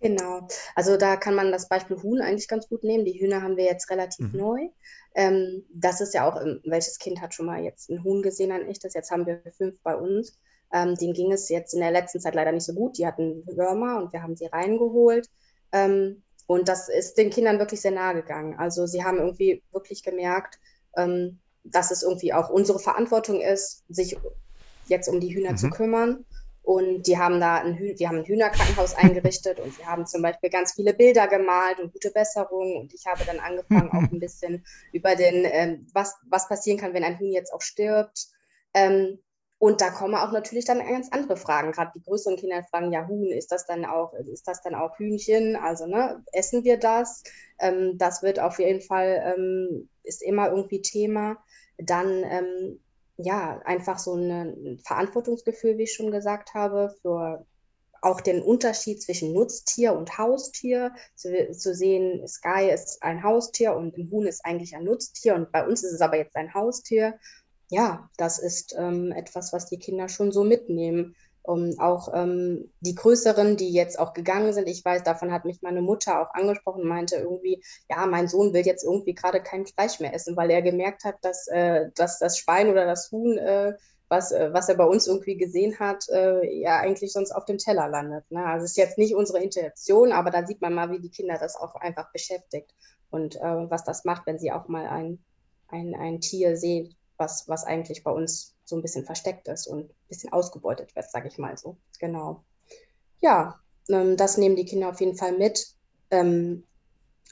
Genau. 0.00 0.48
Also 0.74 0.96
da 0.96 1.16
kann 1.16 1.34
man 1.34 1.52
das 1.52 1.68
Beispiel 1.68 2.02
Huhn 2.02 2.22
eigentlich 2.22 2.48
ganz 2.48 2.70
gut 2.70 2.84
nehmen. 2.84 3.04
Die 3.04 3.20
Hühner 3.20 3.42
haben 3.42 3.58
wir 3.58 3.64
jetzt 3.64 3.90
relativ 3.90 4.32
mhm. 4.32 4.38
neu. 4.38 4.68
Ähm, 5.14 5.66
das 5.74 6.00
ist 6.00 6.14
ja 6.14 6.26
auch, 6.26 6.40
ähm, 6.40 6.62
welches 6.64 6.98
Kind 6.98 7.20
hat 7.20 7.34
schon 7.34 7.44
mal 7.44 7.62
jetzt 7.62 7.90
ein 7.90 8.02
Huhn 8.02 8.22
gesehen, 8.22 8.50
ein 8.50 8.66
echtes? 8.66 8.94
Jetzt 8.94 9.10
haben 9.10 9.26
wir 9.26 9.42
fünf 9.58 9.78
bei 9.82 9.94
uns. 9.94 10.38
Ähm, 10.72 10.94
denen 10.94 11.12
ging 11.12 11.32
es 11.32 11.50
jetzt 11.50 11.74
in 11.74 11.80
der 11.80 11.90
letzten 11.90 12.20
Zeit 12.20 12.34
leider 12.34 12.52
nicht 12.52 12.64
so 12.64 12.72
gut. 12.72 12.96
Die 12.96 13.06
hatten 13.06 13.46
Würmer 13.46 13.98
und 13.98 14.14
wir 14.14 14.22
haben 14.22 14.36
sie 14.36 14.46
reingeholt. 14.46 15.28
Ähm, 15.72 16.22
und 16.46 16.68
das 16.68 16.88
ist 16.88 17.18
den 17.18 17.30
Kindern 17.30 17.58
wirklich 17.58 17.80
sehr 17.80 17.90
nahe 17.90 18.14
gegangen. 18.14 18.56
Also 18.58 18.86
sie 18.86 19.04
haben 19.04 19.18
irgendwie 19.18 19.62
wirklich 19.72 20.02
gemerkt, 20.02 20.58
ähm, 20.96 21.38
dass 21.64 21.90
es 21.90 22.02
irgendwie 22.02 22.32
auch 22.32 22.50
unsere 22.50 22.78
Verantwortung 22.78 23.40
ist, 23.40 23.84
sich 23.88 24.16
jetzt 24.86 25.08
um 25.08 25.20
die 25.20 25.34
Hühner 25.34 25.52
mhm. 25.52 25.56
zu 25.56 25.70
kümmern. 25.70 26.24
Und 26.62 27.06
die 27.06 27.16
haben 27.16 27.38
da 27.40 27.58
ein, 27.58 27.76
die 27.76 28.08
haben 28.08 28.18
ein 28.18 28.24
Hühnerkrankenhaus 28.24 28.96
eingerichtet 28.96 29.60
und 29.60 29.72
sie 29.74 29.86
haben 29.86 30.04
zum 30.04 30.20
Beispiel 30.22 30.50
ganz 30.50 30.72
viele 30.72 30.94
Bilder 30.94 31.28
gemalt 31.28 31.78
und 31.78 31.92
gute 31.92 32.10
Besserungen. 32.10 32.76
Und 32.76 32.92
ich 32.92 33.06
habe 33.06 33.24
dann 33.24 33.38
angefangen, 33.38 33.90
auch 33.90 34.10
ein 34.10 34.18
bisschen 34.18 34.64
über 34.92 35.14
den, 35.14 35.44
ähm, 35.44 35.86
was, 35.92 36.16
was 36.28 36.48
passieren 36.48 36.78
kann, 36.78 36.92
wenn 36.92 37.04
ein 37.04 37.20
Huhn 37.20 37.30
jetzt 37.30 37.52
auch 37.52 37.62
stirbt. 37.62 38.26
Ähm, 38.74 39.20
und 39.58 39.80
da 39.80 39.90
kommen 39.90 40.14
auch 40.14 40.32
natürlich 40.32 40.66
dann 40.66 40.78
ganz 40.78 41.08
andere 41.10 41.36
Fragen. 41.36 41.72
Gerade 41.72 41.92
die 41.94 42.02
größeren 42.02 42.36
Kinder 42.36 42.62
fragen, 42.64 42.92
ja, 42.92 43.06
Huhn, 43.08 43.30
ist 43.30 43.50
das 43.50 43.66
dann 43.66 43.84
auch, 43.84 44.12
ist 44.14 44.46
das 44.46 44.62
dann 44.62 44.74
auch 44.74 44.98
Hühnchen? 44.98 45.56
Also, 45.56 45.86
ne, 45.86 46.22
essen 46.32 46.64
wir 46.64 46.78
das? 46.78 47.22
Ähm, 47.58 47.96
das 47.96 48.22
wird 48.22 48.38
auf 48.38 48.58
jeden 48.58 48.82
Fall, 48.82 49.34
ähm, 49.36 49.88
ist 50.02 50.22
immer 50.22 50.50
irgendwie 50.50 50.82
Thema. 50.82 51.38
Dann 51.78 52.22
ähm, 52.24 52.80
ja, 53.16 53.60
einfach 53.64 53.98
so 53.98 54.14
ein 54.14 54.78
Verantwortungsgefühl, 54.84 55.78
wie 55.78 55.84
ich 55.84 55.94
schon 55.94 56.10
gesagt 56.10 56.52
habe, 56.54 56.94
für 57.00 57.46
auch 58.02 58.20
den 58.20 58.42
Unterschied 58.42 59.02
zwischen 59.02 59.32
Nutztier 59.32 59.94
und 59.94 60.18
Haustier, 60.18 60.92
zu, 61.14 61.50
zu, 61.52 61.74
sehen, 61.74 62.26
Sky 62.28 62.70
ist 62.72 63.02
ein 63.02 63.22
Haustier 63.22 63.74
und 63.74 63.96
ein 63.96 64.10
Huhn 64.10 64.26
ist 64.26 64.44
eigentlich 64.44 64.76
ein 64.76 64.84
Nutztier 64.84 65.34
und 65.34 65.50
bei 65.50 65.66
uns 65.66 65.82
ist 65.82 65.92
es 65.92 66.00
aber 66.00 66.18
jetzt 66.18 66.36
ein 66.36 66.52
Haustier. 66.52 67.18
Ja, 67.68 68.08
das 68.16 68.38
ist 68.38 68.74
ähm, 68.78 69.12
etwas, 69.12 69.52
was 69.52 69.66
die 69.66 69.78
Kinder 69.78 70.08
schon 70.08 70.32
so 70.32 70.44
mitnehmen. 70.44 71.16
Um, 71.42 71.78
auch 71.78 72.12
ähm, 72.12 72.72
die 72.80 72.96
größeren, 72.96 73.56
die 73.56 73.72
jetzt 73.72 74.00
auch 74.00 74.14
gegangen 74.14 74.52
sind, 74.52 74.68
ich 74.68 74.84
weiß, 74.84 75.04
davon 75.04 75.30
hat 75.30 75.44
mich 75.44 75.62
meine 75.62 75.80
Mutter 75.80 76.20
auch 76.20 76.34
angesprochen, 76.34 76.88
meinte 76.88 77.16
irgendwie, 77.16 77.62
ja, 77.88 78.04
mein 78.06 78.26
Sohn 78.26 78.52
will 78.52 78.66
jetzt 78.66 78.82
irgendwie 78.82 79.14
gerade 79.14 79.40
kein 79.40 79.64
Fleisch 79.64 80.00
mehr 80.00 80.12
essen, 80.12 80.36
weil 80.36 80.50
er 80.50 80.60
gemerkt 80.60 81.04
hat, 81.04 81.14
dass, 81.22 81.46
äh, 81.46 81.90
dass 81.94 82.18
das 82.18 82.38
Schwein 82.38 82.68
oder 82.68 82.84
das 82.84 83.12
Huhn, 83.12 83.38
äh, 83.38 83.74
was, 84.08 84.32
äh, 84.32 84.52
was 84.52 84.68
er 84.68 84.74
bei 84.76 84.86
uns 84.86 85.06
irgendwie 85.06 85.36
gesehen 85.36 85.78
hat, 85.78 86.08
äh, 86.08 86.44
ja 86.60 86.80
eigentlich 86.80 87.12
sonst 87.12 87.30
auf 87.30 87.44
dem 87.44 87.58
Teller 87.58 87.88
landet. 87.88 88.24
Ne? 88.30 88.44
Also 88.44 88.64
ist 88.64 88.76
jetzt 88.76 88.98
nicht 88.98 89.14
unsere 89.14 89.40
Intention, 89.40 90.10
aber 90.10 90.32
da 90.32 90.44
sieht 90.44 90.60
man 90.60 90.74
mal, 90.74 90.90
wie 90.90 91.00
die 91.00 91.10
Kinder 91.10 91.38
das 91.38 91.54
auch 91.54 91.76
einfach 91.76 92.10
beschäftigt 92.10 92.74
und 93.10 93.36
äh, 93.36 93.70
was 93.70 93.84
das 93.84 94.04
macht, 94.04 94.26
wenn 94.26 94.40
sie 94.40 94.50
auch 94.50 94.66
mal 94.66 94.88
ein, 94.88 95.22
ein, 95.68 95.94
ein 95.94 96.20
Tier 96.20 96.56
sehen, 96.56 96.96
was, 97.18 97.48
was 97.48 97.64
eigentlich 97.64 98.04
bei 98.04 98.10
uns 98.10 98.54
so 98.64 98.76
ein 98.76 98.82
bisschen 98.82 99.04
versteckt 99.04 99.48
ist 99.48 99.66
und 99.66 99.90
ein 99.90 100.08
bisschen 100.08 100.32
ausgebeutet 100.32 100.94
wird, 100.94 101.10
sage 101.10 101.28
ich 101.28 101.38
mal 101.38 101.56
so. 101.56 101.76
Genau. 101.98 102.44
Ja, 103.20 103.60
ähm, 103.88 104.16
das 104.16 104.36
nehmen 104.36 104.56
die 104.56 104.64
Kinder 104.64 104.90
auf 104.90 105.00
jeden 105.00 105.16
Fall 105.16 105.32
mit. 105.32 105.66
Ähm, 106.10 106.64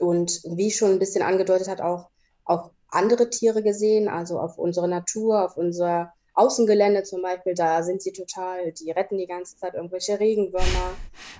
und 0.01 0.43
wie 0.45 0.71
schon 0.71 0.91
ein 0.91 0.99
bisschen 0.99 1.23
angedeutet 1.23 1.69
hat, 1.69 1.81
auch, 1.81 2.09
auch 2.45 2.71
andere 2.89 3.31
Tiere 3.31 3.63
gesehen, 3.63 4.09
also 4.09 4.39
auf 4.39 4.59
unsere 4.59 4.89
Natur, 4.89 5.45
auf 5.45 5.57
unser 5.57 6.13
Außengelände 6.35 7.05
zum 7.05 7.23
Beispiel, 7.23 7.55
da 7.55 7.83
sind 7.83 8.03
sie 8.03 8.13
total, 8.13 8.73
die 8.73 8.91
retten 8.91 9.19
die 9.19 9.27
ganze 9.27 9.57
Zeit 9.57 9.75
irgendwelche 9.75 10.19
Regenwürmer. 10.19 10.97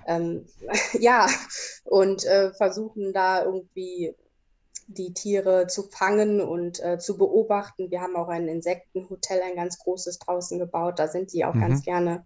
Ähm, 0.07 0.47
ja, 1.01 1.27
und 1.85 2.25
äh, 2.25 2.53
versuchen 2.53 3.13
da 3.13 3.45
irgendwie 3.45 4.15
die 4.87 5.13
Tiere 5.15 5.67
zu 5.67 5.85
fangen 5.85 6.41
und 6.41 6.83
äh, 6.83 6.99
zu 6.99 7.17
beobachten. 7.17 7.91
Wir 7.91 8.01
haben 8.01 8.17
auch 8.17 8.29
ein 8.29 8.49
Insektenhotel, 8.49 9.41
ein 9.43 9.57
ganz 9.57 9.79
großes 9.79 10.19
draußen 10.19 10.59
gebaut. 10.59 10.99
Da 10.99 11.09
sind 11.09 11.31
sie 11.31 11.45
auch 11.45 11.55
mhm. 11.55 11.61
ganz 11.61 11.83
gerne 11.83 12.25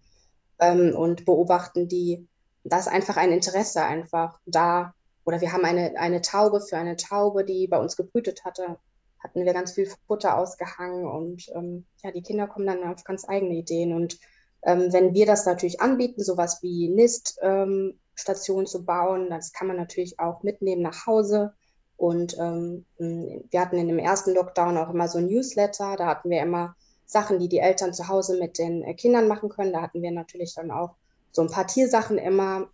ähm, 0.59 0.95
und 0.95 1.25
beobachten 1.25 1.89
die. 1.89 2.27
Da 2.65 2.79
ist 2.79 2.89
einfach 2.89 3.17
ein 3.17 3.33
Interesse 3.33 3.83
einfach 3.83 4.39
da. 4.47 4.95
Oder 5.25 5.41
wir 5.41 5.53
haben 5.53 5.65
eine, 5.65 5.99
eine 5.99 6.21
Taube 6.21 6.61
für 6.61 6.77
eine 6.77 6.97
Taube, 6.97 7.45
die 7.45 7.67
bei 7.67 7.79
uns 7.79 7.97
gebrütet 7.97 8.45
hatte. 8.45 8.79
Hatten 9.23 9.45
wir 9.45 9.53
ganz 9.53 9.73
viel 9.73 9.91
Futter 10.07 10.39
ausgehangen 10.39 11.05
und 11.05 11.49
ähm, 11.55 11.85
ja, 12.03 12.13
die 12.13 12.23
Kinder 12.23 12.47
kommen 12.47 12.67
dann 12.67 12.85
auf 12.85 13.05
ganz 13.05 13.29
eigene 13.29 13.55
Ideen. 13.55 13.93
Und 13.93 14.19
ähm, 14.63 14.93
wenn 14.93 15.15
wir 15.15 15.27
das 15.27 15.45
natürlich 15.45 15.81
anbieten, 15.81 16.23
sowas 16.23 16.63
wie 16.63 16.89
Niststationen 16.89 18.65
ähm, 18.65 18.67
zu 18.67 18.85
bauen, 18.85 19.29
das 19.29 19.53
kann 19.53 19.67
man 19.67 19.77
natürlich 19.77 20.19
auch 20.19 20.43
mitnehmen 20.43 20.83
nach 20.83 21.07
Hause 21.07 21.55
und 21.99 22.39
ähm, 22.39 22.87
wir 22.97 23.61
hatten 23.61 23.77
in 23.77 23.89
dem 23.89 23.99
ersten 23.99 24.33
Lockdown 24.33 24.79
auch 24.79 24.89
immer 24.89 25.09
so 25.09 25.19
ein 25.19 25.27
Newsletter. 25.27 25.97
Da 25.97 26.07
hatten 26.07 26.31
wir 26.31 26.41
immer 26.41 26.77
Sachen, 27.07 27.41
die 27.41 27.49
die 27.49 27.59
Eltern 27.59 27.93
zu 27.93 28.07
Hause 28.07 28.39
mit 28.39 28.57
den 28.59 28.85
äh, 28.85 28.95
Kindern 28.95 29.27
machen 29.27 29.49
können. 29.49 29.73
Da 29.73 29.83
hatten 29.83 30.01
wir 30.01 30.13
natürlich 30.13 30.55
dann 30.55 30.71
auch 30.71 30.95
so 31.33 31.43
ein 31.43 31.51
paar 31.51 31.67
Tiersachen 31.67 32.17
immer. 32.17 32.71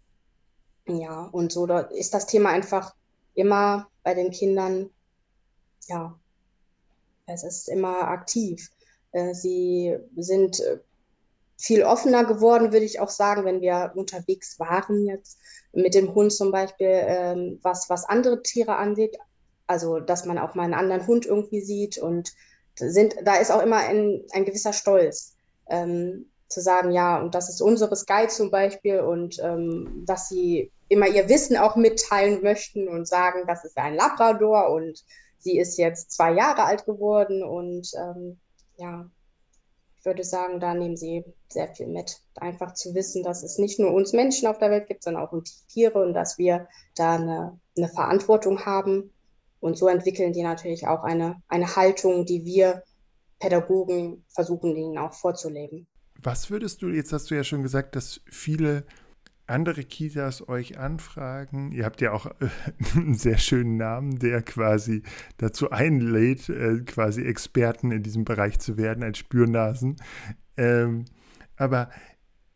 Ja, 0.86 1.24
und 1.32 1.52
so 1.52 1.66
da 1.66 1.80
ist 1.80 2.12
das 2.12 2.26
Thema 2.26 2.50
einfach 2.50 2.94
immer 3.32 3.88
bei 4.02 4.12
den 4.12 4.30
Kindern, 4.30 4.90
ja, 5.88 6.14
es 7.24 7.44
ist 7.44 7.70
immer 7.70 8.08
aktiv. 8.08 8.70
Äh, 9.12 9.32
sie 9.32 9.96
sind 10.16 10.60
äh, 10.60 10.80
viel 11.56 11.84
offener 11.84 12.24
geworden, 12.24 12.72
würde 12.72 12.84
ich 12.84 13.00
auch 13.00 13.08
sagen, 13.08 13.44
wenn 13.44 13.60
wir 13.60 13.92
unterwegs 13.94 14.58
waren 14.58 15.06
jetzt 15.06 15.38
mit 15.72 15.94
dem 15.94 16.14
Hund 16.14 16.32
zum 16.32 16.50
Beispiel, 16.50 16.88
ähm, 16.90 17.58
was, 17.62 17.88
was 17.88 18.04
andere 18.04 18.42
Tiere 18.42 18.76
angeht. 18.76 19.16
Also, 19.66 20.00
dass 20.00 20.24
man 20.24 20.38
auch 20.38 20.54
mal 20.54 20.64
einen 20.64 20.74
anderen 20.74 21.06
Hund 21.06 21.26
irgendwie 21.26 21.62
sieht 21.62 21.98
und 21.98 22.32
sind, 22.76 23.16
da 23.24 23.36
ist 23.36 23.50
auch 23.50 23.62
immer 23.62 23.78
ein, 23.78 24.22
ein 24.32 24.44
gewisser 24.44 24.72
Stolz, 24.72 25.36
ähm, 25.68 26.26
zu 26.48 26.60
sagen, 26.60 26.90
ja, 26.90 27.20
und 27.20 27.34
das 27.34 27.48
ist 27.48 27.60
unsere 27.60 27.96
Sky 27.96 28.28
zum 28.28 28.50
Beispiel 28.50 29.00
und 29.00 29.38
ähm, 29.42 30.04
dass 30.06 30.28
sie 30.28 30.70
immer 30.88 31.08
ihr 31.08 31.28
Wissen 31.28 31.56
auch 31.56 31.76
mitteilen 31.76 32.42
möchten 32.42 32.88
und 32.88 33.08
sagen, 33.08 33.44
das 33.46 33.64
ist 33.64 33.76
ein 33.78 33.94
Labrador 33.94 34.70
und 34.70 35.04
sie 35.38 35.58
ist 35.58 35.78
jetzt 35.78 36.12
zwei 36.12 36.32
Jahre 36.32 36.64
alt 36.64 36.84
geworden 36.84 37.42
und 37.42 37.90
ähm, 37.96 38.38
ja, 38.76 39.06
würde 40.04 40.24
sagen, 40.24 40.60
da 40.60 40.74
nehmen 40.74 40.96
sie 40.96 41.24
sehr 41.48 41.68
viel 41.68 41.86
mit. 41.86 42.20
Einfach 42.36 42.74
zu 42.74 42.94
wissen, 42.94 43.22
dass 43.22 43.42
es 43.42 43.58
nicht 43.58 43.78
nur 43.78 43.92
uns 43.92 44.12
Menschen 44.12 44.48
auf 44.48 44.58
der 44.58 44.70
Welt 44.70 44.86
gibt, 44.86 45.02
sondern 45.02 45.24
auch 45.24 45.32
um 45.32 45.44
die 45.44 45.52
Tiere 45.68 46.02
und 46.02 46.14
dass 46.14 46.38
wir 46.38 46.68
da 46.94 47.16
eine, 47.16 47.58
eine 47.76 47.88
Verantwortung 47.88 48.64
haben. 48.64 49.10
Und 49.60 49.78
so 49.78 49.88
entwickeln 49.88 50.32
die 50.32 50.42
natürlich 50.42 50.86
auch 50.86 51.04
eine, 51.04 51.42
eine 51.48 51.76
Haltung, 51.76 52.26
die 52.26 52.44
wir 52.44 52.82
Pädagogen 53.38 54.24
versuchen, 54.28 54.76
ihnen 54.76 54.98
auch 54.98 55.14
vorzuleben. 55.14 55.86
Was 56.22 56.50
würdest 56.50 56.82
du, 56.82 56.88
jetzt 56.88 57.12
hast 57.12 57.30
du 57.30 57.34
ja 57.34 57.44
schon 57.44 57.62
gesagt, 57.62 57.96
dass 57.96 58.20
viele 58.30 58.84
andere 59.46 59.84
Kitas 59.84 60.48
euch 60.48 60.78
anfragen. 60.78 61.72
Ihr 61.72 61.84
habt 61.84 62.00
ja 62.00 62.12
auch 62.12 62.26
äh, 62.26 62.48
einen 62.94 63.14
sehr 63.14 63.38
schönen 63.38 63.76
Namen, 63.76 64.18
der 64.18 64.42
quasi 64.42 65.02
dazu 65.36 65.70
einlädt, 65.70 66.48
äh, 66.48 66.80
quasi 66.80 67.22
Experten 67.22 67.90
in 67.90 68.02
diesem 68.02 68.24
Bereich 68.24 68.58
zu 68.58 68.76
werden, 68.76 69.04
als 69.04 69.18
Spürnasen. 69.18 69.96
Ähm, 70.56 71.04
aber 71.56 71.90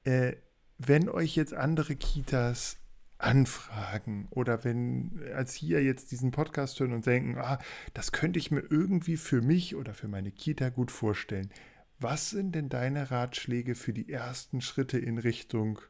äh, 0.05 0.35
wenn 0.79 1.09
euch 1.09 1.37
jetzt 1.37 1.55
andere 1.55 1.97
Kitas 1.97 2.79
anfragen 3.19 4.29
oder 4.31 4.63
wenn 4.65 5.21
als 5.35 5.55
hier 5.55 5.83
jetzt 5.83 6.13
diesen 6.13 6.31
Podcast 6.31 6.79
hören 6.79 6.93
und 6.93 7.05
denken, 7.05 7.37
ah, 7.37 7.59
das 7.93 8.13
könnte 8.13 8.39
ich 8.39 8.51
mir 8.51 8.63
irgendwie 8.71 9.17
für 9.17 9.43
mich 9.43 9.75
oder 9.75 9.93
für 9.93 10.09
meine 10.09 10.31
Kita 10.31 10.69
gut 10.69 10.93
vorstellen. 10.93 11.51
Was 11.99 12.31
sind 12.31 12.55
denn 12.55 12.69
deine 12.69 13.11
Ratschläge 13.11 13.75
für 13.75 13.93
die 13.93 14.09
ersten 14.09 14.61
Schritte 14.61 14.99
in 14.99 15.19
Richtung 15.19 15.81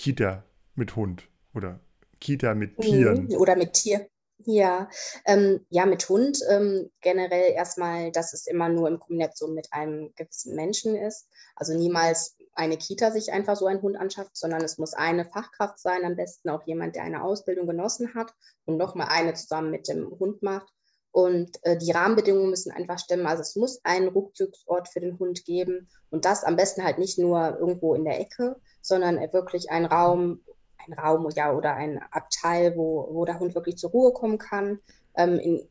Kita 0.00 0.42
mit 0.76 0.96
Hund 0.96 1.28
oder 1.54 1.78
Kita 2.20 2.54
mit 2.54 2.78
mhm. 2.78 2.82
Tieren. 2.82 3.36
Oder 3.36 3.54
mit 3.54 3.74
Tier. 3.74 4.08
Ja, 4.46 4.88
ähm, 5.26 5.66
ja, 5.68 5.84
mit 5.84 6.08
Hund 6.08 6.38
ähm, 6.48 6.90
generell 7.02 7.52
erstmal, 7.52 8.10
dass 8.10 8.32
es 8.32 8.46
immer 8.46 8.70
nur 8.70 8.88
in 8.88 8.98
Kombination 8.98 9.52
mit 9.52 9.70
einem 9.72 10.14
gewissen 10.16 10.56
Menschen 10.56 10.96
ist. 10.96 11.28
Also 11.54 11.74
niemals 11.74 12.38
eine 12.54 12.78
Kita 12.78 13.10
sich 13.10 13.30
einfach 13.30 13.56
so 13.56 13.66
einen 13.66 13.82
Hund 13.82 13.98
anschafft, 13.98 14.38
sondern 14.38 14.64
es 14.64 14.78
muss 14.78 14.94
eine 14.94 15.26
Fachkraft 15.26 15.78
sein, 15.78 16.06
am 16.06 16.16
besten 16.16 16.48
auch 16.48 16.66
jemand, 16.66 16.96
der 16.96 17.02
eine 17.02 17.22
Ausbildung 17.22 17.66
genossen 17.66 18.14
hat 18.14 18.32
und 18.64 18.78
nochmal 18.78 19.08
eine 19.10 19.34
zusammen 19.34 19.70
mit 19.70 19.86
dem 19.86 20.08
Hund 20.18 20.42
macht. 20.42 20.72
Und 21.10 21.62
äh, 21.64 21.76
die 21.76 21.90
Rahmenbedingungen 21.90 22.48
müssen 22.48 22.72
einfach 22.72 22.98
stimmen. 22.98 23.26
Also 23.26 23.42
es 23.42 23.54
muss 23.54 23.84
einen 23.84 24.08
Rückzugsort 24.08 24.88
für 24.88 25.00
den 25.00 25.18
Hund 25.18 25.44
geben 25.44 25.90
und 26.08 26.24
das 26.24 26.42
am 26.42 26.56
besten 26.56 26.84
halt 26.84 26.96
nicht 26.96 27.18
nur 27.18 27.58
irgendwo 27.58 27.94
in 27.94 28.04
der 28.04 28.18
Ecke, 28.18 28.56
sondern 28.80 29.18
wirklich 29.32 29.70
ein 29.70 29.84
Raum, 29.84 30.40
ein 30.86 30.92
Raum 30.94 31.28
ja, 31.34 31.52
oder 31.52 31.74
ein 31.74 32.00
Abteil, 32.10 32.76
wo, 32.76 33.08
wo 33.12 33.24
der 33.24 33.38
Hund 33.38 33.54
wirklich 33.54 33.76
zur 33.76 33.90
Ruhe 33.90 34.12
kommen 34.12 34.38
kann. 34.38 34.80
Ähm, 35.14 35.38
in, 35.38 35.68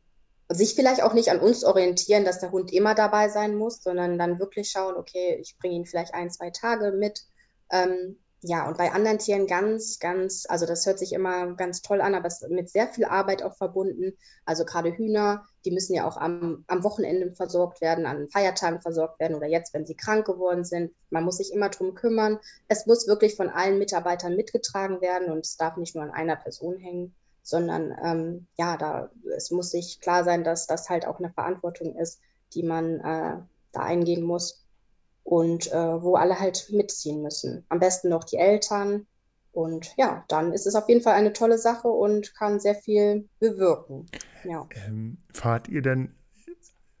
sich 0.52 0.74
vielleicht 0.74 1.02
auch 1.02 1.12
nicht 1.14 1.30
an 1.30 1.38
uns 1.38 1.64
orientieren, 1.64 2.24
dass 2.24 2.40
der 2.40 2.50
Hund 2.50 2.72
immer 2.72 2.94
dabei 2.94 3.28
sein 3.28 3.54
muss, 3.54 3.82
sondern 3.82 4.18
dann 4.18 4.40
wirklich 4.40 4.70
schauen, 4.70 4.96
okay, 4.96 5.38
ich 5.40 5.56
bringe 5.58 5.76
ihn 5.76 5.86
vielleicht 5.86 6.12
ein, 6.12 6.30
zwei 6.30 6.50
Tage 6.50 6.90
mit. 6.92 7.22
Ähm, 7.70 8.18
ja, 8.42 8.66
und 8.66 8.78
bei 8.78 8.92
anderen 8.92 9.18
Tieren 9.18 9.46
ganz, 9.46 9.98
ganz, 9.98 10.46
also 10.48 10.64
das 10.64 10.86
hört 10.86 10.98
sich 10.98 11.12
immer 11.12 11.54
ganz 11.56 11.82
toll 11.82 12.00
an, 12.00 12.14
aber 12.14 12.26
es 12.26 12.40
ist 12.40 12.50
mit 12.50 12.70
sehr 12.70 12.88
viel 12.88 13.04
Arbeit 13.04 13.42
auch 13.42 13.54
verbunden. 13.54 14.16
Also 14.46 14.64
gerade 14.64 14.92
Hühner, 14.92 15.44
die 15.66 15.70
müssen 15.70 15.94
ja 15.94 16.08
auch 16.08 16.16
am, 16.16 16.64
am 16.66 16.82
Wochenende 16.82 17.34
versorgt 17.34 17.82
werden, 17.82 18.06
an 18.06 18.30
Feiertagen 18.30 18.80
versorgt 18.80 19.20
werden 19.20 19.36
oder 19.36 19.46
jetzt, 19.46 19.74
wenn 19.74 19.84
sie 19.84 19.94
krank 19.94 20.24
geworden 20.24 20.64
sind. 20.64 20.92
Man 21.10 21.24
muss 21.24 21.36
sich 21.36 21.52
immer 21.52 21.68
drum 21.68 21.94
kümmern. 21.94 22.38
Es 22.66 22.86
muss 22.86 23.06
wirklich 23.06 23.36
von 23.36 23.50
allen 23.50 23.78
Mitarbeitern 23.78 24.36
mitgetragen 24.36 25.02
werden 25.02 25.30
und 25.30 25.44
es 25.44 25.58
darf 25.58 25.76
nicht 25.76 25.94
nur 25.94 26.04
an 26.04 26.10
einer 26.10 26.36
Person 26.36 26.78
hängen, 26.78 27.14
sondern 27.42 27.94
ähm, 28.02 28.46
ja, 28.56 28.78
da, 28.78 29.10
es 29.36 29.50
muss 29.50 29.70
sich 29.70 30.00
klar 30.00 30.24
sein, 30.24 30.44
dass 30.44 30.66
das 30.66 30.88
halt 30.88 31.06
auch 31.06 31.18
eine 31.18 31.30
Verantwortung 31.30 31.94
ist, 31.96 32.20
die 32.54 32.62
man 32.62 33.00
äh, 33.00 33.36
da 33.72 33.80
eingehen 33.80 34.22
muss 34.22 34.64
und 35.22 35.72
äh, 35.72 36.02
wo 36.02 36.16
alle 36.16 36.38
halt 36.38 36.68
mitziehen 36.70 37.22
müssen. 37.22 37.64
Am 37.68 37.78
besten 37.78 38.08
noch 38.08 38.24
die 38.24 38.36
Eltern. 38.36 39.06
Und 39.52 39.94
ja, 39.96 40.24
dann 40.28 40.52
ist 40.52 40.66
es 40.66 40.74
auf 40.74 40.88
jeden 40.88 41.02
Fall 41.02 41.14
eine 41.14 41.32
tolle 41.32 41.58
Sache 41.58 41.88
und 41.88 42.34
kann 42.34 42.60
sehr 42.60 42.74
viel 42.74 43.28
bewirken. 43.40 44.06
Ja. 44.44 44.68
Ähm, 44.86 45.18
fahrt 45.32 45.68
ihr 45.68 45.82
dann 45.82 46.14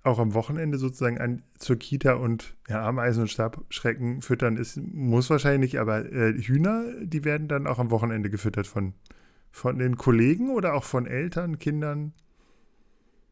auch 0.02 0.18
am 0.18 0.34
Wochenende 0.34 0.78
sozusagen 0.78 1.18
an, 1.18 1.42
zur 1.58 1.76
Kita 1.76 2.14
und 2.14 2.56
ja, 2.68 2.82
Ameisen 2.86 3.22
und 3.22 3.28
Stabschrecken 3.28 4.22
füttern 4.22 4.56
ist, 4.56 4.78
muss 4.78 5.28
wahrscheinlich, 5.28 5.78
aber 5.78 6.10
äh, 6.10 6.32
Hühner, 6.32 6.84
die 7.02 7.24
werden 7.24 7.48
dann 7.48 7.66
auch 7.66 7.78
am 7.78 7.90
Wochenende 7.90 8.30
gefüttert 8.30 8.66
von, 8.66 8.94
von 9.50 9.78
den 9.78 9.96
Kollegen 9.96 10.50
oder 10.50 10.74
auch 10.74 10.84
von 10.84 11.06
Eltern, 11.06 11.58
Kindern? 11.58 12.14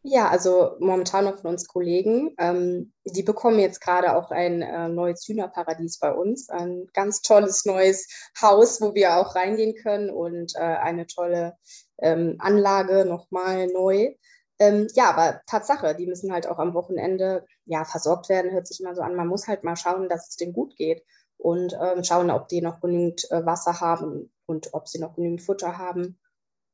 Ja, 0.01 0.29
also 0.29 0.77
momentan 0.79 1.25
noch 1.25 1.39
von 1.39 1.51
uns 1.51 1.67
Kollegen. 1.67 2.33
Ähm, 2.37 2.93
die 3.03 3.23
bekommen 3.23 3.59
jetzt 3.59 3.81
gerade 3.81 4.15
auch 4.15 4.31
ein 4.31 4.61
äh, 4.61 4.87
neues 4.87 5.27
Hühnerparadies 5.27 5.99
bei 5.99 6.13
uns. 6.13 6.49
Ein 6.49 6.87
ganz 6.93 7.21
tolles 7.21 7.65
neues 7.65 8.07
Haus, 8.41 8.79
wo 8.79 8.93
wir 8.95 9.17
auch 9.17 9.35
reingehen 9.35 9.75
können 9.75 10.09
und 10.09 10.55
äh, 10.55 10.59
eine 10.59 11.05
tolle 11.05 11.57
ähm, 11.97 12.37
Anlage 12.39 13.05
nochmal 13.05 13.67
neu. 13.67 14.15
Ähm, 14.57 14.87
ja, 14.93 15.09
aber 15.09 15.41
Tatsache, 15.47 15.95
die 15.95 16.07
müssen 16.07 16.31
halt 16.31 16.47
auch 16.47 16.59
am 16.59 16.73
Wochenende 16.73 17.45
ja 17.65 17.83
versorgt 17.83 18.29
werden, 18.29 18.51
hört 18.51 18.67
sich 18.67 18.79
immer 18.79 18.95
so 18.95 19.01
an. 19.01 19.15
Man 19.15 19.27
muss 19.27 19.47
halt 19.47 19.63
mal 19.65 19.75
schauen, 19.75 20.07
dass 20.07 20.29
es 20.29 20.37
denen 20.37 20.53
gut 20.53 20.77
geht 20.77 21.03
und 21.37 21.77
ähm, 21.81 22.03
schauen, 22.05 22.31
ob 22.31 22.47
die 22.47 22.61
noch 22.61 22.79
genügend 22.79 23.29
äh, 23.31 23.45
Wasser 23.45 23.81
haben 23.81 24.31
und 24.45 24.73
ob 24.73 24.87
sie 24.87 24.99
noch 24.99 25.15
genügend 25.15 25.41
Futter 25.41 25.77
haben. 25.77 26.19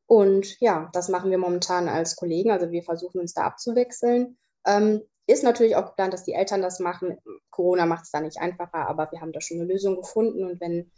Und 0.08 0.60
ja, 0.60 0.90
das 0.94 1.10
machen 1.10 1.32
wir 1.32 1.38
momentan 1.38 1.90
als 1.90 2.16
Kollegen. 2.16 2.52
Also 2.52 2.72
wir 2.72 2.84
versuchen 2.84 3.20
uns 3.20 3.34
da 3.34 3.44
abzuwechseln. 3.44 4.38
Ähm, 4.66 5.02
ist 5.28 5.44
natürlich 5.44 5.76
auch 5.76 5.88
geplant, 5.88 6.14
dass 6.14 6.24
die 6.24 6.34
Eltern 6.34 6.62
das 6.62 6.80
machen. 6.80 7.18
Corona 7.50 7.86
macht 7.86 8.06
es 8.06 8.12
da 8.12 8.22
nicht 8.22 8.40
einfacher, 8.40 8.88
aber 8.88 9.12
wir 9.12 9.22
haben 9.22 9.32
da 9.32 9.42
schon 9.42 9.60
eine 9.60 9.72
Lösung 9.72 9.96
gefunden. 9.96 10.46
Und 10.46 10.62
wenn, 10.62 10.92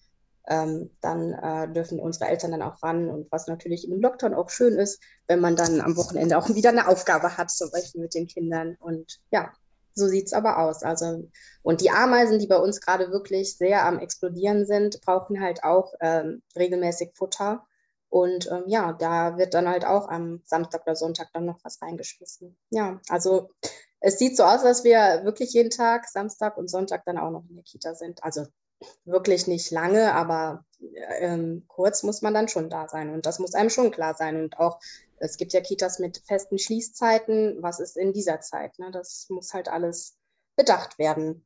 ähm, 0.47 0.91
dann 0.99 1.33
äh, 1.33 1.71
dürfen 1.71 1.99
unsere 1.99 2.29
Eltern 2.29 2.51
dann 2.51 2.61
auch 2.61 2.83
ran. 2.83 3.09
Und 3.09 3.31
was 3.31 3.47
natürlich 3.47 3.89
im 3.89 4.01
Lockdown 4.01 4.33
auch 4.33 4.49
schön 4.49 4.73
ist, 4.77 5.01
wenn 5.27 5.39
man 5.39 5.55
dann 5.55 5.79
am 5.79 5.95
Wochenende 5.95 6.37
auch 6.37 6.49
wieder 6.49 6.69
eine 6.69 6.89
Aufgabe 6.89 7.37
hat, 7.37 7.49
zum 7.49 7.71
Beispiel 7.71 8.01
mit 8.01 8.13
den 8.13 8.27
Kindern. 8.27 8.75
Und 8.79 9.19
ja, 9.31 9.53
so 9.93 10.07
sieht 10.07 10.27
es 10.27 10.33
aber 10.33 10.59
aus. 10.59 10.83
Also, 10.83 11.29
und 11.63 11.81
die 11.81 11.89
Ameisen, 11.89 12.39
die 12.39 12.47
bei 12.47 12.57
uns 12.57 12.81
gerade 12.81 13.11
wirklich 13.11 13.57
sehr 13.57 13.85
am 13.85 13.99
Explodieren 13.99 14.65
sind, 14.65 15.01
brauchen 15.01 15.41
halt 15.41 15.63
auch 15.63 15.93
ähm, 16.01 16.41
regelmäßig 16.55 17.11
Futter. 17.15 17.65
Und 18.09 18.49
ähm, 18.51 18.63
ja, 18.67 18.93
da 18.93 19.37
wird 19.37 19.53
dann 19.53 19.67
halt 19.67 19.85
auch 19.85 20.07
am 20.07 20.41
Samstag 20.45 20.83
oder 20.83 20.95
Sonntag 20.95 21.29
dann 21.33 21.45
noch 21.45 21.59
was 21.63 21.81
reingeschmissen. 21.81 22.57
Ja, 22.69 23.01
also 23.09 23.49
es 23.99 24.17
sieht 24.17 24.37
so 24.37 24.43
aus, 24.43 24.63
als 24.63 24.83
wir 24.83 25.21
wirklich 25.23 25.53
jeden 25.53 25.69
Tag, 25.69 26.07
Samstag 26.07 26.57
und 26.57 26.69
Sonntag 26.69 27.03
dann 27.05 27.17
auch 27.17 27.31
noch 27.31 27.43
in 27.49 27.55
der 27.55 27.63
Kita 27.63 27.95
sind. 27.95 28.23
Also 28.23 28.45
wirklich 29.05 29.47
nicht 29.47 29.71
lange, 29.71 30.13
aber 30.13 30.63
ähm, 31.19 31.65
kurz 31.67 32.03
muss 32.03 32.21
man 32.21 32.33
dann 32.33 32.47
schon 32.47 32.69
da 32.69 32.87
sein. 32.87 33.09
Und 33.09 33.25
das 33.25 33.39
muss 33.39 33.55
einem 33.55 33.69
schon 33.69 33.91
klar 33.91 34.13
sein. 34.13 34.41
Und 34.41 34.59
auch, 34.59 34.79
es 35.17 35.37
gibt 35.37 35.53
ja 35.53 35.61
Kitas 35.61 35.99
mit 35.99 36.21
festen 36.27 36.59
Schließzeiten. 36.59 37.57
Was 37.61 37.79
ist 37.79 37.97
in 37.97 38.13
dieser 38.13 38.39
Zeit? 38.39 38.77
Ne? 38.77 38.91
Das 38.91 39.27
muss 39.29 39.53
halt 39.53 39.67
alles 39.67 40.15
bedacht 40.55 40.99
werden. 40.99 41.45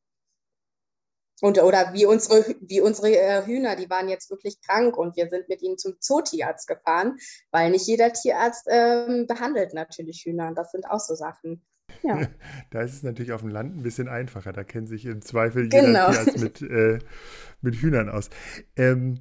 Und, 1.39 1.61
oder 1.61 1.93
wie 1.93 2.05
unsere, 2.05 2.55
wie 2.61 2.81
unsere 2.81 3.17
äh, 3.17 3.45
Hühner, 3.45 3.75
die 3.75 3.89
waren 3.89 4.09
jetzt 4.09 4.29
wirklich 4.29 4.61
krank 4.61 4.95
und 4.95 5.15
wir 5.15 5.27
sind 5.29 5.49
mit 5.49 5.61
ihnen 5.61 5.77
zum 5.77 5.99
Zootierarzt 5.99 6.67
gefahren, 6.67 7.17
weil 7.49 7.71
nicht 7.71 7.87
jeder 7.87 8.13
Tierarzt 8.13 8.67
ähm, 8.69 9.25
behandelt 9.27 9.73
natürlich 9.73 10.23
Hühner. 10.23 10.53
Das 10.53 10.71
sind 10.71 10.85
auch 10.85 10.99
so 10.99 11.15
Sachen. 11.15 11.63
Ja. 12.03 12.27
Da 12.69 12.81
ist 12.81 12.93
es 12.93 13.03
natürlich 13.03 13.33
auf 13.33 13.41
dem 13.41 13.49
Land 13.49 13.75
ein 13.75 13.83
bisschen 13.83 14.07
einfacher. 14.07 14.53
Da 14.53 14.63
kennt 14.63 14.87
sich 14.87 15.05
im 15.05 15.21
Zweifel 15.21 15.63
jeder 15.63 15.81
genau. 15.81 16.11
Tierarzt 16.11 16.39
mit, 16.39 16.61
äh, 16.69 16.99
mit 17.61 17.75
Hühnern 17.75 18.09
aus. 18.09 18.29
Ähm, 18.75 19.19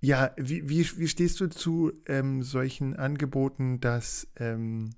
ja, 0.00 0.32
wie, 0.36 0.68
wie, 0.68 0.86
wie 0.98 1.08
stehst 1.08 1.40
du 1.40 1.48
zu 1.48 1.92
ähm, 2.06 2.42
solchen 2.42 2.96
Angeboten, 2.96 3.80
dass 3.80 4.28
ähm, 4.36 4.90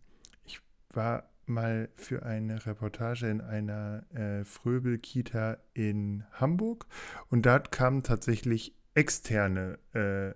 ich 0.44 0.60
war 0.90 1.31
mal 1.46 1.88
für 1.96 2.24
eine 2.24 2.64
Reportage 2.66 3.28
in 3.28 3.40
einer 3.40 4.04
äh, 4.14 4.44
Fröbel-Kita 4.44 5.58
in 5.74 6.24
Hamburg 6.32 6.86
und 7.30 7.46
dort 7.46 7.72
kamen 7.72 8.02
tatsächlich 8.02 8.74
externe 8.94 9.78
äh, 9.94 10.30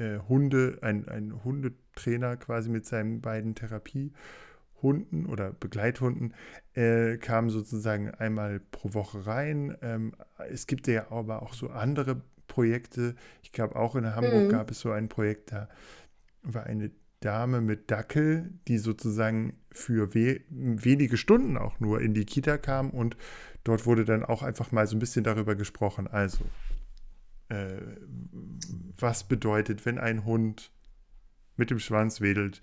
äh, 0.00 0.20
Hunde, 0.28 0.78
ein, 0.82 1.08
ein 1.08 1.44
Hundetrainer 1.44 2.36
quasi 2.36 2.70
mit 2.70 2.86
seinen 2.86 3.20
beiden 3.20 3.54
Therapiehunden 3.54 5.26
oder 5.26 5.52
Begleithunden, 5.52 6.34
äh, 6.74 7.18
kam 7.18 7.50
sozusagen 7.50 8.10
einmal 8.10 8.60
pro 8.60 8.94
Woche 8.94 9.26
rein. 9.26 9.76
Ähm, 9.82 10.14
es 10.48 10.66
gibt 10.66 10.86
ja 10.86 11.10
aber 11.10 11.42
auch 11.42 11.54
so 11.54 11.68
andere 11.68 12.22
Projekte. 12.46 13.14
Ich 13.42 13.52
glaube, 13.52 13.76
auch 13.76 13.94
in 13.94 14.14
Hamburg 14.14 14.44
mhm. 14.44 14.48
gab 14.48 14.70
es 14.70 14.80
so 14.80 14.90
ein 14.90 15.08
Projekt, 15.08 15.52
da 15.52 15.68
war 16.42 16.64
eine 16.64 16.90
Dame 17.20 17.60
mit 17.60 17.90
Dackel, 17.90 18.50
die 18.66 18.78
sozusagen 18.78 19.58
für 19.72 20.14
we 20.14 20.40
wenige 20.48 21.16
Stunden 21.16 21.56
auch 21.56 21.78
nur 21.78 22.00
in 22.00 22.14
die 22.14 22.24
Kita 22.24 22.58
kam 22.58 22.90
und 22.90 23.16
dort 23.62 23.86
wurde 23.86 24.04
dann 24.04 24.24
auch 24.24 24.42
einfach 24.42 24.72
mal 24.72 24.86
so 24.86 24.96
ein 24.96 25.00
bisschen 25.00 25.22
darüber 25.22 25.54
gesprochen. 25.54 26.08
Also, 26.08 26.44
äh, 27.48 27.80
was 28.98 29.24
bedeutet, 29.24 29.84
wenn 29.84 29.98
ein 29.98 30.24
Hund 30.24 30.72
mit 31.56 31.70
dem 31.70 31.78
Schwanz 31.78 32.20
wedelt, 32.20 32.62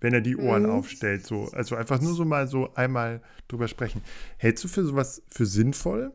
wenn 0.00 0.14
er 0.14 0.20
die 0.20 0.36
Ohren 0.36 0.64
mhm. 0.64 0.70
aufstellt, 0.70 1.24
so, 1.24 1.50
also 1.52 1.76
einfach 1.76 2.00
nur 2.00 2.14
so 2.14 2.24
mal 2.24 2.48
so 2.48 2.74
einmal 2.74 3.22
drüber 3.46 3.68
sprechen. 3.68 4.02
Hältst 4.36 4.64
du 4.64 4.68
für 4.68 4.84
sowas 4.84 5.22
für 5.28 5.46
sinnvoll? 5.46 6.12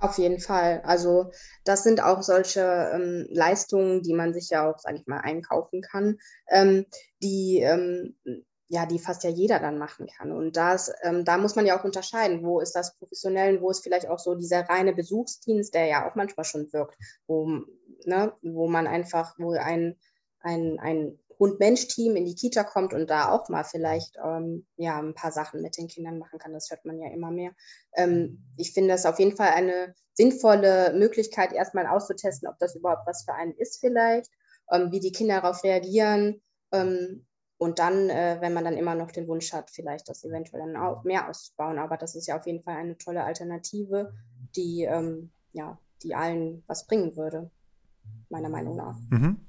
Auf 0.00 0.18
jeden 0.18 0.38
Fall. 0.38 0.80
Also 0.84 1.30
das 1.64 1.82
sind 1.82 2.00
auch 2.02 2.22
solche 2.22 2.60
ähm, 2.94 3.26
Leistungen, 3.30 4.02
die 4.02 4.14
man 4.14 4.32
sich 4.32 4.50
ja 4.50 4.70
auch, 4.70 4.78
sage 4.78 4.98
ich 4.98 5.06
mal, 5.06 5.20
einkaufen 5.20 5.82
kann, 5.82 6.18
ähm, 6.48 6.86
die 7.20 7.58
ähm, 7.60 8.14
ja, 8.68 8.84
die 8.84 8.98
fast 8.98 9.24
ja 9.24 9.30
jeder 9.30 9.58
dann 9.60 9.78
machen 9.78 10.06
kann. 10.06 10.30
Und 10.30 10.56
das, 10.56 10.92
ähm, 11.02 11.24
da 11.24 11.38
muss 11.38 11.56
man 11.56 11.64
ja 11.64 11.78
auch 11.78 11.84
unterscheiden, 11.84 12.44
wo 12.44 12.60
ist 12.60 12.76
das 12.76 12.96
professionell 12.98 13.56
und 13.56 13.62
wo 13.62 13.70
ist 13.70 13.82
vielleicht 13.82 14.08
auch 14.08 14.18
so 14.18 14.34
dieser 14.34 14.60
reine 14.68 14.94
Besuchsdienst, 14.94 15.74
der 15.74 15.86
ja 15.86 16.08
auch 16.08 16.14
manchmal 16.14 16.44
schon 16.44 16.70
wirkt, 16.72 16.96
wo, 17.26 17.46
ne, 18.04 18.32
wo 18.42 18.68
man 18.68 18.86
einfach, 18.86 19.34
wo 19.38 19.52
ein, 19.52 19.96
ein, 20.40 20.78
ein 20.80 21.18
Hund-Mensch-Team 21.38 22.16
in 22.16 22.24
die 22.24 22.34
Kita 22.34 22.64
kommt 22.64 22.92
und 22.92 23.08
da 23.08 23.30
auch 23.30 23.48
mal 23.48 23.64
vielleicht 23.64 24.16
ähm, 24.24 24.66
ja, 24.76 24.98
ein 24.98 25.14
paar 25.14 25.32
Sachen 25.32 25.62
mit 25.62 25.76
den 25.76 25.88
Kindern 25.88 26.18
machen 26.18 26.38
kann. 26.38 26.52
Das 26.52 26.70
hört 26.70 26.84
man 26.84 26.98
ja 26.98 27.10
immer 27.10 27.30
mehr. 27.30 27.52
Ähm, 27.94 28.44
ich 28.56 28.72
finde 28.72 28.90
das 28.90 29.06
auf 29.06 29.18
jeden 29.18 29.36
Fall 29.36 29.50
eine 29.50 29.94
sinnvolle 30.14 30.94
Möglichkeit, 30.94 31.52
erstmal 31.52 31.86
auszutesten, 31.86 32.48
ob 32.48 32.58
das 32.58 32.74
überhaupt 32.74 33.06
was 33.06 33.24
für 33.24 33.34
einen 33.34 33.52
ist 33.52 33.78
vielleicht, 33.78 34.30
ähm, 34.72 34.90
wie 34.90 35.00
die 35.00 35.12
Kinder 35.12 35.40
darauf 35.40 35.62
reagieren. 35.62 36.42
Ähm, 36.72 37.24
und 37.56 37.80
dann, 37.80 38.08
äh, 38.08 38.38
wenn 38.40 38.52
man 38.52 38.64
dann 38.64 38.76
immer 38.76 38.94
noch 38.94 39.10
den 39.10 39.26
Wunsch 39.26 39.52
hat, 39.52 39.70
vielleicht 39.70 40.08
das 40.08 40.24
eventuell 40.24 40.62
dann 40.62 40.76
auch 40.76 41.04
mehr 41.04 41.28
auszubauen. 41.28 41.78
Aber 41.78 41.96
das 41.96 42.14
ist 42.14 42.26
ja 42.26 42.38
auf 42.38 42.46
jeden 42.46 42.62
Fall 42.62 42.76
eine 42.76 42.96
tolle 42.98 43.24
Alternative, 43.24 44.12
die, 44.54 44.84
ähm, 44.84 45.32
ja, 45.52 45.78
die 46.02 46.14
allen 46.14 46.62
was 46.66 46.86
bringen 46.86 47.16
würde, 47.16 47.50
meiner 48.28 48.48
Meinung 48.48 48.76
nach. 48.76 48.96
Mhm. 49.10 49.40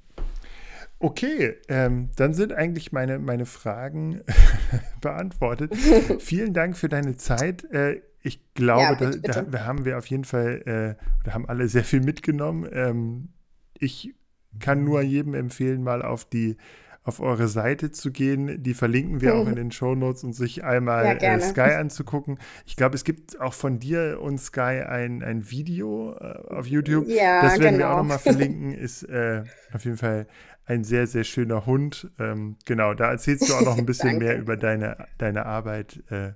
Okay, 1.02 1.56
ähm, 1.70 2.10
dann 2.18 2.34
sind 2.34 2.52
eigentlich 2.52 2.91
meine, 2.91 3.20
meine 3.20 3.45
Fragen 3.45 4.22
beantwortet. 5.02 5.76
Vielen 6.20 6.54
Dank 6.54 6.76
für 6.76 6.89
deine 6.89 7.16
Zeit. 7.16 7.64
Äh, 7.72 8.02
ich 8.22 8.54
glaube, 8.54 8.82
ja, 8.82 8.93
bitte, 8.95 9.22
da, 9.22 9.41
da, 9.43 9.66
haben 9.66 9.86
wir 9.86 9.97
auf 9.97 10.08
jeden 10.08 10.26
Fall, 10.26 10.62
äh, 11.00 11.04
da 11.24 11.34
haben 11.34 11.47
alle 11.47 11.70
sehr 11.70 11.86
viel 11.86 12.02
mitgenommen. 12.02 12.68
Ähm, 12.74 13.30
ich 13.78 14.14
kann 14.60 14.84
nur 14.84 15.02
jedem 15.02 15.36
empfehlen, 15.36 15.84
mal 15.84 16.02
auf 16.02 16.26
die 16.26 16.58
auf 17.04 17.22
eure 17.22 17.47
Seite 17.47 17.91
zu 17.91 18.12
gehen. 18.12 18.62
Die 18.62 18.74
verlinken 18.74 19.22
wir 19.22 19.36
auch 19.36 19.47
in 19.47 19.56
den 19.58 19.72
Shownotes 19.72 20.26
und 20.26 20.34
sich 20.34 20.66
einmal 20.66 21.06
ja, 21.22 21.36
äh, 21.36 21.39
Sky 21.39 21.62
anzugucken. 21.62 22.39
Ich 22.66 22.76
glaube, 22.76 22.95
es 22.95 23.06
gibt 23.06 23.39
auch 23.39 23.54
von 23.54 23.80
dir 23.80 24.20
und 24.22 24.38
Sky 24.38 24.84
ein, 24.86 25.24
ein 25.24 25.50
Video 25.50 26.14
äh, 26.20 26.54
auf 26.54 26.68
YouTube. 26.68 27.08
Ja, 27.08 27.41
das 27.41 27.60
werden 27.60 27.78
genau. 27.78 27.78
wir 27.78 27.86
auch 27.88 27.89
genau. 27.91 27.97
nochmal 28.02 28.20
verlinken. 28.20 28.74
Ist 28.74 29.04
äh, 29.04 29.43
auf 29.74 29.86
jeden 29.86 29.97
Fall 29.97 30.28
ein 30.70 30.84
sehr, 30.84 31.07
sehr 31.07 31.24
schöner 31.24 31.65
Hund. 31.65 32.11
Ähm, 32.20 32.55
genau, 32.65 32.93
da 32.93 33.09
erzählst 33.09 33.49
du 33.49 33.53
auch 33.55 33.61
noch 33.61 33.78
ein 33.78 33.86
bisschen 33.88 34.20
mehr 34.20 34.38
über 34.38 34.55
deine, 34.55 35.07
deine 35.17 35.47
Arbeit. 35.47 36.03
Äh, 36.11 36.34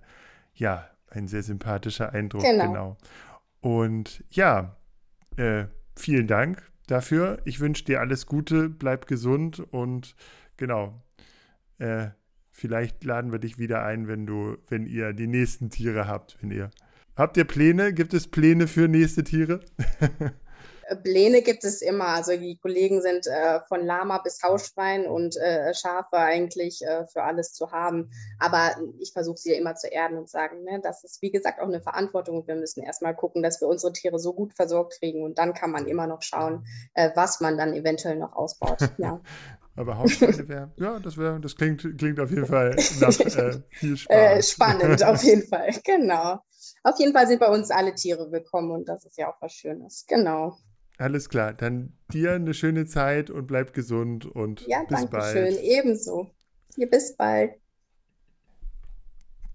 ja, 0.55 0.89
ein 1.07 1.27
sehr 1.27 1.43
sympathischer 1.43 2.13
Eindruck, 2.13 2.41
genau. 2.41 2.65
genau. 2.65 2.97
Und 3.61 4.23
ja, 4.31 4.75
äh, 5.37 5.65
vielen 5.95 6.25
Dank 6.25 6.63
dafür. 6.87 7.41
Ich 7.45 7.59
wünsche 7.59 7.85
dir 7.85 7.99
alles 7.99 8.25
Gute, 8.25 8.69
bleib 8.69 9.05
gesund 9.05 9.59
und 9.59 10.15
genau. 10.57 11.03
Äh, 11.77 12.07
vielleicht 12.49 13.03
laden 13.03 13.31
wir 13.31 13.39
dich 13.39 13.59
wieder 13.59 13.85
ein, 13.85 14.07
wenn 14.07 14.25
du, 14.25 14.57
wenn 14.67 14.87
ihr 14.87 15.13
die 15.13 15.27
nächsten 15.27 15.69
Tiere 15.69 16.07
habt, 16.07 16.37
wenn 16.41 16.49
ihr. 16.49 16.71
Habt 17.15 17.37
ihr 17.37 17.45
Pläne? 17.45 17.93
Gibt 17.93 18.15
es 18.15 18.27
Pläne 18.27 18.65
für 18.65 18.87
nächste 18.87 19.23
Tiere? 19.23 19.59
Pläne 21.03 21.41
gibt 21.41 21.63
es 21.63 21.81
immer. 21.81 22.07
Also 22.07 22.37
die 22.37 22.57
Kollegen 22.57 23.01
sind 23.01 23.27
äh, 23.27 23.59
von 23.67 23.85
Lama 23.85 24.19
bis 24.19 24.41
Hausschwein 24.43 25.05
und 25.05 25.37
äh, 25.37 25.73
Schafe 25.73 26.17
eigentlich 26.17 26.81
äh, 26.81 27.05
für 27.07 27.23
alles 27.23 27.53
zu 27.53 27.71
haben. 27.71 28.11
Aber 28.39 28.75
ich 28.99 29.13
versuche 29.13 29.37
sie 29.37 29.51
ja 29.51 29.57
immer 29.57 29.75
zu 29.75 29.87
erden 29.87 30.17
und 30.17 30.29
sagen, 30.29 30.63
ne, 30.63 30.79
das 30.81 31.03
ist 31.03 31.21
wie 31.21 31.31
gesagt 31.31 31.59
auch 31.59 31.67
eine 31.67 31.81
Verantwortung 31.81 32.37
und 32.37 32.47
wir 32.47 32.55
müssen 32.55 32.83
erstmal 32.83 33.15
gucken, 33.15 33.43
dass 33.43 33.61
wir 33.61 33.67
unsere 33.67 33.93
Tiere 33.93 34.19
so 34.19 34.33
gut 34.33 34.53
versorgt 34.53 34.99
kriegen 34.99 35.23
und 35.23 35.37
dann 35.37 35.53
kann 35.53 35.71
man 35.71 35.87
immer 35.87 36.07
noch 36.07 36.21
schauen, 36.21 36.65
äh, 36.93 37.09
was 37.15 37.39
man 37.41 37.57
dann 37.57 37.73
eventuell 37.73 38.17
noch 38.17 38.33
ausbaut. 38.33 38.79
Ja. 38.97 39.19
Aber 39.75 39.97
Hausschweine 39.97 40.47
wäre, 40.47 40.71
ja, 40.77 40.99
das 40.99 41.17
wäre, 41.17 41.39
das 41.39 41.55
klingt, 41.55 41.81
klingt 41.97 42.19
auf 42.19 42.29
jeden 42.29 42.45
Fall 42.45 42.75
nach 42.99 43.19
äh, 43.19 43.59
viel 43.71 43.93
äh, 43.93 43.97
Spaß. 44.41 44.49
spannend, 44.49 45.03
auf 45.05 45.23
jeden 45.23 45.47
Fall, 45.47 45.71
genau. 45.83 46.39
Auf 46.83 46.99
jeden 46.99 47.11
Fall 47.11 47.27
sind 47.27 47.39
bei 47.39 47.49
uns 47.49 47.71
alle 47.71 47.95
Tiere 47.95 48.31
willkommen 48.31 48.71
und 48.71 48.87
das 48.87 49.03
ist 49.03 49.17
ja 49.17 49.29
auch 49.29 49.41
was 49.41 49.53
Schönes. 49.53 50.05
Genau. 50.07 50.57
Alles 50.97 51.29
klar, 51.29 51.53
dann 51.53 51.93
dir 52.11 52.33
eine 52.33 52.53
schöne 52.53 52.85
Zeit 52.85 53.29
und 53.29 53.47
bleib 53.47 53.73
gesund 53.73 54.25
und 54.25 54.65
ja, 54.67 54.83
bis 54.83 54.99
danke 54.99 55.11
bald. 55.11 55.33
Schön, 55.33 55.63
ebenso. 55.63 56.31
Hier, 56.75 56.89
bis 56.89 57.15
bald. 57.15 57.53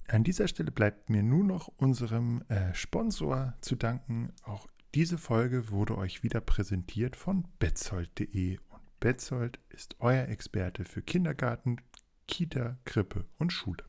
An 0.09 0.25
dieser 0.25 0.49
Stelle 0.49 0.71
bleibt 0.71 1.11
mir 1.11 1.23
nur 1.23 1.45
noch 1.45 1.69
unserem 1.77 2.43
äh, 2.49 2.75
Sponsor 2.75 3.55
zu 3.61 3.77
danken. 3.77 4.33
Auch 4.43 4.67
diese 4.95 5.19
Folge 5.19 5.71
wurde 5.71 5.99
euch 5.99 6.23
wieder 6.23 6.41
präsentiert 6.41 7.15
von 7.15 7.47
betzold.de 7.59 8.59
und 8.71 9.01
Betzold 9.01 9.61
ist 9.69 9.97
euer 10.01 10.27
Experte 10.29 10.85
für 10.85 11.03
Kindergarten, 11.03 11.77
Kita, 12.27 12.79
Krippe 12.85 13.27
und 13.39 13.53
Schule. 13.53 13.85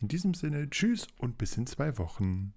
In 0.00 0.08
diesem 0.08 0.34
Sinne, 0.34 0.68
tschüss 0.70 1.06
und 1.18 1.36
bis 1.38 1.56
in 1.56 1.66
zwei 1.66 1.98
Wochen. 1.98 2.54